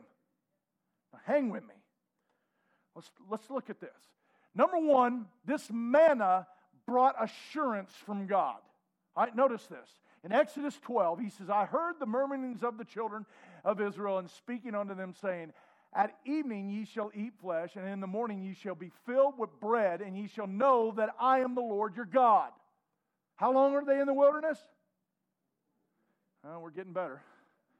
Now, 1.12 1.20
hang 1.24 1.50
with 1.50 1.62
me. 1.62 1.74
Let's, 2.94 3.10
let's 3.30 3.50
look 3.50 3.70
at 3.70 3.80
this. 3.80 3.90
Number 4.54 4.78
one, 4.78 5.26
this 5.44 5.68
manna 5.72 6.46
brought 6.86 7.14
assurance 7.22 7.92
from 8.06 8.26
God. 8.26 8.58
Right, 9.16 9.34
notice 9.34 9.66
this. 9.66 9.88
In 10.24 10.32
Exodus 10.32 10.78
12, 10.82 11.20
he 11.20 11.30
says, 11.30 11.50
I 11.50 11.66
heard 11.66 11.94
the 11.98 12.06
murmurings 12.06 12.62
of 12.62 12.78
the 12.78 12.84
children 12.84 13.26
of 13.64 13.80
Israel 13.80 14.18
and 14.18 14.30
speaking 14.30 14.74
unto 14.74 14.94
them, 14.94 15.14
saying, 15.20 15.52
At 15.94 16.14
evening 16.24 16.70
ye 16.70 16.84
shall 16.84 17.10
eat 17.14 17.32
flesh, 17.40 17.76
and 17.76 17.88
in 17.88 18.00
the 18.00 18.06
morning 18.06 18.40
ye 18.42 18.54
shall 18.54 18.74
be 18.74 18.92
filled 19.04 19.38
with 19.38 19.50
bread, 19.60 20.00
and 20.00 20.16
ye 20.16 20.28
shall 20.28 20.46
know 20.46 20.92
that 20.96 21.10
I 21.20 21.40
am 21.40 21.54
the 21.54 21.60
Lord 21.60 21.96
your 21.96 22.06
God. 22.06 22.50
How 23.36 23.52
long 23.52 23.74
are 23.74 23.84
they 23.84 23.98
in 23.98 24.06
the 24.06 24.14
wilderness? 24.14 24.58
We're 26.60 26.70
getting 26.70 26.92
better. 26.92 27.20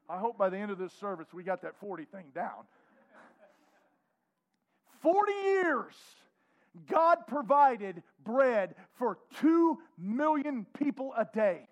I 0.09 0.17
hope 0.17 0.37
by 0.37 0.49
the 0.49 0.57
end 0.57 0.71
of 0.71 0.77
this 0.77 0.93
service 0.93 1.27
we 1.33 1.43
got 1.43 1.61
that 1.61 1.75
40 1.79 2.05
thing 2.05 2.25
down. 2.35 2.65
40 5.01 5.31
years, 5.31 5.93
God 6.89 7.27
provided 7.27 8.01
bread 8.23 8.75
for 8.95 9.19
2 9.41 9.77
million 9.97 10.65
people 10.77 11.13
a 11.17 11.25
day. 11.25 11.67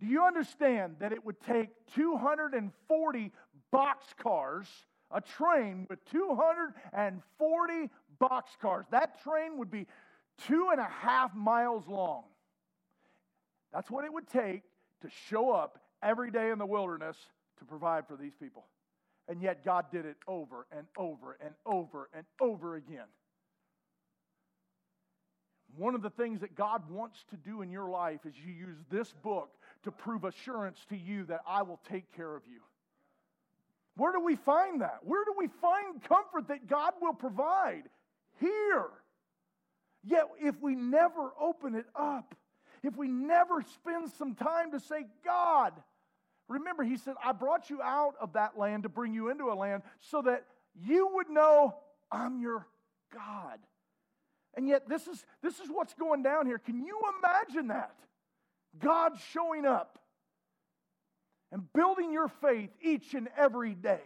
Do 0.00 0.06
you 0.06 0.24
understand 0.24 0.96
that 1.00 1.12
it 1.12 1.24
would 1.24 1.40
take 1.40 1.68
240 1.94 3.32
boxcars, 3.72 4.66
a 5.10 5.20
train 5.20 5.86
with 5.90 6.04
240 6.06 7.90
boxcars? 8.20 8.84
That 8.90 9.22
train 9.22 9.58
would 9.58 9.70
be 9.70 9.86
two 10.46 10.70
and 10.72 10.80
a 10.80 10.88
half 10.88 11.34
miles 11.34 11.86
long. 11.86 12.24
That's 13.72 13.90
what 13.90 14.04
it 14.04 14.12
would 14.12 14.28
take 14.28 14.62
to 15.02 15.10
show 15.28 15.52
up 15.52 15.78
every 16.02 16.30
day 16.30 16.50
in 16.50 16.58
the 16.58 16.66
wilderness 16.66 17.16
to 17.58 17.64
provide 17.64 18.06
for 18.08 18.16
these 18.16 18.34
people. 18.34 18.64
And 19.28 19.40
yet 19.42 19.64
God 19.64 19.86
did 19.92 20.06
it 20.06 20.16
over 20.26 20.66
and 20.76 20.86
over 20.96 21.36
and 21.40 21.54
over 21.66 22.08
and 22.14 22.24
over 22.40 22.76
again. 22.76 23.06
One 25.76 25.94
of 25.94 26.02
the 26.02 26.10
things 26.10 26.40
that 26.40 26.54
God 26.54 26.88
wants 26.90 27.24
to 27.30 27.36
do 27.36 27.62
in 27.62 27.70
your 27.70 27.88
life 27.88 28.20
is 28.26 28.34
you 28.44 28.52
use 28.52 28.76
this 28.90 29.12
book 29.22 29.50
to 29.84 29.90
prove 29.90 30.24
assurance 30.24 30.78
to 30.88 30.96
you 30.96 31.24
that 31.24 31.40
I 31.46 31.62
will 31.62 31.80
take 31.88 32.14
care 32.16 32.34
of 32.34 32.42
you. 32.50 32.60
Where 33.96 34.12
do 34.12 34.20
we 34.20 34.36
find 34.36 34.80
that? 34.80 35.00
Where 35.02 35.24
do 35.24 35.34
we 35.36 35.48
find 35.60 36.02
comfort 36.02 36.48
that 36.48 36.66
God 36.66 36.94
will 37.00 37.14
provide? 37.14 37.82
Here. 38.40 38.86
Yet, 40.02 40.24
if 40.40 40.60
we 40.60 40.74
never 40.74 41.32
open 41.38 41.74
it 41.74 41.86
up, 41.94 42.34
if 42.82 42.96
we 42.96 43.08
never 43.08 43.62
spend 43.62 44.10
some 44.12 44.34
time 44.34 44.72
to 44.72 44.80
say, 44.80 45.06
God, 45.24 45.74
remember, 46.48 46.82
He 46.82 46.96
said, 46.96 47.14
I 47.22 47.32
brought 47.32 47.68
you 47.68 47.82
out 47.82 48.14
of 48.20 48.32
that 48.32 48.58
land 48.58 48.84
to 48.84 48.88
bring 48.88 49.12
you 49.12 49.28
into 49.28 49.52
a 49.52 49.54
land 49.54 49.82
so 49.98 50.22
that 50.22 50.46
you 50.74 51.10
would 51.14 51.28
know 51.28 51.74
I'm 52.10 52.40
your 52.40 52.66
God. 53.12 53.58
And 54.54 54.68
yet, 54.68 54.88
this 54.88 55.06
is, 55.06 55.24
this 55.42 55.60
is 55.60 55.68
what's 55.68 55.94
going 55.94 56.22
down 56.22 56.46
here. 56.46 56.58
Can 56.58 56.84
you 56.84 57.00
imagine 57.18 57.68
that? 57.68 57.94
God 58.78 59.12
showing 59.32 59.64
up 59.66 59.98
and 61.52 61.72
building 61.72 62.12
your 62.12 62.28
faith 62.28 62.70
each 62.80 63.14
and 63.14 63.28
every 63.36 63.74
day. 63.74 64.02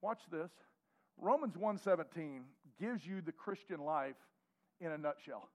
Watch 0.00 0.20
this. 0.30 0.50
Romans 1.20 1.56
1:17 1.56 2.42
gives 2.78 3.04
you 3.04 3.20
the 3.20 3.32
Christian 3.32 3.80
life 3.80 4.16
in 4.80 4.92
a 4.92 4.98
nutshell. 4.98 5.48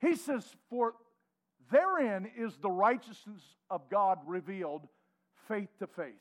He 0.00 0.16
says, 0.16 0.44
For 0.68 0.94
therein 1.70 2.30
is 2.36 2.56
the 2.58 2.70
righteousness 2.70 3.42
of 3.70 3.88
God 3.88 4.18
revealed 4.26 4.86
faith 5.48 5.70
to 5.78 5.86
faith. 5.86 6.14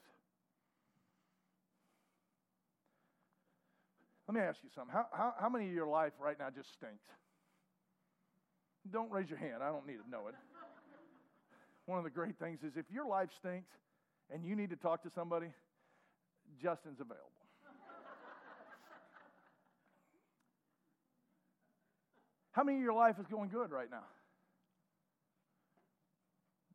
Let 4.31 4.39
me 4.39 4.47
ask 4.47 4.59
you 4.63 4.69
something. 4.73 4.93
How, 4.93 5.07
how, 5.11 5.33
how 5.37 5.49
many 5.49 5.67
of 5.67 5.73
your 5.73 5.87
life 5.87 6.13
right 6.17 6.39
now 6.39 6.47
just 6.55 6.71
stinks? 6.71 7.03
Don't 8.89 9.11
raise 9.11 9.29
your 9.29 9.37
hand. 9.37 9.61
I 9.61 9.67
don't 9.73 9.85
need 9.85 9.97
to 10.01 10.09
know 10.09 10.29
it. 10.29 10.35
One 11.85 11.97
of 11.97 12.05
the 12.05 12.11
great 12.11 12.39
things 12.39 12.63
is 12.63 12.77
if 12.77 12.85
your 12.89 13.05
life 13.05 13.27
stinks 13.35 13.67
and 14.33 14.45
you 14.45 14.55
need 14.55 14.69
to 14.69 14.77
talk 14.77 15.03
to 15.03 15.09
somebody, 15.09 15.47
Justin's 16.63 17.01
available. 17.01 17.27
How 22.53 22.63
many 22.63 22.77
of 22.77 22.83
your 22.83 22.93
life 22.93 23.19
is 23.19 23.27
going 23.27 23.49
good 23.49 23.69
right 23.69 23.91
now? 23.91 24.05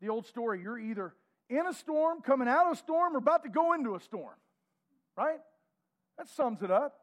The 0.02 0.10
old 0.10 0.26
story 0.26 0.60
you're 0.60 0.78
either 0.78 1.14
in 1.48 1.66
a 1.66 1.72
storm, 1.72 2.20
coming 2.20 2.48
out 2.48 2.66
of 2.66 2.72
a 2.74 2.76
storm, 2.76 3.14
or 3.14 3.18
about 3.18 3.44
to 3.44 3.48
go 3.48 3.72
into 3.72 3.94
a 3.94 4.00
storm, 4.00 4.34
right? 5.16 5.40
That 6.18 6.28
sums 6.28 6.60
it 6.60 6.70
up. 6.70 7.00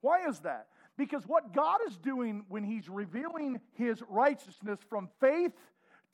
Why 0.00 0.28
is 0.28 0.40
that? 0.40 0.68
Because 0.96 1.26
what 1.26 1.54
God 1.54 1.80
is 1.88 1.96
doing 1.96 2.44
when 2.48 2.64
He's 2.64 2.88
revealing 2.88 3.60
His 3.72 4.02
righteousness 4.08 4.78
from 4.88 5.08
faith 5.20 5.52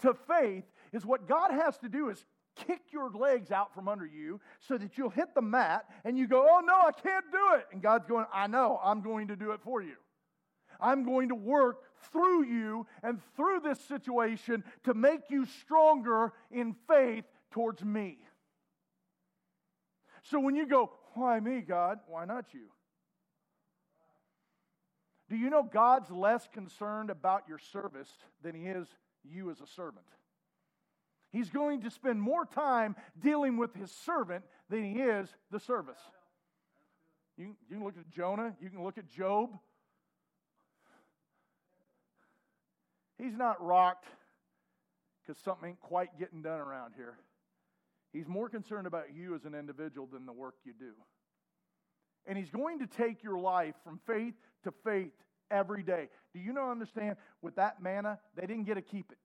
to 0.01 0.15
faith 0.29 0.65
is 0.93 1.05
what 1.05 1.29
God 1.29 1.51
has 1.51 1.79
to 1.79 1.89
do 1.89 2.09
is 2.09 2.25
kick 2.57 2.81
your 2.91 3.11
legs 3.11 3.51
out 3.51 3.75
from 3.75 3.89
under 3.89 4.07
you 4.07 4.41
so 4.61 4.79
that 4.79 4.97
you'll 4.97 5.11
hit 5.11 5.35
the 5.35 5.43
mat 5.43 5.85
and 6.05 6.17
you 6.17 6.27
go, 6.27 6.47
Oh 6.49 6.61
no, 6.61 6.75
I 6.75 6.93
can't 6.93 7.25
do 7.31 7.55
it. 7.55 7.67
And 7.73 7.83
God's 7.83 8.07
going, 8.07 8.27
I 8.33 8.47
know, 8.47 8.81
I'm 8.83 9.03
going 9.03 9.29
to 9.29 9.37
do 9.37 9.53
it 9.53 9.61
for 9.63 9.83
you. 9.83 9.97
I'm 10.81 11.05
going 11.05 11.29
to 11.31 11.35
work 11.35 11.79
through 12.13 12.45
you 12.45 12.87
and 13.03 13.21
through 13.35 13.61
this 13.61 13.81
situation 13.81 14.65
to 14.85 14.95
make 14.95 15.31
you 15.31 15.47
stronger 15.61 16.33
in 16.51 16.75
faith 16.87 17.25
towards 17.51 17.83
me. 17.83 18.19
So 20.23 20.41
when 20.41 20.57
you 20.57 20.67
go, 20.67 20.93
Why 21.15 21.41
me, 21.41 21.61
God? 21.61 21.99
Why 22.07 22.25
not 22.25 22.47
you? 22.53 22.69
Do 25.29 25.37
you 25.37 25.51
know 25.51 25.63
God's 25.63 26.11
less 26.11 26.49
concerned 26.53 27.11
about 27.11 27.45
your 27.49 27.59
service 27.59 28.11
than 28.43 28.55
He 28.55 28.69
is 28.69 28.87
you 29.25 29.51
as 29.51 29.61
a 29.61 29.67
servant? 29.67 30.07
He's 31.33 31.51
going 31.51 31.83
to 31.83 31.91
spend 31.91 32.21
more 32.21 32.47
time 32.47 32.95
dealing 33.21 33.57
with 33.57 33.75
His 33.75 33.91
servant 33.91 34.45
than 34.71 34.85
He 34.85 35.01
is 35.01 35.29
the 35.51 35.59
service. 35.59 35.99
You, 37.37 37.57
you 37.69 37.77
can 37.77 37.85
look 37.85 37.99
at 37.99 38.09
Jonah, 38.11 38.55
you 38.61 38.71
can 38.71 38.83
look 38.83 38.99
at 38.99 39.09
Job. 39.09 39.51
He's 43.19 43.37
not 43.37 43.65
rocked 43.65 44.07
because 45.27 45.41
something 45.43 45.71
ain't 45.71 45.81
quite 45.81 46.19
getting 46.19 46.43
done 46.43 46.61
around 46.61 46.93
here. 46.97 47.19
He's 48.13 48.29
more 48.29 48.49
concerned 48.49 48.87
about 48.87 49.15
you 49.15 49.35
as 49.35 49.45
an 49.45 49.55
individual 49.55 50.07
than 50.11 50.25
the 50.27 50.33
work 50.33 50.55
you 50.65 50.73
do. 50.79 50.93
And 52.27 52.39
He's 52.39 52.51
going 52.51 52.79
to 52.79 52.87
take 52.87 53.23
your 53.23 53.39
life 53.39 53.75
from 53.85 54.01
faith 54.07 54.35
to 54.67 54.75
faith 54.85 55.13
every 55.51 55.83
day. 55.83 56.09
Do 56.35 56.41
you 56.41 56.53
not 56.53 56.71
understand, 56.71 57.17
with 57.43 57.57
that 57.57 57.83
manna, 57.83 58.19
they 58.35 58.47
didn't 58.47 58.65
get 58.65 58.75
to 58.75 58.83
keep 58.83 59.11
it. 59.11 59.19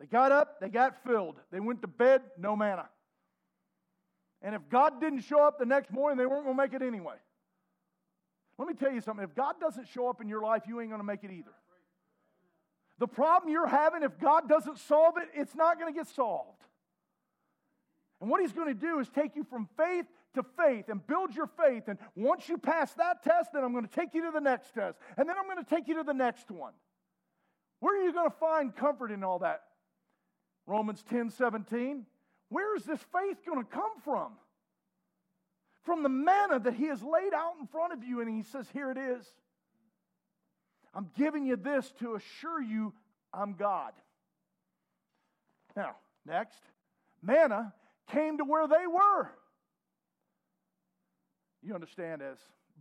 They 0.00 0.06
got 0.06 0.32
up, 0.32 0.60
they 0.60 0.68
got 0.68 1.04
filled. 1.06 1.36
They 1.52 1.60
went 1.60 1.82
to 1.82 1.88
bed, 1.88 2.22
no 2.36 2.56
manna. 2.56 2.88
And 4.42 4.54
if 4.54 4.68
God 4.68 5.00
didn't 5.00 5.20
show 5.20 5.46
up 5.46 5.58
the 5.58 5.64
next 5.64 5.92
morning, 5.92 6.18
they 6.18 6.26
weren't 6.26 6.44
going 6.44 6.56
to 6.56 6.62
make 6.62 6.74
it 6.74 6.82
anyway. 6.82 7.14
Let 8.58 8.66
me 8.66 8.74
tell 8.74 8.92
you 8.92 9.00
something. 9.00 9.24
If 9.24 9.34
God 9.34 9.54
doesn't 9.60 9.88
show 9.88 10.08
up 10.08 10.20
in 10.20 10.28
your 10.28 10.42
life, 10.42 10.62
you 10.66 10.80
ain't 10.80 10.90
going 10.90 11.00
to 11.00 11.06
make 11.06 11.22
it 11.22 11.30
either. 11.30 11.52
The 12.98 13.06
problem 13.06 13.52
you're 13.52 13.66
having, 13.66 14.02
if 14.02 14.18
God 14.18 14.48
doesn't 14.48 14.78
solve 14.78 15.14
it, 15.18 15.28
it's 15.34 15.54
not 15.54 15.78
going 15.78 15.92
to 15.92 15.96
get 15.96 16.08
solved. 16.08 16.62
And 18.20 18.30
what 18.30 18.40
He's 18.40 18.52
going 18.52 18.68
to 18.68 18.74
do 18.74 18.98
is 18.98 19.08
take 19.08 19.36
you 19.36 19.44
from 19.44 19.68
faith 19.76 20.06
to 20.34 20.42
faith 20.42 20.88
and 20.88 21.06
build 21.06 21.34
your 21.34 21.46
faith. 21.46 21.84
And 21.88 21.98
once 22.14 22.48
you 22.48 22.58
pass 22.58 22.92
that 22.94 23.22
test, 23.22 23.50
then 23.52 23.64
I'm 23.64 23.72
going 23.72 23.86
to 23.86 23.94
take 23.94 24.14
you 24.14 24.24
to 24.26 24.30
the 24.32 24.40
next 24.40 24.72
test. 24.74 24.98
And 25.16 25.28
then 25.28 25.36
I'm 25.38 25.44
going 25.44 25.64
to 25.64 25.68
take 25.68 25.88
you 25.88 25.96
to 25.96 26.02
the 26.02 26.14
next 26.14 26.50
one. 26.50 26.72
Where 27.80 28.00
are 28.00 28.04
you 28.04 28.12
going 28.12 28.30
to 28.30 28.36
find 28.36 28.74
comfort 28.74 29.10
in 29.10 29.24
all 29.24 29.40
that? 29.40 29.62
Romans 30.66 31.02
10 31.10 31.30
17. 31.30 32.06
Where 32.48 32.76
is 32.76 32.84
this 32.84 33.00
faith 33.12 33.38
going 33.46 33.64
to 33.64 33.70
come 33.70 34.00
from? 34.04 34.32
From 35.84 36.02
the 36.02 36.08
manna 36.08 36.60
that 36.60 36.74
He 36.74 36.86
has 36.86 37.02
laid 37.02 37.34
out 37.34 37.54
in 37.60 37.66
front 37.66 37.92
of 37.92 38.04
you, 38.04 38.20
and 38.20 38.30
He 38.30 38.42
says, 38.42 38.66
Here 38.72 38.90
it 38.90 38.98
is. 38.98 39.26
I'm 40.94 41.10
giving 41.16 41.46
you 41.46 41.56
this 41.56 41.90
to 42.00 42.14
assure 42.14 42.60
you 42.60 42.92
I'm 43.32 43.54
God. 43.54 43.92
Now, 45.74 45.96
next, 46.26 46.60
manna 47.22 47.72
came 48.10 48.38
to 48.38 48.44
where 48.44 48.68
they 48.68 48.86
were. 48.86 49.30
You 51.62 51.74
understand, 51.74 52.22
as 52.22 52.38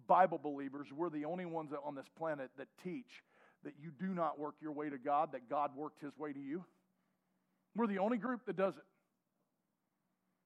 Bible 0.08 0.40
believers, 0.42 0.88
we're 0.96 1.10
the 1.10 1.26
only 1.26 1.46
ones 1.46 1.72
on 1.86 1.96
this 1.96 2.08
planet 2.18 2.50
that 2.58 2.68
teach 2.84 3.24
that 3.64 3.74
you 3.80 3.92
do 4.00 4.14
not 4.14 4.40
work 4.40 4.56
your 4.62 4.72
way 4.72 4.90
to 4.90 4.98
God, 4.98 5.34
that 5.34 5.50
God 5.50 5.76
worked 5.76 6.02
his 6.02 6.18
way 6.18 6.34
to 6.34 6.40
you. 6.40 6.66
We're 7.76 7.88
the 7.88 8.00
only 8.00 8.18
group 8.18 8.46
that 8.46 8.58
does 8.58 8.76
it. 8.76 8.84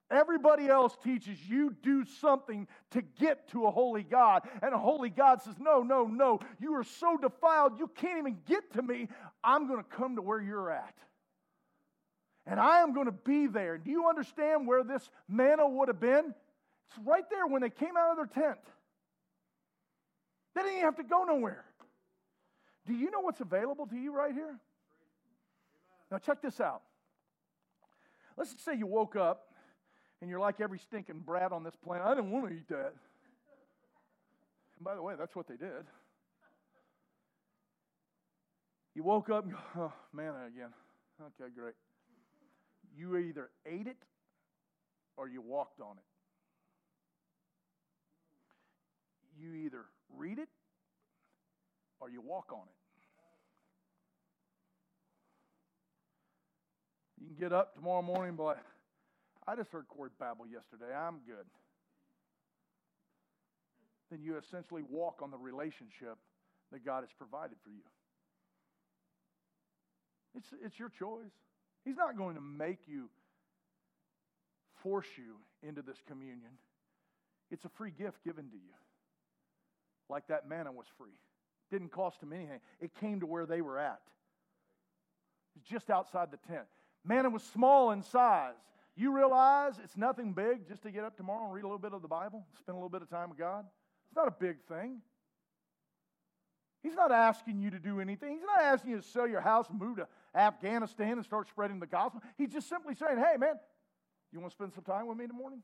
Everybody 0.08 0.68
else 0.68 0.96
teaches 1.02 1.36
you 1.48 1.74
do 1.82 2.04
something 2.20 2.68
to 2.92 3.02
get 3.02 3.48
to 3.48 3.66
a 3.66 3.70
holy 3.72 4.04
God. 4.04 4.42
And 4.62 4.72
a 4.72 4.78
holy 4.78 5.10
God 5.10 5.42
says, 5.42 5.54
No, 5.58 5.82
no, 5.82 6.04
no. 6.04 6.38
You 6.60 6.74
are 6.74 6.84
so 6.84 7.16
defiled, 7.16 7.78
you 7.78 7.90
can't 7.96 8.18
even 8.18 8.38
get 8.46 8.72
to 8.74 8.82
me. 8.82 9.08
I'm 9.42 9.66
going 9.66 9.82
to 9.82 9.96
come 9.96 10.16
to 10.16 10.22
where 10.22 10.40
you're 10.40 10.70
at. 10.70 10.94
And 12.46 12.60
I 12.60 12.82
am 12.82 12.94
going 12.94 13.06
to 13.06 13.12
be 13.12 13.48
there. 13.48 13.78
Do 13.78 13.90
you 13.90 14.08
understand 14.08 14.68
where 14.68 14.84
this 14.84 15.10
manna 15.28 15.68
would 15.68 15.88
have 15.88 15.98
been? 15.98 16.32
It's 16.88 16.98
right 17.06 17.24
there 17.30 17.46
when 17.46 17.62
they 17.62 17.70
came 17.70 17.96
out 17.96 18.10
of 18.10 18.16
their 18.16 18.44
tent. 18.44 18.60
They 20.54 20.62
didn't 20.62 20.78
even 20.78 20.84
have 20.84 20.96
to 20.96 21.04
go 21.04 21.24
nowhere. 21.24 21.64
Do 22.86 22.94
you 22.94 23.10
know 23.10 23.20
what's 23.20 23.40
available 23.40 23.86
to 23.86 23.96
you 23.96 24.14
right 24.14 24.32
here? 24.32 24.58
Now, 26.10 26.18
check 26.18 26.40
this 26.40 26.60
out. 26.60 26.82
Let's 28.36 28.52
just 28.52 28.64
say 28.64 28.74
you 28.74 28.86
woke 28.86 29.16
up 29.16 29.48
and 30.20 30.30
you're 30.30 30.40
like 30.40 30.60
every 30.60 30.78
stinking 30.78 31.20
brat 31.20 31.52
on 31.52 31.64
this 31.64 31.74
planet. 31.76 32.06
I 32.06 32.14
didn't 32.14 32.30
want 32.30 32.48
to 32.48 32.54
eat 32.54 32.68
that. 32.68 32.94
And 34.76 34.84
by 34.84 34.94
the 34.94 35.02
way, 35.02 35.14
that's 35.18 35.34
what 35.34 35.48
they 35.48 35.56
did. 35.56 35.84
You 38.94 39.02
woke 39.02 39.28
up 39.28 39.44
and 39.44 39.52
go, 39.52 39.58
oh, 39.76 39.92
manna 40.12 40.46
again. 40.46 40.70
Okay, 41.20 41.50
great. 41.54 41.74
You 42.96 43.16
either 43.16 43.50
ate 43.66 43.86
it 43.86 43.98
or 45.16 45.28
you 45.28 45.42
walked 45.42 45.80
on 45.80 45.96
it. 45.98 46.15
You 49.38 49.54
either 49.54 49.84
read 50.16 50.38
it 50.38 50.48
or 52.00 52.10
you 52.10 52.20
walk 52.20 52.52
on 52.52 52.62
it. 52.62 52.74
You 57.20 57.26
can 57.28 57.36
get 57.36 57.52
up 57.52 57.74
tomorrow 57.74 58.02
morning 58.02 58.36
like, 58.36 58.58
I 59.46 59.56
just 59.56 59.70
heard 59.70 59.86
Corey 59.88 60.10
babble 60.18 60.46
yesterday. 60.46 60.94
I'm 60.94 61.20
good. 61.26 61.46
Then 64.10 64.22
you 64.22 64.36
essentially 64.38 64.82
walk 64.88 65.20
on 65.22 65.30
the 65.30 65.38
relationship 65.38 66.16
that 66.72 66.84
God 66.84 67.00
has 67.00 67.10
provided 67.16 67.56
for 67.64 67.70
you. 67.70 67.82
It's, 70.36 70.48
it's 70.64 70.78
your 70.78 70.90
choice. 70.90 71.32
He's 71.84 71.96
not 71.96 72.16
going 72.16 72.34
to 72.34 72.40
make 72.40 72.80
you 72.86 73.08
force 74.82 75.06
you 75.16 75.36
into 75.66 75.82
this 75.82 75.96
communion. 76.06 76.58
It's 77.50 77.64
a 77.64 77.70
free 77.70 77.92
gift 77.96 78.22
given 78.24 78.50
to 78.50 78.56
you. 78.56 78.74
Like 80.08 80.28
that 80.28 80.48
manna 80.48 80.72
was 80.72 80.86
free. 80.98 81.18
Didn't 81.70 81.90
cost 81.90 82.22
him 82.22 82.32
anything. 82.32 82.60
It 82.80 82.92
came 83.00 83.20
to 83.20 83.26
where 83.26 83.46
they 83.46 83.60
were 83.60 83.78
at. 83.78 84.00
It's 85.56 85.68
just 85.68 85.90
outside 85.90 86.30
the 86.30 86.38
tent. 86.48 86.66
Manna 87.04 87.30
was 87.30 87.42
small 87.42 87.92
in 87.92 88.02
size. 88.02 88.54
You 88.96 89.14
realize 89.14 89.74
it's 89.82 89.96
nothing 89.96 90.32
big 90.32 90.68
just 90.68 90.82
to 90.82 90.90
get 90.90 91.04
up 91.04 91.16
tomorrow 91.16 91.44
and 91.44 91.52
read 91.52 91.64
a 91.64 91.66
little 91.66 91.78
bit 91.78 91.92
of 91.92 92.02
the 92.02 92.08
Bible, 92.08 92.46
spend 92.58 92.74
a 92.74 92.78
little 92.78 92.88
bit 92.88 93.02
of 93.02 93.10
time 93.10 93.28
with 93.28 93.38
God. 93.38 93.64
It's 94.08 94.16
not 94.16 94.28
a 94.28 94.30
big 94.30 94.56
thing. 94.68 95.02
He's 96.82 96.94
not 96.94 97.10
asking 97.10 97.60
you 97.60 97.70
to 97.70 97.78
do 97.78 98.00
anything. 98.00 98.34
He's 98.34 98.46
not 98.46 98.62
asking 98.62 98.92
you 98.92 98.96
to 98.98 99.02
sell 99.02 99.26
your 99.26 99.40
house 99.40 99.66
move 99.72 99.96
to 99.96 100.06
Afghanistan 100.34 101.12
and 101.12 101.24
start 101.24 101.48
spreading 101.48 101.80
the 101.80 101.86
gospel. 101.86 102.22
He's 102.38 102.52
just 102.52 102.68
simply 102.68 102.94
saying, 102.94 103.18
hey, 103.18 103.36
man, 103.38 103.58
you 104.32 104.40
want 104.40 104.52
to 104.52 104.54
spend 104.54 104.72
some 104.72 104.84
time 104.84 105.06
with 105.08 105.18
me 105.18 105.24
in 105.24 105.28
the 105.28 105.34
morning? 105.34 105.62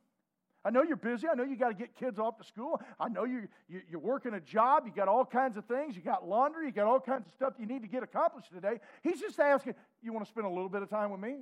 I 0.64 0.70
know 0.70 0.82
you're 0.82 0.96
busy. 0.96 1.26
I 1.28 1.34
know 1.34 1.42
you 1.42 1.56
got 1.56 1.68
to 1.68 1.74
get 1.74 1.96
kids 1.96 2.18
off 2.18 2.38
to 2.38 2.44
school. 2.44 2.80
I 3.00 3.08
know 3.08 3.24
you, 3.24 3.48
you, 3.68 3.80
you're 3.90 4.00
working 4.00 4.34
a 4.34 4.40
job. 4.40 4.84
You 4.86 4.92
got 4.92 5.08
all 5.08 5.24
kinds 5.24 5.56
of 5.56 5.64
things. 5.64 5.96
You 5.96 6.02
got 6.02 6.28
laundry. 6.28 6.66
You 6.66 6.72
got 6.72 6.86
all 6.86 7.00
kinds 7.00 7.26
of 7.26 7.32
stuff 7.32 7.54
you 7.58 7.66
need 7.66 7.82
to 7.82 7.88
get 7.88 8.04
accomplished 8.04 8.52
today. 8.52 8.78
He's 9.02 9.20
just 9.20 9.40
asking, 9.40 9.74
you 10.02 10.12
want 10.12 10.24
to 10.24 10.30
spend 10.30 10.46
a 10.46 10.50
little 10.50 10.68
bit 10.68 10.82
of 10.82 10.88
time 10.88 11.10
with 11.10 11.20
me? 11.20 11.34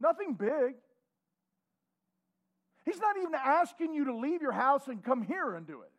Nothing 0.00 0.34
big. 0.34 0.76
He's 2.84 3.00
not 3.00 3.16
even 3.16 3.34
asking 3.34 3.94
you 3.94 4.06
to 4.06 4.16
leave 4.16 4.40
your 4.40 4.52
house 4.52 4.86
and 4.86 5.02
come 5.02 5.22
here 5.22 5.54
and 5.54 5.66
do 5.66 5.82
it. 5.82 5.90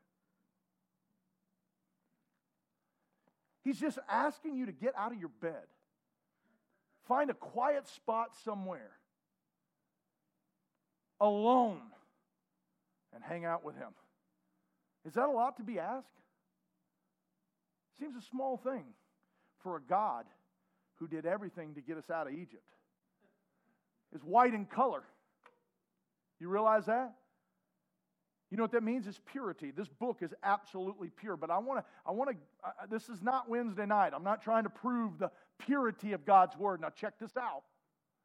He's 3.64 3.80
just 3.80 3.99
asking 4.10 4.56
you 4.56 4.66
to 4.66 4.72
get 4.72 4.93
out 4.97 5.12
of 5.12 5.20
your 5.20 5.30
bed, 5.41 5.68
find 7.08 7.30
a 7.30 7.34
quiet 7.34 7.88
spot 7.88 8.30
somewhere, 8.43 8.91
alone, 11.22 11.80
and 13.13 13.24
hang 13.24 13.45
out 13.45 13.63
with 13.63 13.76
Him. 13.76 13.89
Is 15.07 15.13
that 15.13 15.30
a 15.30 15.32
lot 15.32 15.57
to 15.57 15.63
be 15.63 15.80
asked? 15.80 16.07
Seems 17.99 18.15
a 18.15 18.30
small 18.30 18.57
thing 18.57 18.84
for 19.63 19.78
a 19.78 19.82
God 19.82 20.26
who 20.95 21.07
did 21.07 21.26
everything 21.26 21.76
to 21.76 21.82
get 21.82 21.97
us 21.97 22.09
out 22.09 22.28
of 22.28 22.34
Egypt. 22.34 22.63
Is 24.13 24.24
white 24.24 24.53
in 24.53 24.65
color. 24.65 25.03
You 26.39 26.49
realize 26.49 26.88
that? 26.88 27.13
You 28.49 28.57
know 28.57 28.63
what 28.63 28.74
that 28.74 28.84
means? 28.84 29.07
It's 29.07 29.22
purity. 29.32 29.72
This 29.72 29.88
book 29.88 30.17
is 30.22 30.34
absolutely 30.43 31.09
pure. 31.09 31.38
But 31.38 31.49
I 31.49 31.57
want 31.59 31.80
to, 31.80 31.86
I 32.05 32.11
want 32.11 32.32
to, 32.32 32.36
this 32.89 33.07
is 33.07 33.22
not 33.22 33.49
Wednesday 33.49 33.86
night. 33.86 34.11
I'm 34.13 34.26
not 34.26 34.41
trying 34.41 34.63
to 34.63 34.69
prove 34.69 35.17
the 35.19 35.32
purity 35.59 36.11
of 36.11 36.26
God's 36.26 36.57
word. 36.57 36.82
Now, 36.82 36.89
check 36.89 37.13
this 37.19 37.38
out. 37.38 37.63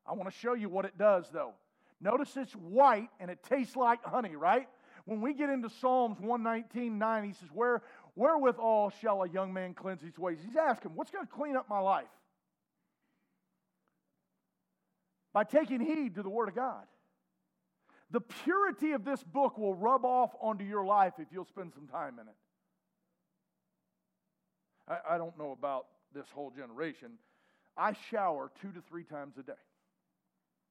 I 0.04 0.14
want 0.14 0.28
to 0.28 0.36
show 0.36 0.54
you 0.54 0.68
what 0.68 0.84
it 0.84 0.98
does, 0.98 1.26
though. 1.32 1.52
Notice 2.00 2.36
it's 2.36 2.52
white 2.52 3.08
and 3.20 3.30
it 3.30 3.38
tastes 3.48 3.76
like 3.76 4.04
honey, 4.04 4.36
right? 4.36 4.68
When 5.06 5.20
we 5.20 5.34
get 5.34 5.50
into 5.50 5.70
Psalms 5.70 6.18
119 6.20 6.98
9, 6.98 7.24
he 7.24 7.32
says, 7.32 7.48
Where, 7.52 7.82
Wherewithal 8.16 8.92
shall 9.00 9.22
a 9.22 9.28
young 9.28 9.52
man 9.52 9.72
cleanse 9.74 10.02
his 10.02 10.18
ways? 10.18 10.38
He's 10.44 10.56
asking, 10.56 10.92
What's 10.94 11.10
going 11.10 11.26
to 11.26 11.32
clean 11.32 11.56
up 11.56 11.68
my 11.68 11.78
life? 11.78 12.06
By 15.32 15.44
taking 15.44 15.80
heed 15.80 16.16
to 16.16 16.22
the 16.22 16.30
Word 16.30 16.48
of 16.48 16.54
God. 16.54 16.84
The 18.10 18.20
purity 18.20 18.92
of 18.92 19.04
this 19.04 19.22
book 19.22 19.58
will 19.58 19.74
rub 19.74 20.04
off 20.04 20.30
onto 20.40 20.64
your 20.64 20.84
life 20.84 21.14
if 21.18 21.28
you'll 21.32 21.44
spend 21.44 21.72
some 21.74 21.88
time 21.88 22.18
in 22.20 22.28
it. 22.28 22.34
I, 24.88 25.14
I 25.14 25.18
don't 25.18 25.36
know 25.38 25.52
about 25.52 25.86
this 26.14 26.26
whole 26.32 26.50
generation. 26.50 27.12
I 27.76 27.94
shower 28.10 28.50
two 28.60 28.72
to 28.72 28.80
three 28.88 29.04
times 29.04 29.36
a 29.38 29.42
day. 29.42 29.52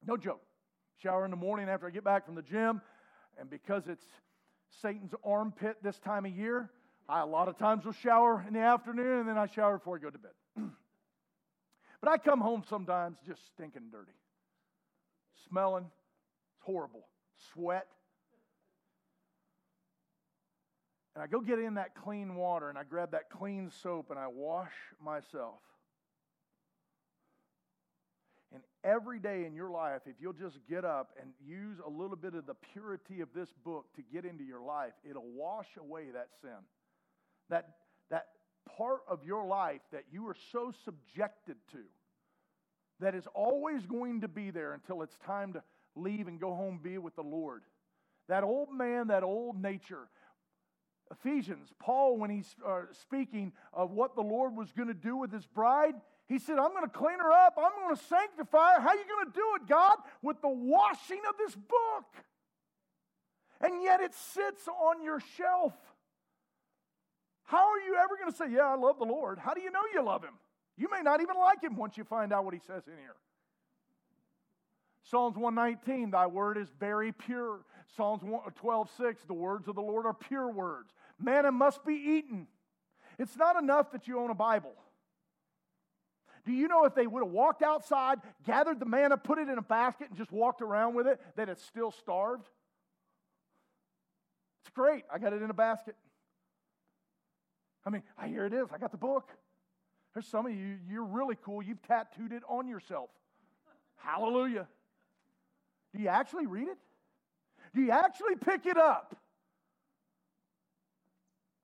No 0.06 0.18
joke. 0.18 0.42
Shower 1.02 1.26
in 1.26 1.32
the 1.32 1.38
morning 1.38 1.70
after 1.70 1.88
I 1.88 1.90
get 1.90 2.04
back 2.04 2.26
from 2.26 2.36
the 2.36 2.42
gym, 2.42 2.82
and 3.38 3.50
because 3.50 3.88
it's 3.88 4.06
Satan's 4.82 5.14
armpit 5.24 5.78
this 5.84 6.00
time 6.00 6.26
of 6.26 6.36
year, 6.36 6.70
I 7.08 7.22
a 7.22 7.26
lot 7.26 7.48
of 7.48 7.58
times 7.58 7.86
will 7.86 7.94
shower 7.94 8.44
in 8.48 8.54
the 8.54 8.62
afternoon 8.62 9.20
and 9.20 9.30
then 9.30 9.38
I 9.38 9.46
shower 9.46 9.78
before 9.78 9.98
I 9.98 10.00
go 10.00 10.10
to 10.10 10.18
bed. 10.18 10.32
but 12.02 12.10
I 12.10 12.18
come 12.18 12.42
home 12.42 12.64
sometimes 12.68 13.18
just 13.26 13.42
stinking 13.54 13.90
dirty, 13.92 14.14
smelling. 15.48 15.86
It's 15.86 16.66
horrible 16.66 17.06
sweat. 17.54 17.88
And 21.14 21.24
I 21.24 21.28
go 21.28 21.40
get 21.40 21.60
in 21.60 21.76
that 21.76 21.96
clean 21.96 22.36
water 22.36 22.70
and 22.70 22.78
I 22.78 22.84
grab 22.84 23.12
that 23.12 23.30
clean 23.30 23.72
soap 23.82 24.10
and 24.10 24.20
I 24.20 24.28
wash 24.28 24.74
myself. 25.04 25.60
And 28.54 28.62
every 28.86 29.20
day 29.20 29.46
in 29.46 29.56
your 29.56 29.70
life, 29.70 30.02
if 30.06 30.16
you'll 30.20 30.34
just 30.34 30.60
get 30.70 30.86
up 30.86 31.12
and 31.20 31.32
use 31.46 31.78
a 31.86 31.90
little 31.90 32.16
bit 32.16 32.36
of 32.36 32.46
the 32.46 32.54
purity 32.74 33.22
of 33.22 33.30
this 33.36 33.50
book 33.66 33.88
to 33.96 34.04
get 34.14 34.24
into 34.24 34.44
your 34.44 34.62
life, 34.62 34.94
it'll 35.10 35.32
wash 35.36 35.68
away 35.78 36.06
that 36.14 36.28
sin. 36.42 36.52
That, 37.50 37.70
that 38.12 38.28
part 38.78 39.02
of 39.08 39.26
your 39.26 39.46
life 39.48 39.82
that 39.92 40.04
you 40.12 40.28
are 40.28 40.36
so 40.52 40.72
subjected 40.86 41.58
to 41.72 41.80
that 43.00 43.16
is 43.16 43.28
always 43.34 43.86
going 43.86 44.22
to 44.22 44.28
be 44.28 44.52
there 44.52 44.74
until 44.74 45.02
it's 45.02 45.18
time 45.26 45.54
to 45.54 45.64
leave 45.96 46.28
and 46.28 46.40
go 46.40 46.54
home 46.54 46.80
be 46.82 46.98
with 46.98 47.16
the 47.16 47.24
Lord. 47.24 47.64
That 48.30 48.44
old 48.44 48.72
man, 48.72 49.08
that 49.08 49.24
old 49.24 49.62
nature. 49.62 50.08
Ephesians, 51.12 51.70
Paul, 51.80 52.18
when 52.18 52.30
he's 52.30 52.56
uh, 52.66 52.82
speaking 52.92 53.52
of 53.74 53.92
what 53.92 54.16
the 54.16 54.22
Lord 54.22 54.56
was 54.56 54.72
going 54.72 54.88
to 54.88 54.94
do 54.94 55.16
with 55.18 55.32
his 55.32 55.46
bride, 55.46 55.94
he 56.28 56.40
said, 56.40 56.58
I'm 56.58 56.72
going 56.72 56.84
to 56.84 56.90
clean 56.90 57.20
her 57.20 57.32
up. 57.32 57.56
I'm 57.58 57.72
going 57.84 57.96
to 57.96 58.04
sanctify 58.04 58.76
her. 58.76 58.82
How 58.82 58.90
are 58.90 58.96
you 58.96 59.06
going 59.08 59.32
to 59.32 59.34
do 59.34 59.46
it, 59.58 59.70
God? 59.70 59.98
With 60.22 60.42
the 60.42 60.50
washing 60.50 61.22
of 61.30 61.36
this 61.38 61.56
book. 61.56 62.06
And 63.62 63.84
yet 63.84 64.02
it 64.02 64.14
sits 64.14 64.68
on 64.68 65.04
your 65.04 65.20
shelf. 65.38 65.74
How 67.44 67.70
are 67.70 67.80
you 67.80 67.96
ever 67.96 68.18
going 68.18 68.32
to 68.32 68.38
say, 68.38 68.52
Yeah, 68.52 68.72
I 68.72 68.76
love 68.76 68.98
the 68.98 69.06
Lord? 69.06 69.38
How 69.38 69.54
do 69.54 69.62
you 69.62 69.70
know 69.70 69.82
you 69.94 70.04
love 70.04 70.24
him? 70.24 70.34
You 70.78 70.90
may 70.92 71.02
not 71.02 71.22
even 71.22 71.36
like 71.38 71.62
him 71.62 71.76
once 71.76 71.96
you 71.96 72.04
find 72.04 72.34
out 72.34 72.44
what 72.44 72.54
he 72.54 72.60
says 72.60 72.84
in 72.88 72.98
here. 72.98 73.16
Psalms 75.04 75.38
119, 75.38 76.10
thy 76.10 76.26
word 76.26 76.58
is 76.58 76.68
very 76.80 77.12
pure. 77.12 77.60
Psalms 77.96 78.24
uh, 78.24 78.50
12, 78.56 78.90
6, 78.98 79.24
the 79.26 79.34
words 79.34 79.68
of 79.68 79.76
the 79.76 79.82
Lord 79.82 80.08
are 80.08 80.14
pure 80.14 80.50
words. 80.50 80.92
Manna 81.20 81.52
must 81.52 81.86
be 81.86 81.94
eaten. 81.94 82.48
It's 83.20 83.38
not 83.38 83.62
enough 83.62 83.92
that 83.92 84.08
you 84.08 84.20
own 84.20 84.32
a 84.32 84.36
Bible. 84.36 84.74
Do 86.46 86.54
you 86.54 86.68
know 86.68 86.86
if 86.86 86.94
they 86.94 87.08
would 87.08 87.24
have 87.24 87.32
walked 87.32 87.64
outside, 87.64 88.20
gathered 88.46 88.80
the 88.80 88.86
manna, 88.86 89.18
put 89.18 89.40
it 89.40 89.50
in 89.50 89.58
a 89.58 89.64
basket, 89.64 90.10
and 90.10 90.18
just 90.18 90.32
walked 90.32 90.62
around 90.62 90.94
with 90.94 91.08
it, 91.08 91.20
that 91.36 91.50
it's 91.50 91.64
still 91.66 91.92
starved? 91.92 92.48
It's 94.62 94.70
great. 94.74 95.04
I 95.12 95.18
got 95.18 95.34
it 95.34 95.42
in 95.42 95.50
a 95.50 95.56
basket. 95.56 95.96
I 97.86 97.90
mean, 97.90 98.04
here 98.26 98.46
it 98.46 98.54
is. 98.54 98.68
I 98.74 98.78
got 98.78 98.92
the 98.92 98.98
book. 98.98 99.30
There's 100.14 100.28
some 100.28 100.46
of 100.46 100.54
you, 100.54 100.78
you're 100.90 101.04
really 101.04 101.36
cool. 101.44 101.62
You've 101.62 101.82
tattooed 101.82 102.32
it 102.32 102.44
on 102.48 102.68
yourself. 102.68 103.10
Hallelujah. 103.98 104.68
Do 105.96 106.02
you 106.02 106.10
actually 106.10 106.46
read 106.46 106.68
it? 106.68 106.78
Do 107.74 107.82
you 107.82 107.92
actually 107.92 108.36
pick 108.36 108.66
it 108.66 108.78
up? 108.78 109.16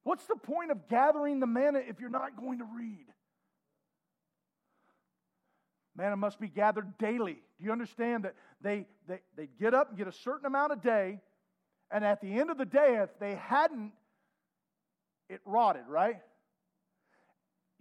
What's 0.04 0.26
the 0.26 0.36
point 0.36 0.72
of 0.72 0.88
gathering 0.90 1.40
the 1.40 1.48
manna 1.48 1.80
if 1.80 2.00
you're 2.00 2.10
not 2.10 2.36
going 2.36 2.60
to 2.60 2.66
read? 2.76 3.06
Manna 5.96 6.16
must 6.16 6.40
be 6.40 6.48
gathered 6.48 6.98
daily. 6.98 7.42
Do 7.58 7.66
you 7.66 7.72
understand 7.72 8.26
that 8.26 8.36
they, 8.62 8.88
they, 9.08 9.20
they 9.36 9.50
get 9.60 9.74
up 9.74 9.90
and 9.90 9.98
get 9.98 10.08
a 10.08 10.12
certain 10.12 10.46
amount 10.46 10.74
a 10.74 10.78
day, 10.78 11.20
and 11.92 12.06
at 12.06 12.22
the 12.22 12.40
end 12.40 12.50
of 12.50 12.58
the 12.58 12.66
day, 12.66 13.00
if 13.02 13.10
they 13.20 13.36
hadn't, 13.36 13.92
it 15.30 15.42
rotted, 15.46 15.84
right? 15.88 16.22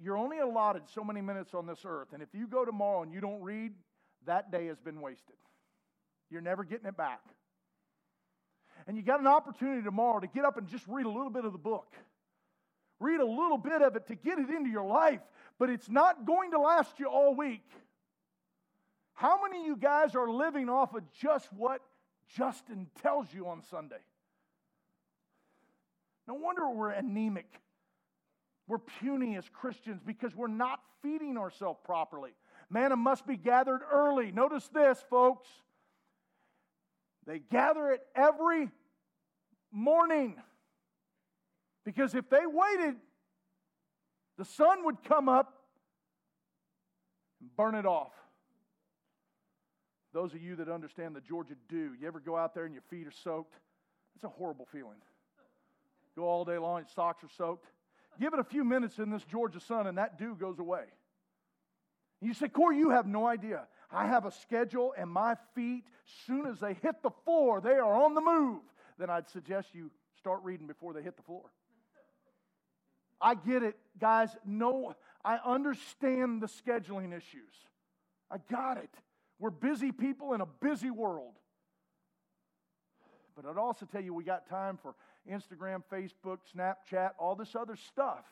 you're 0.02 0.16
only 0.16 0.38
allotted 0.38 0.82
so 0.94 1.04
many 1.04 1.20
minutes 1.20 1.52
on 1.54 1.66
this 1.66 1.80
earth. 1.84 2.08
And 2.12 2.22
if 2.22 2.28
you 2.32 2.46
go 2.46 2.64
tomorrow 2.64 3.02
and 3.02 3.12
you 3.12 3.20
don't 3.20 3.42
read, 3.42 3.72
that 4.26 4.50
day 4.50 4.66
has 4.66 4.78
been 4.78 5.00
wasted. 5.00 5.36
You're 6.30 6.40
never 6.40 6.64
getting 6.64 6.86
it 6.86 6.96
back. 6.96 7.20
And 8.86 8.96
you 8.96 9.02
got 9.02 9.20
an 9.20 9.26
opportunity 9.26 9.82
tomorrow 9.82 10.20
to 10.20 10.26
get 10.26 10.44
up 10.44 10.56
and 10.56 10.66
just 10.66 10.86
read 10.88 11.04
a 11.04 11.11
little 11.11 11.30
bit 11.30 11.44
of 11.44 11.52
the 11.52 11.58
book. 11.58 11.94
Read 12.98 13.20
a 13.20 13.26
little 13.26 13.58
bit 13.58 13.82
of 13.82 13.94
it 13.96 14.06
to 14.06 14.14
get 14.14 14.38
it 14.38 14.48
into 14.48 14.70
your 14.70 14.86
life, 14.86 15.20
but 15.58 15.68
it's 15.68 15.88
not 15.88 16.24
going 16.24 16.52
to 16.52 16.58
last 16.58 16.98
you 16.98 17.06
all 17.06 17.34
week. 17.34 17.66
How 19.20 19.38
many 19.42 19.60
of 19.60 19.66
you 19.66 19.76
guys 19.76 20.14
are 20.14 20.30
living 20.30 20.70
off 20.70 20.94
of 20.94 21.02
just 21.12 21.52
what 21.52 21.82
Justin 22.34 22.86
tells 23.02 23.26
you 23.34 23.48
on 23.48 23.60
Sunday? 23.60 24.00
No 26.26 26.32
wonder 26.32 26.70
we're 26.70 26.88
anemic. 26.88 27.60
We're 28.66 28.78
puny 28.78 29.36
as 29.36 29.44
Christians 29.52 30.00
because 30.02 30.34
we're 30.34 30.46
not 30.46 30.80
feeding 31.02 31.36
ourselves 31.36 31.78
properly. 31.84 32.30
Manna 32.70 32.96
must 32.96 33.26
be 33.26 33.36
gathered 33.36 33.82
early. 33.92 34.32
Notice 34.32 34.66
this, 34.72 35.04
folks. 35.10 35.50
They 37.26 37.40
gather 37.40 37.90
it 37.90 38.00
every 38.16 38.70
morning. 39.70 40.36
Because 41.84 42.14
if 42.14 42.30
they 42.30 42.46
waited, 42.46 42.94
the 44.38 44.46
sun 44.46 44.86
would 44.86 45.04
come 45.04 45.28
up 45.28 45.52
and 47.42 47.54
burn 47.54 47.74
it 47.74 47.84
off. 47.84 48.12
Those 50.12 50.34
of 50.34 50.42
you 50.42 50.56
that 50.56 50.68
understand 50.68 51.14
the 51.14 51.20
Georgia 51.20 51.54
dew, 51.68 51.94
you 52.00 52.06
ever 52.06 52.20
go 52.20 52.36
out 52.36 52.54
there 52.54 52.64
and 52.64 52.74
your 52.74 52.82
feet 52.90 53.06
are 53.06 53.12
soaked? 53.12 53.54
It's 54.14 54.24
a 54.24 54.28
horrible 54.28 54.66
feeling. 54.72 54.98
Go 56.16 56.24
all 56.24 56.44
day 56.44 56.58
long, 56.58 56.78
your 56.78 56.88
socks 56.94 57.22
are 57.22 57.30
soaked. 57.36 57.66
Give 58.18 58.34
it 58.34 58.40
a 58.40 58.44
few 58.44 58.64
minutes 58.64 58.98
in 58.98 59.11
this 59.11 59.24
Georgia 59.24 59.61
sun, 59.61 59.86
and 59.86 59.96
that 59.98 60.18
dew 60.18 60.34
goes 60.34 60.58
away. 60.58 60.84
You 62.20 62.34
say, 62.34 62.48
Corey, 62.48 62.76
you 62.76 62.90
have 62.90 63.06
no 63.06 63.26
idea. 63.26 63.66
I 63.90 64.06
have 64.06 64.26
a 64.26 64.32
schedule, 64.32 64.92
and 64.98 65.08
my 65.08 65.36
feet, 65.54 65.84
soon 66.26 66.46
as 66.46 66.58
they 66.61 66.74
hit 66.74 67.02
the 67.02 67.11
floor, 67.24 67.61
they 67.61 67.74
are 67.74 67.94
on 67.94 68.14
the 68.14 68.20
move. 68.20 68.61
Then 68.98 69.11
I'd 69.11 69.30
suggest 69.30 69.68
you 69.74 69.90
start 70.18 70.40
reading 70.42 70.66
before 70.66 70.92
they 70.92 71.02
hit 71.02 71.16
the 71.16 71.22
floor. 71.22 71.44
I 73.20 73.34
get 73.34 73.62
it, 73.62 73.76
guys. 73.98 74.30
No, 74.44 74.94
I 75.24 75.38
understand 75.44 76.42
the 76.42 76.46
scheduling 76.46 77.16
issues. 77.16 77.54
I 78.30 78.36
got 78.50 78.76
it. 78.76 78.94
We're 79.41 79.51
busy 79.51 79.91
people 79.91 80.34
in 80.34 80.43
a 80.43 80.47
busy 80.47 80.91
world. 80.91 81.32
But 83.34 83.47
I'd 83.47 83.57
also 83.57 83.86
tell 83.86 84.03
you 84.03 84.12
we 84.12 84.22
got 84.22 84.49
time 84.49 84.78
for 84.80 84.95
Instagram, 85.28 85.82
Facebook, 85.91 86.38
Snapchat, 86.55 87.12
all 87.18 87.34
this 87.34 87.57
other 87.57 87.74
stuff. 87.74 88.24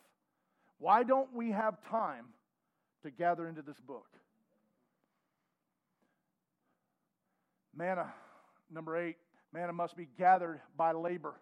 Why 0.79 1.03
don't 1.03 1.33
we 1.35 1.51
have 1.51 1.83
time 1.89 2.27
to 3.03 3.11
gather 3.11 3.49
into 3.49 3.63
this 3.63 3.81
book? 3.81 4.07
Manna, 7.75 8.13
number 8.71 8.97
eight, 8.99 9.17
manna 9.53 9.73
must 9.73 9.97
be 9.97 10.09
gathered 10.19 10.61
by 10.77 10.93
labor. 10.93 11.35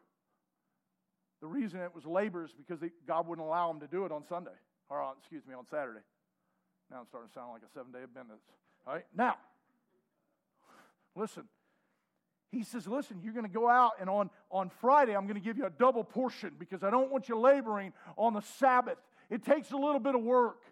The 1.40 1.46
reason 1.46 1.80
it 1.80 1.94
was 1.94 2.06
labor 2.06 2.44
is 2.44 2.52
because 2.52 2.78
God 3.06 3.26
wouldn't 3.26 3.46
allow 3.46 3.68
them 3.68 3.80
to 3.80 3.86
do 3.88 4.04
it 4.04 4.12
on 4.12 4.24
Sunday, 4.24 4.56
or 4.88 5.12
excuse 5.18 5.46
me, 5.46 5.54
on 5.54 5.66
Saturday. 5.70 6.00
Now 6.90 7.00
I'm 7.00 7.06
starting 7.08 7.28
to 7.28 7.34
sound 7.34 7.52
like 7.52 7.62
a 7.62 7.72
seven 7.74 7.90
day 7.90 8.02
Adventist. 8.02 8.44
All 8.86 8.94
right, 8.94 9.06
now, 9.14 9.36
listen, 11.16 11.44
he 12.52 12.62
says, 12.62 12.86
Listen, 12.86 13.20
you're 13.22 13.32
going 13.32 13.46
to 13.46 13.52
go 13.52 13.68
out, 13.68 13.92
and 14.00 14.08
on, 14.08 14.30
on 14.50 14.70
Friday, 14.80 15.16
I'm 15.16 15.24
going 15.24 15.40
to 15.40 15.44
give 15.44 15.58
you 15.58 15.66
a 15.66 15.70
double 15.70 16.04
portion 16.04 16.52
because 16.58 16.82
I 16.82 16.90
don't 16.90 17.10
want 17.10 17.28
you 17.28 17.38
laboring 17.38 17.92
on 18.16 18.34
the 18.34 18.42
Sabbath. 18.58 18.98
It 19.30 19.44
takes 19.44 19.72
a 19.72 19.76
little 19.76 19.98
bit 19.98 20.14
of 20.14 20.22
work. 20.22 20.62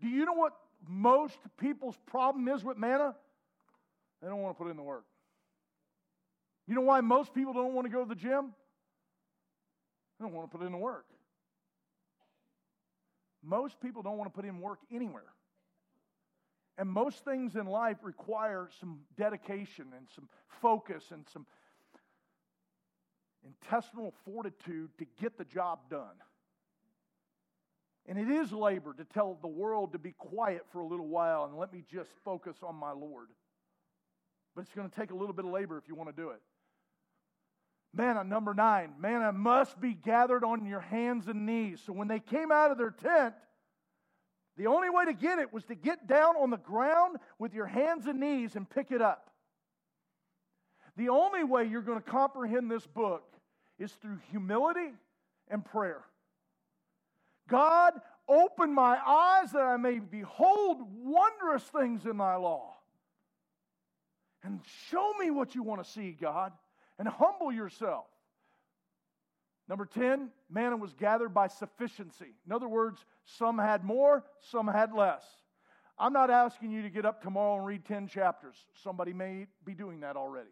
Do 0.00 0.08
you 0.08 0.24
know 0.24 0.34
what 0.34 0.52
most 0.86 1.38
people's 1.58 1.96
problem 2.06 2.48
is 2.48 2.62
with 2.62 2.76
manna? 2.76 3.14
They 4.22 4.28
don't 4.28 4.40
want 4.40 4.56
to 4.56 4.62
put 4.62 4.70
in 4.70 4.76
the 4.76 4.82
work. 4.82 5.04
You 6.66 6.74
know 6.74 6.82
why 6.82 7.00
most 7.00 7.34
people 7.34 7.52
don't 7.52 7.74
want 7.74 7.86
to 7.86 7.92
go 7.92 8.02
to 8.02 8.08
the 8.08 8.14
gym? 8.14 8.54
They 10.18 10.24
don't 10.24 10.32
want 10.32 10.50
to 10.50 10.56
put 10.56 10.64
in 10.64 10.72
the 10.72 10.78
work. 10.78 11.06
Most 13.42 13.80
people 13.80 14.02
don't 14.02 14.16
want 14.16 14.32
to 14.32 14.34
put 14.34 14.46
in 14.46 14.60
work 14.60 14.78
anywhere. 14.90 15.24
And 16.76 16.88
most 16.88 17.24
things 17.24 17.54
in 17.54 17.66
life 17.66 17.98
require 18.02 18.68
some 18.80 19.00
dedication 19.16 19.86
and 19.96 20.08
some 20.14 20.28
focus 20.60 21.04
and 21.12 21.24
some 21.32 21.46
intestinal 23.44 24.12
fortitude 24.24 24.90
to 24.98 25.06
get 25.20 25.38
the 25.38 25.44
job 25.44 25.78
done. 25.90 26.16
And 28.06 28.18
it 28.18 28.28
is 28.28 28.52
labor 28.52 28.92
to 28.94 29.04
tell 29.04 29.38
the 29.40 29.48
world 29.48 29.92
to 29.92 29.98
be 29.98 30.12
quiet 30.12 30.62
for 30.72 30.80
a 30.80 30.86
little 30.86 31.06
while 31.06 31.44
and 31.44 31.56
let 31.56 31.72
me 31.72 31.84
just 31.90 32.10
focus 32.24 32.56
on 32.62 32.74
my 32.74 32.92
Lord. 32.92 33.28
But 34.54 34.62
it's 34.62 34.74
going 34.74 34.88
to 34.88 34.94
take 34.94 35.10
a 35.10 35.14
little 35.14 35.32
bit 35.32 35.44
of 35.44 35.50
labor 35.50 35.78
if 35.78 35.88
you 35.88 35.94
want 35.94 36.14
to 36.14 36.22
do 36.22 36.30
it. 36.30 36.40
Manna, 37.94 38.24
number 38.24 38.54
nine, 38.54 38.92
manna 38.98 39.32
must 39.32 39.80
be 39.80 39.94
gathered 39.94 40.42
on 40.42 40.66
your 40.66 40.80
hands 40.80 41.28
and 41.28 41.46
knees. 41.46 41.80
So 41.86 41.92
when 41.92 42.08
they 42.08 42.18
came 42.18 42.50
out 42.50 42.72
of 42.72 42.78
their 42.78 42.90
tent, 42.90 43.34
the 44.56 44.66
only 44.66 44.88
way 44.90 45.04
to 45.06 45.12
get 45.12 45.38
it 45.38 45.52
was 45.52 45.64
to 45.64 45.74
get 45.74 46.06
down 46.06 46.36
on 46.36 46.50
the 46.50 46.56
ground 46.56 47.16
with 47.38 47.54
your 47.54 47.66
hands 47.66 48.06
and 48.06 48.20
knees 48.20 48.54
and 48.54 48.68
pick 48.68 48.90
it 48.90 49.02
up. 49.02 49.30
The 50.96 51.08
only 51.08 51.42
way 51.42 51.64
you're 51.64 51.82
going 51.82 52.00
to 52.00 52.08
comprehend 52.08 52.70
this 52.70 52.86
book 52.86 53.24
is 53.78 53.90
through 53.92 54.18
humility 54.30 54.92
and 55.48 55.64
prayer. 55.64 56.02
God, 57.48 57.94
open 58.28 58.72
my 58.72 58.96
eyes 59.04 59.50
that 59.52 59.62
I 59.62 59.76
may 59.76 59.98
behold 59.98 60.78
wondrous 61.02 61.64
things 61.64 62.06
in 62.06 62.16
thy 62.16 62.36
law. 62.36 62.74
And 64.44 64.60
show 64.88 65.14
me 65.18 65.30
what 65.30 65.54
you 65.54 65.62
want 65.62 65.82
to 65.82 65.90
see, 65.90 66.12
God, 66.12 66.52
and 66.98 67.08
humble 67.08 67.50
yourself. 67.50 68.06
Number 69.68 69.86
10, 69.86 70.28
manna 70.50 70.76
was 70.76 70.92
gathered 70.92 71.32
by 71.32 71.48
sufficiency. 71.48 72.34
In 72.46 72.52
other 72.52 72.68
words, 72.68 73.04
some 73.24 73.58
had 73.58 73.82
more, 73.82 74.24
some 74.40 74.68
had 74.68 74.92
less. 74.92 75.24
I'm 75.98 76.12
not 76.12 76.30
asking 76.30 76.70
you 76.70 76.82
to 76.82 76.90
get 76.90 77.06
up 77.06 77.22
tomorrow 77.22 77.56
and 77.56 77.64
read 77.64 77.84
10 77.84 78.08
chapters. 78.08 78.56
Somebody 78.82 79.12
may 79.12 79.46
be 79.64 79.74
doing 79.74 80.00
that 80.00 80.16
already. 80.16 80.50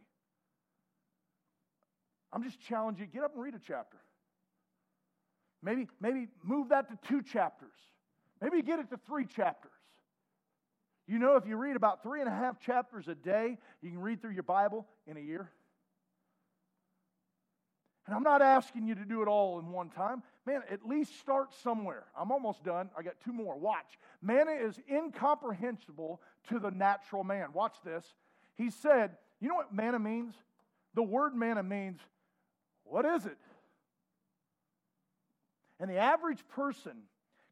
I'm 2.33 2.43
just 2.43 2.61
challenging 2.61 3.09
you 3.13 3.13
get 3.13 3.25
up 3.25 3.35
and 3.35 3.43
read 3.43 3.55
a 3.55 3.61
chapter. 3.67 3.99
Maybe, 5.63 5.89
maybe 6.01 6.29
move 6.43 6.71
that 6.71 6.89
to 6.89 7.09
two 7.09 7.23
chapters. 7.23 7.75
Maybe 8.41 8.63
get 8.63 8.79
it 8.79 8.91
to 8.91 8.99
three 9.07 9.27
chapters. 9.27 9.71
You 11.07 11.19
know, 11.19 11.37
if 11.37 11.47
you 11.47 11.57
read 11.57 11.77
about 11.77 12.03
three 12.03 12.21
and 12.21 12.29
a 12.29 12.33
half 12.33 12.59
chapters 12.61 13.09
a 13.09 13.15
day, 13.15 13.59
you 13.83 13.91
can 13.91 14.01
read 14.01 14.23
through 14.23 14.33
your 14.33 14.45
Bible 14.45 14.87
in 15.07 15.17
a 15.17 15.21
year. 15.21 15.51
And 18.13 18.19
I'm 18.19 18.25
not 18.25 18.43
asking 18.43 18.87
you 18.87 18.95
to 18.95 19.07
do 19.07 19.23
it 19.23 19.27
all 19.27 19.59
in 19.59 19.73
one 19.73 19.89
time. 19.89 20.23
Man, 20.45 20.61
at 20.71 20.87
least 20.87 21.19
start 21.19 21.55
somewhere. 21.63 22.05
I'm 22.15 22.31
almost 22.31 22.63
done. 22.63 22.91
I 22.95 23.03
got 23.03 23.15
two 23.25 23.33
more. 23.33 23.57
Watch. 23.57 23.99
Manna 24.21 24.51
is 24.51 24.79
incomprehensible 24.87 26.21
to 26.51 26.59
the 26.59 26.71
natural 26.71 27.25
man. 27.25 27.55
Watch 27.55 27.77
this. 27.83 28.05
He 28.55 28.69
said, 28.69 29.17
You 29.41 29.49
know 29.49 29.55
what 29.55 29.73
manna 29.75 29.99
means? 29.99 30.35
The 30.93 31.03
word 31.03 31.35
manna 31.35 31.63
means, 31.63 32.01
What 32.85 33.07
is 33.07 33.25
it? 33.25 33.39
And 35.81 35.89
the 35.89 35.97
average 35.97 36.47
person 36.55 37.05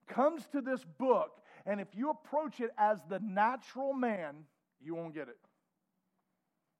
comes 0.08 0.46
to 0.48 0.60
this 0.60 0.84
book, 0.98 1.40
and 1.64 1.80
if 1.80 1.88
you 1.94 2.10
approach 2.10 2.60
it 2.60 2.72
as 2.76 2.98
the 3.08 3.18
natural 3.20 3.94
man, 3.94 4.44
you 4.84 4.94
won't 4.94 5.14
get 5.14 5.28
it. 5.28 5.38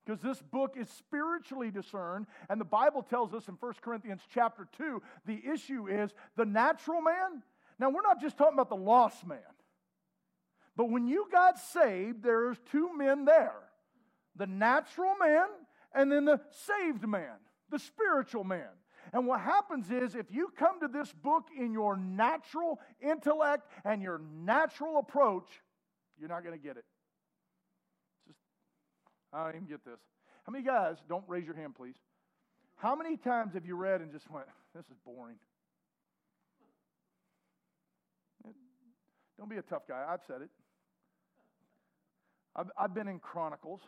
Because 0.05 0.20
this 0.20 0.40
book 0.40 0.76
is 0.78 0.88
spiritually 0.88 1.70
discerned, 1.70 2.26
and 2.48 2.61
the 2.61 2.64
Bible 2.64 3.03
tells 3.03 3.34
us 3.34 3.48
in 3.48 3.55
1 3.55 3.72
Corinthians 3.82 4.22
chapter 4.32 4.66
2, 4.76 5.03
the 5.26 5.40
issue 5.53 5.88
is 5.88 6.11
the 6.36 6.46
natural 6.46 7.01
man. 7.01 7.42
Now, 7.78 7.90
we're 7.90 8.03
not 8.03 8.20
just 8.20 8.36
talking 8.36 8.55
about 8.55 8.70
the 8.70 8.76
lost 8.76 9.26
man. 9.26 9.38
But 10.76 10.90
when 10.90 11.07
you 11.07 11.28
got 11.30 11.59
saved, 11.59 12.22
there's 12.22 12.57
two 12.70 12.96
men 12.96 13.24
there 13.24 13.55
the 14.36 14.46
natural 14.46 15.14
man 15.20 15.46
and 15.94 16.11
then 16.11 16.24
the 16.24 16.40
saved 16.51 17.07
man, 17.07 17.36
the 17.70 17.78
spiritual 17.78 18.44
man. 18.44 18.68
And 19.12 19.26
what 19.26 19.40
happens 19.40 19.90
is, 19.90 20.14
if 20.14 20.26
you 20.30 20.53
come 20.57 20.80
to 20.80 20.88
this 20.88 21.12
book 21.12 21.48
in 21.57 21.72
your 21.72 21.96
natural 21.96 22.78
intellect 23.01 23.66
and 23.84 24.01
your 24.01 24.20
natural 24.44 24.98
approach, 24.98 25.48
you're 26.18 26.28
not 26.28 26.44
going 26.44 26.57
to 26.57 26.62
get 26.62 26.76
it. 26.76 26.84
I 29.33 29.45
don't 29.45 29.57
even 29.57 29.68
get 29.68 29.85
this. 29.85 30.01
How 30.47 30.53
many 30.53 30.64
guys, 30.64 30.97
don't 31.09 31.24
raise 31.28 31.45
your 31.45 31.55
hand, 31.55 31.74
please. 31.76 31.97
How 32.76 32.97
many 32.97 33.16
times 33.16 33.55
have 33.55 33.66
you 33.66 33.76
read 33.76 34.01
and 34.01 34.11
just 34.11 34.31
went, 34.31 34.47
this 34.74 34.85
is 34.87 34.97
boring? 35.05 35.37
Don't 39.39 39.49
be 39.49 39.57
a 39.57 39.62
tough 39.62 39.83
guy. 39.89 40.05
I've 40.07 40.20
said 40.26 40.43
it. 40.43 40.51
I've, 42.55 42.70
I've 42.76 42.95
been 42.95 43.09
in 43.09 43.18
Chronicles 43.20 43.81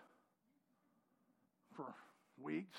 for 1.76 1.94
weeks 2.40 2.78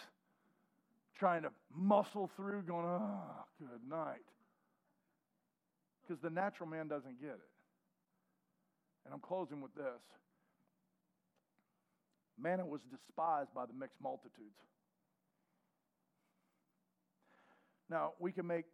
trying 1.20 1.44
to 1.44 1.50
muscle 1.74 2.32
through, 2.36 2.64
going, 2.64 2.86
oh, 2.86 3.46
good 3.60 3.88
night. 3.88 4.26
Because 6.02 6.22
the 6.22 6.30
natural 6.30 6.68
man 6.68 6.88
doesn't 6.88 7.22
get 7.22 7.30
it. 7.30 7.50
And 9.06 9.14
I'm 9.14 9.20
closing 9.20 9.62
with 9.62 9.74
this 9.76 10.02
manna 12.40 12.66
was 12.66 12.82
despised 12.92 13.50
by 13.54 13.66
the 13.66 13.74
mixed 13.74 14.02
multitudes. 14.02 14.58
Now, 17.90 18.14
we 18.20 18.32
can 18.32 18.48
make 18.48 18.66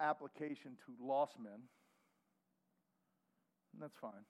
application 0.00 0.76
to 0.86 1.04
lost 1.04 1.32
men, 1.42 1.60
and 3.72 3.82
that's 3.82 3.96
fine. 4.00 4.24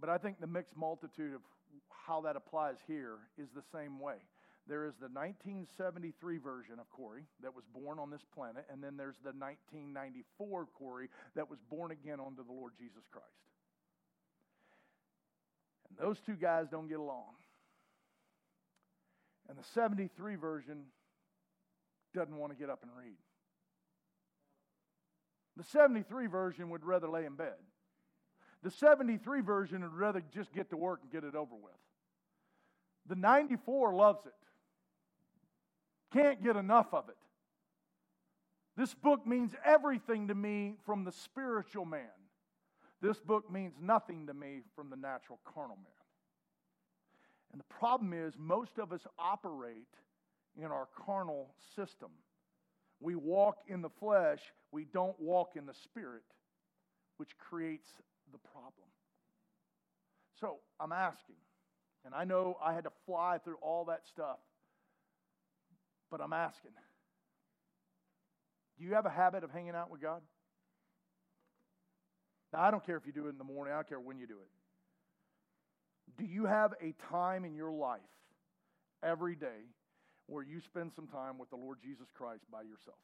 But 0.00 0.10
I 0.10 0.18
think 0.18 0.40
the 0.40 0.46
mixed 0.46 0.76
multitude 0.76 1.34
of 1.34 1.40
how 1.90 2.20
that 2.22 2.36
applies 2.36 2.76
here 2.86 3.18
is 3.38 3.48
the 3.54 3.62
same 3.72 3.98
way. 3.98 4.16
There 4.68 4.84
is 4.84 4.94
the 4.98 5.08
1973 5.08 6.38
version 6.38 6.78
of 6.80 6.90
Corey 6.90 7.22
that 7.42 7.54
was 7.54 7.64
born 7.72 7.98
on 7.98 8.10
this 8.10 8.24
planet, 8.34 8.66
and 8.70 8.82
then 8.82 8.96
there's 8.96 9.18
the 9.22 9.30
1994 9.30 10.66
Corey 10.74 11.08
that 11.36 11.48
was 11.48 11.58
born 11.70 11.92
again 11.92 12.18
unto 12.18 12.44
the 12.44 12.52
Lord 12.52 12.72
Jesus 12.78 13.04
Christ. 13.12 13.46
And 15.88 15.98
those 15.98 16.20
two 16.20 16.34
guys 16.34 16.66
don't 16.70 16.88
get 16.88 16.98
along. 16.98 17.34
And 19.48 19.56
the 19.58 19.64
73 19.74 20.36
version 20.36 20.84
doesn't 22.14 22.36
want 22.36 22.52
to 22.52 22.58
get 22.58 22.70
up 22.70 22.82
and 22.82 22.90
read. 22.98 23.16
The 25.56 25.64
73 25.64 26.26
version 26.26 26.70
would 26.70 26.84
rather 26.84 27.08
lay 27.08 27.24
in 27.24 27.34
bed. 27.34 27.54
The 28.62 28.70
73 28.70 29.40
version 29.42 29.82
would 29.82 29.94
rather 29.94 30.22
just 30.34 30.52
get 30.52 30.70
to 30.70 30.76
work 30.76 31.00
and 31.02 31.10
get 31.10 31.24
it 31.24 31.34
over 31.34 31.54
with. 31.54 31.72
The 33.08 33.14
94 33.14 33.94
loves 33.94 34.26
it. 34.26 34.32
Can't 36.12 36.42
get 36.42 36.56
enough 36.56 36.92
of 36.92 37.08
it. 37.08 37.16
This 38.76 38.92
book 38.92 39.26
means 39.26 39.52
everything 39.64 40.28
to 40.28 40.34
me 40.34 40.74
from 40.84 41.04
the 41.04 41.12
spiritual 41.12 41.84
man. 41.84 42.08
This 43.02 43.18
book 43.18 43.50
means 43.50 43.74
nothing 43.80 44.26
to 44.26 44.34
me 44.34 44.62
from 44.74 44.90
the 44.90 44.96
natural 44.96 45.38
carnal 45.44 45.76
man. 45.76 45.92
And 47.52 47.60
the 47.60 47.74
problem 47.74 48.12
is, 48.12 48.34
most 48.38 48.78
of 48.78 48.92
us 48.92 49.06
operate 49.18 49.86
in 50.56 50.64
our 50.64 50.88
carnal 51.06 51.54
system. 51.74 52.10
We 53.00 53.14
walk 53.14 53.58
in 53.68 53.82
the 53.82 53.90
flesh, 54.00 54.40
we 54.72 54.86
don't 54.86 55.18
walk 55.20 55.50
in 55.56 55.66
the 55.66 55.74
spirit, 55.74 56.24
which 57.18 57.30
creates 57.38 57.88
the 58.32 58.38
problem. 58.38 58.88
So 60.40 60.56
I'm 60.80 60.92
asking, 60.92 61.36
and 62.04 62.14
I 62.14 62.24
know 62.24 62.56
I 62.64 62.72
had 62.72 62.84
to 62.84 62.92
fly 63.04 63.38
through 63.44 63.58
all 63.62 63.84
that 63.86 64.06
stuff 64.06 64.38
but 66.10 66.20
I'm 66.20 66.32
asking 66.32 66.70
do 68.78 68.84
you 68.84 68.94
have 68.94 69.06
a 69.06 69.10
habit 69.10 69.42
of 69.42 69.50
hanging 69.50 69.74
out 69.74 69.90
with 69.90 70.02
God? 70.02 70.20
Now, 72.52 72.62
I 72.62 72.70
don't 72.70 72.84
care 72.84 72.96
if 72.96 73.06
you 73.06 73.12
do 73.12 73.26
it 73.26 73.30
in 73.30 73.38
the 73.38 73.44
morning, 73.44 73.72
I 73.72 73.76
don't 73.76 73.88
care 73.88 74.00
when 74.00 74.18
you 74.18 74.26
do 74.26 74.34
it. 74.34 74.48
Do 76.18 76.24
you 76.24 76.46
have 76.46 76.74
a 76.80 76.94
time 77.10 77.44
in 77.44 77.54
your 77.54 77.72
life 77.72 78.00
every 79.02 79.34
day 79.34 79.66
where 80.26 80.42
you 80.42 80.60
spend 80.60 80.92
some 80.94 81.06
time 81.08 81.38
with 81.38 81.50
the 81.50 81.56
Lord 81.56 81.78
Jesus 81.82 82.06
Christ 82.14 82.44
by 82.50 82.62
yourself? 82.62 82.98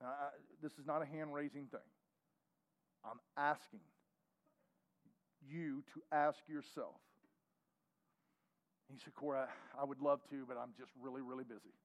Now, 0.00 0.08
I, 0.08 0.28
this 0.62 0.72
is 0.72 0.86
not 0.86 1.02
a 1.02 1.06
hand 1.06 1.34
raising 1.34 1.66
thing. 1.66 1.80
I'm 3.04 3.18
asking 3.36 3.80
you 5.48 5.82
to 5.94 6.02
ask 6.12 6.38
yourself 6.48 6.96
he 8.92 8.98
said, 9.04 9.14
Corey, 9.14 9.40
I 9.78 9.84
would 9.84 10.00
love 10.00 10.20
to, 10.30 10.44
but 10.48 10.56
I'm 10.56 10.72
just 10.78 10.92
really, 11.00 11.20
really 11.20 11.44
busy. 11.44 11.76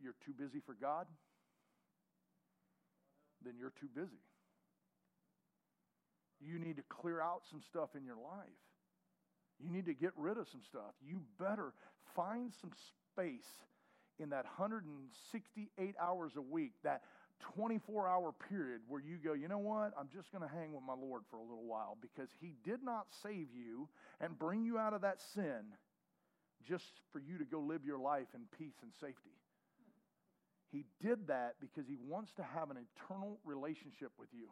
You're 0.00 0.16
too 0.24 0.32
busy 0.32 0.60
for 0.64 0.74
God? 0.74 1.06
Then 3.44 3.54
you're 3.58 3.74
too 3.78 3.88
busy. 3.94 4.22
You 6.40 6.58
need 6.58 6.76
to 6.76 6.82
clear 6.88 7.20
out 7.20 7.42
some 7.50 7.60
stuff 7.68 7.90
in 7.96 8.04
your 8.04 8.16
life. 8.16 8.48
You 9.58 9.70
need 9.70 9.86
to 9.86 9.94
get 9.94 10.12
rid 10.16 10.38
of 10.38 10.48
some 10.48 10.62
stuff. 10.68 10.94
You 11.04 11.20
better 11.38 11.72
find 12.14 12.52
some 12.60 12.70
space 13.12 13.48
in 14.20 14.30
that 14.30 14.44
168 14.44 15.94
hours 16.00 16.32
a 16.36 16.42
week, 16.42 16.72
that 16.84 17.02
24 17.54 18.08
hour 18.08 18.34
period 18.48 18.80
where 18.88 19.00
you 19.00 19.16
go, 19.16 19.32
you 19.32 19.48
know 19.48 19.58
what? 19.58 19.92
I'm 19.98 20.08
just 20.12 20.30
going 20.32 20.42
to 20.42 20.54
hang 20.54 20.72
with 20.72 20.82
my 20.82 20.94
Lord 20.94 21.22
for 21.30 21.38
a 21.38 21.42
little 21.42 21.66
while 21.66 21.96
because 22.00 22.28
He 22.40 22.54
did 22.64 22.82
not 22.82 23.06
save 23.22 23.48
you 23.54 23.88
and 24.20 24.38
bring 24.38 24.64
you 24.64 24.78
out 24.78 24.94
of 24.94 25.02
that 25.02 25.20
sin 25.34 25.74
just 26.66 27.00
for 27.12 27.20
you 27.20 27.38
to 27.38 27.44
go 27.44 27.60
live 27.60 27.84
your 27.84 27.98
life 27.98 28.26
in 28.34 28.42
peace 28.58 28.74
and 28.82 28.92
safety. 29.00 29.34
He 30.70 30.84
did 31.00 31.28
that 31.28 31.54
because 31.60 31.86
He 31.88 31.96
wants 31.96 32.32
to 32.34 32.42
have 32.42 32.70
an 32.70 32.76
eternal 32.76 33.38
relationship 33.44 34.10
with 34.18 34.28
you. 34.32 34.48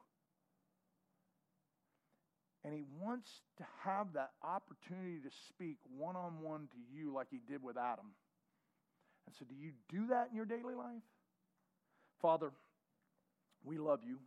And 2.66 2.74
He 2.74 2.82
wants 3.00 3.30
to 3.58 3.64
have 3.84 4.08
that 4.14 4.32
opportunity 4.42 5.20
to 5.22 5.30
speak 5.48 5.78
one 5.96 6.16
on 6.16 6.40
one 6.42 6.68
to 6.72 6.78
you 6.92 7.14
like 7.14 7.28
He 7.30 7.40
did 7.48 7.62
with 7.62 7.76
Adam. 7.76 8.06
And 9.26 9.34
so, 9.38 9.44
do 9.44 9.54
you 9.54 9.70
do 9.88 10.08
that 10.08 10.28
in 10.30 10.36
your 10.36 10.44
daily 10.44 10.74
life? 10.74 11.02
Father, 12.20 12.50
we 13.64 13.78
love 13.78 14.00
you. 14.04 14.18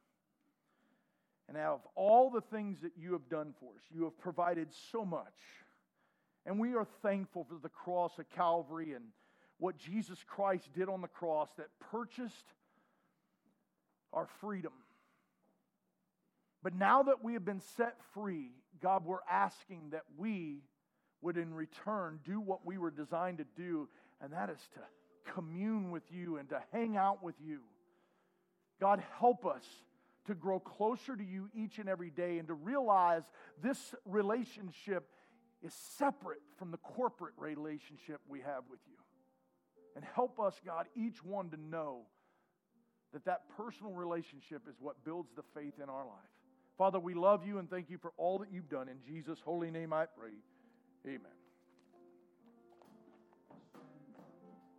And 1.49 1.57
out 1.57 1.73
of 1.73 1.81
all 1.95 2.29
the 2.29 2.41
things 2.41 2.79
that 2.81 2.93
you 2.97 3.11
have 3.11 3.27
done 3.27 3.53
for 3.59 3.71
us, 3.75 3.81
you 3.93 4.05
have 4.05 4.17
provided 4.19 4.69
so 4.91 5.03
much. 5.03 5.33
And 6.45 6.59
we 6.59 6.75
are 6.75 6.87
thankful 7.01 7.43
for 7.43 7.57
the 7.61 7.69
cross 7.69 8.17
of 8.19 8.29
Calvary 8.29 8.93
and 8.93 9.03
what 9.57 9.77
Jesus 9.77 10.19
Christ 10.25 10.69
did 10.73 10.87
on 10.87 11.01
the 11.01 11.07
cross 11.09 11.49
that 11.57 11.67
purchased 11.91 12.45
our 14.13 14.27
freedom. 14.39 14.71
But 16.63 16.75
now 16.75 17.03
that 17.03 17.23
we 17.23 17.33
have 17.33 17.45
been 17.45 17.61
set 17.77 17.95
free, 18.13 18.51
God, 18.81 19.05
we're 19.05 19.17
asking 19.29 19.91
that 19.91 20.03
we 20.17 20.63
would 21.21 21.37
in 21.37 21.53
return 21.53 22.19
do 22.23 22.39
what 22.39 22.65
we 22.65 22.77
were 22.77 22.91
designed 22.91 23.39
to 23.39 23.45
do, 23.55 23.87
and 24.21 24.33
that 24.33 24.49
is 24.49 24.59
to 24.73 25.33
commune 25.33 25.91
with 25.91 26.03
you 26.11 26.37
and 26.37 26.49
to 26.49 26.61
hang 26.71 26.97
out 26.97 27.23
with 27.23 27.35
you. 27.43 27.59
God, 28.79 29.03
help 29.19 29.45
us 29.45 29.63
to 30.27 30.35
grow 30.35 30.59
closer 30.59 31.15
to 31.15 31.23
you 31.23 31.49
each 31.53 31.79
and 31.79 31.89
every 31.89 32.09
day 32.09 32.37
and 32.37 32.47
to 32.47 32.53
realize 32.53 33.23
this 33.61 33.95
relationship 34.05 35.07
is 35.61 35.73
separate 35.97 36.41
from 36.57 36.71
the 36.71 36.77
corporate 36.77 37.33
relationship 37.37 38.21
we 38.27 38.39
have 38.39 38.63
with 38.69 38.79
you. 38.87 38.95
And 39.95 40.05
help 40.15 40.39
us, 40.39 40.59
God, 40.65 40.85
each 40.95 41.23
one 41.23 41.49
to 41.49 41.57
know 41.57 42.03
that 43.11 43.25
that 43.25 43.41
personal 43.57 43.91
relationship 43.91 44.61
is 44.69 44.75
what 44.79 45.03
builds 45.03 45.31
the 45.35 45.43
faith 45.53 45.73
in 45.81 45.89
our 45.89 46.05
life. 46.05 46.38
Father, 46.79 46.97
we 46.97 47.13
love 47.13 47.45
you 47.45 47.59
and 47.59 47.69
thank 47.69 47.89
you 47.89 47.97
for 47.97 48.13
all 48.15 48.37
that 48.39 48.47
you've 48.53 48.69
done. 48.69 48.87
In 48.87 48.97
Jesus' 49.05 49.37
holy 49.43 49.69
name 49.69 49.91
I 49.91 50.05
pray. 50.05 50.31
Amen. 51.05 51.38